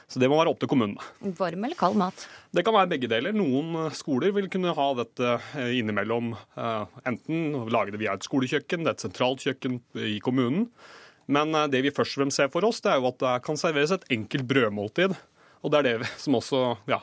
[0.08, 1.04] Så det må være opp til kommunene.
[1.36, 2.22] Varm eller kald mat?
[2.56, 3.36] Det kan være begge deler.
[3.36, 6.32] Noen eh, skoler vil kunne ha dette eh, innimellom.
[6.32, 10.70] Eh, enten lage det via et skolekjøkken, det er et sentralt kjøkken i kommunen.
[11.28, 13.60] Men det vi først og fremst ser for oss, det er jo at det kan
[13.60, 15.18] serveres et enkelt brødmåltid.
[15.60, 17.02] Og det er det som også ja,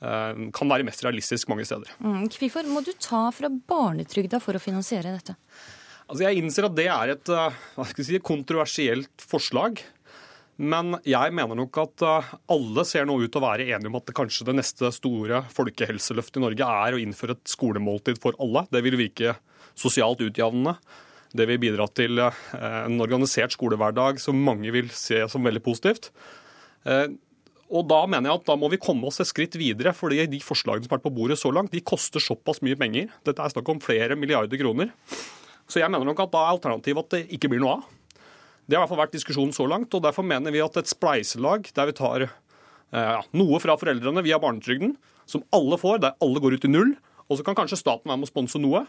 [0.00, 1.90] kan være mest realistisk mange steder.
[2.00, 5.36] Mm, hvorfor må du ta fra barnetrygda for å finansiere dette?
[6.06, 7.34] Altså jeg innser at det er et
[8.00, 9.84] si, kontroversielt forslag.
[10.60, 13.96] Men jeg mener nok at eh, alle ser nå ut til å være enige om
[13.96, 18.66] at kanskje det neste store folkehelseløftet i Norge er å innføre et skolemåltid for alle.
[18.68, 19.38] Det vil virke
[19.78, 20.76] sosialt utjevnende.
[21.32, 22.44] Det vil bidra til eh,
[22.82, 26.10] en organisert skolehverdag som mange vil se som veldig positivt.
[26.84, 27.06] Eh,
[27.70, 30.42] og Da mener jeg at da må vi komme oss et skritt videre, fordi de
[30.42, 33.08] forslagene som har vært på bordet så langt, de koster såpass mye penger.
[33.24, 34.90] Dette er snakk om flere milliarder kroner.
[35.70, 37.88] Så jeg mener nok at da er alternativet at det ikke blir noe av.
[38.70, 40.86] Det har i hvert fall vært diskusjonen så langt, og derfor mener vi at et
[40.86, 44.92] spleiselag der vi tar eh, noe fra foreldrene via barnetrygden,
[45.26, 46.92] som alle får, der alle går ut i null,
[47.26, 48.84] og så kan kanskje staten være med å sponse noe.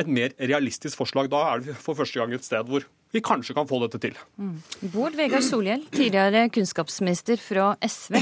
[0.00, 1.28] Et mer realistisk forslag.
[1.32, 4.16] Da er det for første gang et sted hvor vi kanskje kan få dette til.
[4.40, 4.56] Mm.
[4.92, 8.16] Bård Vegar Solhjell, tidligere kunnskapsminister fra SV.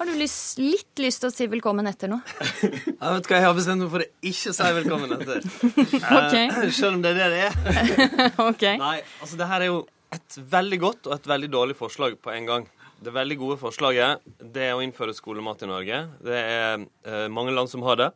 [0.00, 2.20] Har du lyst, litt lyst til å si velkommen etter nå?
[2.60, 5.44] Jeg vet hva, jeg har bestemt meg for å ikke si velkommen etter.
[6.20, 6.48] okay.
[6.48, 8.32] uh, selv om det er det det er.
[8.50, 8.80] okay.
[8.80, 9.82] Nei, altså det her er jo
[10.12, 12.66] et veldig godt og et veldig dårlig forslag på en gang.
[13.02, 14.22] Det veldig gode forslaget
[14.54, 16.02] det er å innføre skolemat i Norge.
[16.22, 18.10] Det er eh, mange land som har det.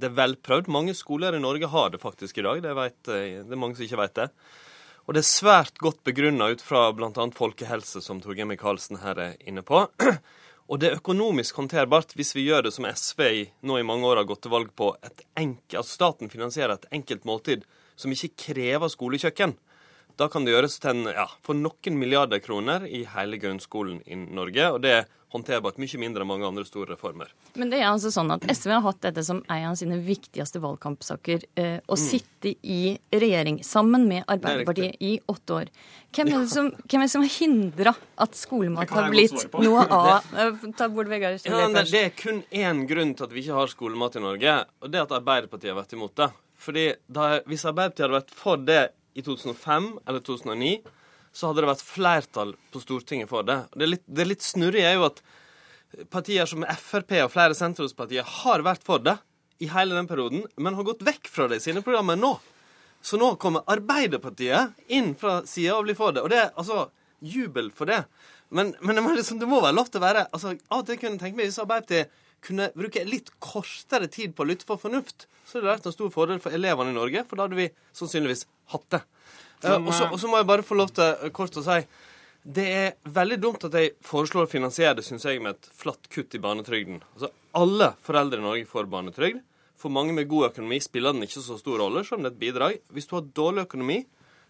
[0.00, 0.70] Det er velprøvd.
[0.74, 2.62] Mange skoler i Norge har det faktisk i dag.
[2.64, 4.28] Det, vet, uh, det er mange som ikke vet det.
[5.04, 7.26] Og det er svært godt begrunna ut fra bl.a.
[7.36, 9.84] folkehelse, som Torgeir Micaelsen her er inne på.
[10.72, 14.08] Og det er økonomisk håndterbart hvis vi gjør det som SV i, nå i mange
[14.08, 17.66] år har gått til valg på, at altså at staten finansierer et enkelt måltid
[18.00, 19.52] som ikke krever skolekjøkken.
[20.20, 24.18] Da kan det gjøres til en, ja, for noen milliarder kroner i hele grunnskolen i
[24.24, 24.70] Norge.
[24.70, 27.32] og det er håndterbart mye mindre enn mange andre store reformer.
[27.58, 30.60] Men det er altså sånn at SV har hatt dette som en av sine viktigste
[30.62, 31.46] valgkampsaker.
[31.58, 32.02] Eh, å mm.
[32.04, 35.72] sitte i regjering sammen med Arbeiderpartiet i åtte år.
[36.14, 39.86] Hvem er det som, hvem er det som har hindra at skolemat har blitt noe
[39.98, 43.42] av eh, Ta bort Vegard ja, det, det er kun én grunn til at vi
[43.42, 46.30] ikke har skolemat i Norge, og det er at Arbeiderpartiet har vært imot det.
[46.64, 48.84] Fordi da, Hvis Arbeiderpartiet hadde vært for det
[49.14, 50.74] i 2005 eller 2009,
[51.34, 53.58] så hadde det vært flertall på Stortinget for det.
[53.74, 55.22] Det litt, det litt snurrige er jo at
[56.10, 59.16] partier som Frp og flere sentrumspartier har vært for det
[59.62, 62.34] i hele den perioden, men har gått vekk fra det i sine programmer nå.
[63.04, 66.22] Så nå kommer Arbeiderpartiet inn fra sida og blir for det.
[66.24, 66.86] Og det er altså
[67.24, 68.00] jubel for det.
[68.54, 71.20] Men, men det, må liksom, være lov til å være altså, Av og til kunne
[71.20, 75.58] tenke meg hvis Arbeiderpartiet kunne bruke litt kortere tid på å lytte for fornuft, så
[75.58, 78.46] hadde det vært en stor fordel for elevene i Norge, for da hadde vi sannsynligvis
[78.74, 79.02] hatt det.
[79.64, 81.78] Uh, og så må jeg bare få lov til uh, kort å si
[82.44, 86.10] det er veldig dumt at de foreslår å finansiere det synes jeg, med et flatt
[86.12, 87.00] kutt i barnetrygden.
[87.14, 89.40] Altså, Alle foreldre i Norge får barnetrygd.
[89.80, 92.36] For mange med god økonomi spiller den ikke så stor rolle, selv om det er
[92.36, 92.76] et bidrag.
[92.92, 94.02] Hvis du har dårlig økonomi,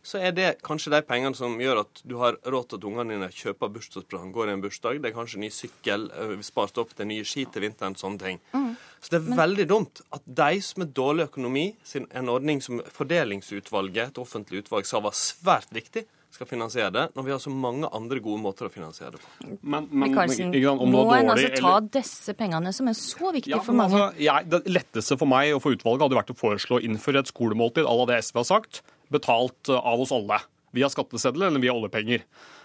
[0.05, 3.15] så er det kanskje de pengene som gjør at du har råd til at ungene
[3.17, 5.01] dine kjøper bursdagspresang, går i en bursdag.
[5.01, 8.43] Det er kanskje ny sykkel, eh, spart opp til nye ski til vinteren, sånne ting.
[8.53, 8.75] Mm.
[9.01, 9.39] Så det er Men...
[9.39, 14.65] veldig dumt at de som har dårlig økonomi, sin, en ordning som Fordelingsutvalget, et offentlig
[14.65, 16.05] utvalg, sa var svært viktig,
[16.35, 19.29] skal finansiere det, når vi har så mange andre gode måter å finansiere det på.
[19.63, 21.87] Men, men Michaelsen, må en altså ta eller...
[21.95, 24.01] disse pengene, som er så viktige ja, for mange?
[24.01, 27.23] Altså, jeg, det letteste for meg og for utvalget hadde vært å foreslå å innføre
[27.23, 28.83] et skolemåltid à la det SV har sagt,
[29.13, 30.41] betalt av oss alle.
[30.75, 32.25] Via skatteseddelen eller via oljepenger.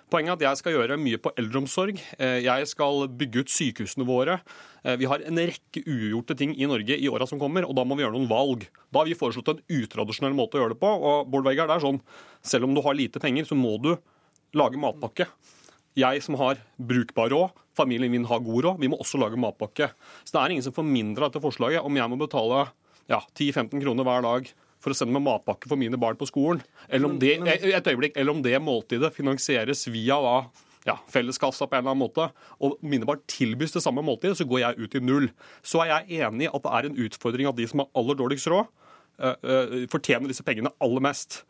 [0.09, 1.99] Poenget er at jeg skal gjøre mye på eldreomsorg.
[2.17, 4.39] Eh, jeg skal bygge ut sykehusene våre.
[4.81, 7.85] Eh, vi har en rekke ugjorte ting i Norge i åra som kommer, og da
[7.85, 8.65] må vi gjøre noen valg.
[8.89, 10.89] Da har vi foreslått en utradisjonell måte å gjøre det på.
[10.89, 12.01] og Bård Vegar, det er sånn,
[12.41, 13.97] Selv om du har lite penger, så må du
[14.55, 15.27] lage matpakke.
[15.93, 19.91] Jeg som har brukbar råd, familien min har god råd, vi må også lage matpakke.
[20.23, 22.69] Så det er ingen som får mindre av dette forslaget om jeg må betale
[23.09, 24.49] ja, 10-15 kroner hver dag
[24.79, 26.63] for å sende meg matpakke for mine barn på skolen.
[26.87, 30.35] Eller om det, et øyeblikk, eller om det måltidet finansieres via da,
[30.87, 32.29] ja, felleskassa på en eller annen måte,
[32.63, 35.31] og mine barn tilbys det samme måltidet, så går jeg ut i null.
[35.61, 38.19] Så er jeg enig i at det er en utfordring at de som har aller
[38.19, 38.69] dårligst råd,
[39.19, 41.41] uh, uh, fortjener disse pengene aller mest.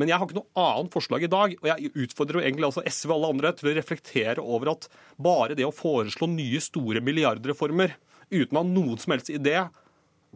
[0.00, 2.84] Men jeg har ikke noe annet forslag i dag, og jeg utfordrer jo egentlig altså
[2.86, 4.86] SV og alle andre til å reflektere over at
[5.20, 7.98] bare det å foreslå nye store milliardreformer
[8.30, 9.58] uten å ha noen som helst idé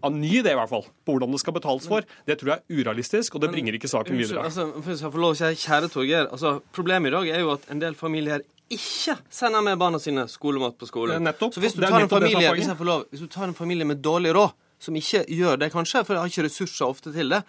[0.02, 2.62] av ny idé i hvert fall, på hvordan det skal betales for, det tror jeg
[2.62, 4.46] er urealistisk, og det bringer ikke saken videre.
[4.48, 7.52] Altså, for jeg får lov å si, kjære Torgeir, altså, Problemet i dag er jo
[7.54, 8.42] at en del familier
[8.74, 11.22] ikke sender med barna sine skolemat på skolen.
[11.24, 11.54] Nettopp.
[11.54, 14.34] Så hvis du, tar en familie, hvis, lov, hvis du tar en familie med dårlig
[14.34, 17.44] råd, som ikke gjør det kanskje, for de har ikke ressurser ofte til det,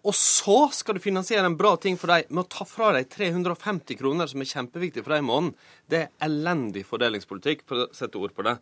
[0.00, 3.04] og så skal du finansiere en bra ting for dem med å ta fra dem
[3.04, 5.52] 350 kroner, som er kjempeviktig for dem i måneden.
[5.90, 8.56] Det er elendig fordelingspolitikk, for å sette ord på det.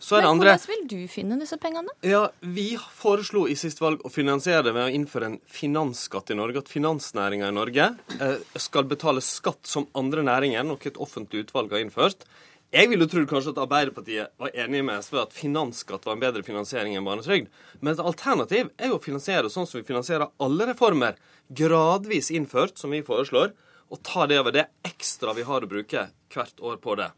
[0.00, 1.92] Så er det andre Hvordan vil du finne disse pengene?
[2.06, 6.38] Ja, Vi foreslo i sist valg å finansiere det ved å innføre en finansskatt i
[6.38, 6.62] Norge.
[6.64, 11.76] At finansnæringa i Norge eh, skal betale skatt som andre næringer, noe et offentlig utvalg
[11.76, 12.24] har innført.
[12.70, 16.44] Jeg ville trodd kanskje at Arbeiderpartiet var enig med SV at finansskatt var en bedre
[16.46, 17.48] finansiering enn barnetrygd.
[17.80, 21.18] Men et alternativ er jo å finansiere sånn som vi finansierer alle reformer.
[21.50, 23.50] Gradvis innført, som vi foreslår,
[23.90, 27.10] og ta det over det ekstra vi har å bruke hvert år på det.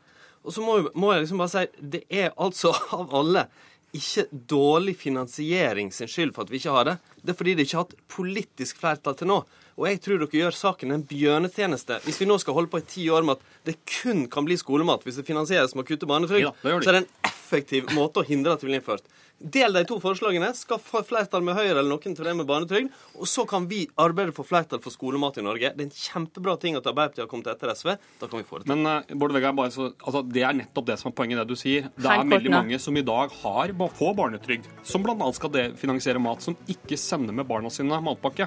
[0.43, 3.47] Og så må, må, jeg liksom bare si det er altså av alle
[3.93, 6.95] ikke dårlig finansiering sin skyld for at vi ikke har det.
[7.21, 9.43] Det er fordi det ikke har hatt politisk flertall til nå.
[9.77, 12.89] Og jeg tror dere gjør saken en bjørnetjeneste hvis vi nå skal holde på i
[12.89, 16.09] ti år med at det kun kan bli skolemat hvis det finansieres med å kutte
[16.09, 16.49] barnetrygd.
[16.49, 19.05] Ja, så er det en effektiv måte å hindre at det blir innført.
[19.43, 23.27] Del de to forslagene, skaff flertall med Høyre eller noen til det med barnetrygd, og
[23.27, 25.73] så kan vi arbeide for flertall for skolemat i Norge.
[25.75, 27.95] Det er en kjempebra ting at Arbeiderpartiet har kommet etter SV.
[28.21, 28.75] Da kan vi få det til.
[28.77, 31.41] Men uh, Bård Vegar, bare så, altså, det er nettopp det som er poenget i
[31.43, 31.89] det du sier.
[31.97, 35.33] Det er veldig mange som i dag har, får barnetrygd, som bl.a.
[35.35, 38.47] skal finansiere mat, som ikke sender med barna sine matpakke.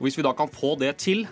[0.00, 1.26] Og Hvis vi da kan få det til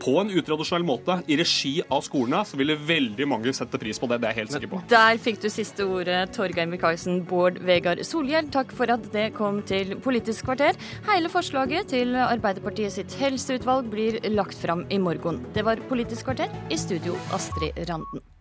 [0.00, 4.08] på en utradisjonell måte i regi av skolene, så ville veldig mange sette pris på
[4.10, 4.20] det.
[4.22, 4.82] Det er jeg helt sikker på.
[4.92, 8.50] Der fikk du siste ordet, Torgeir Micaelsen, Bård Vegar Solhjell.
[8.54, 10.78] Takk for at det kom til Politisk kvarter.
[11.10, 15.42] Hele forslaget til Arbeiderpartiet sitt helseutvalg blir lagt fram i morgen.
[15.56, 18.31] Det var Politisk kvarter, i studio Astrid Randen.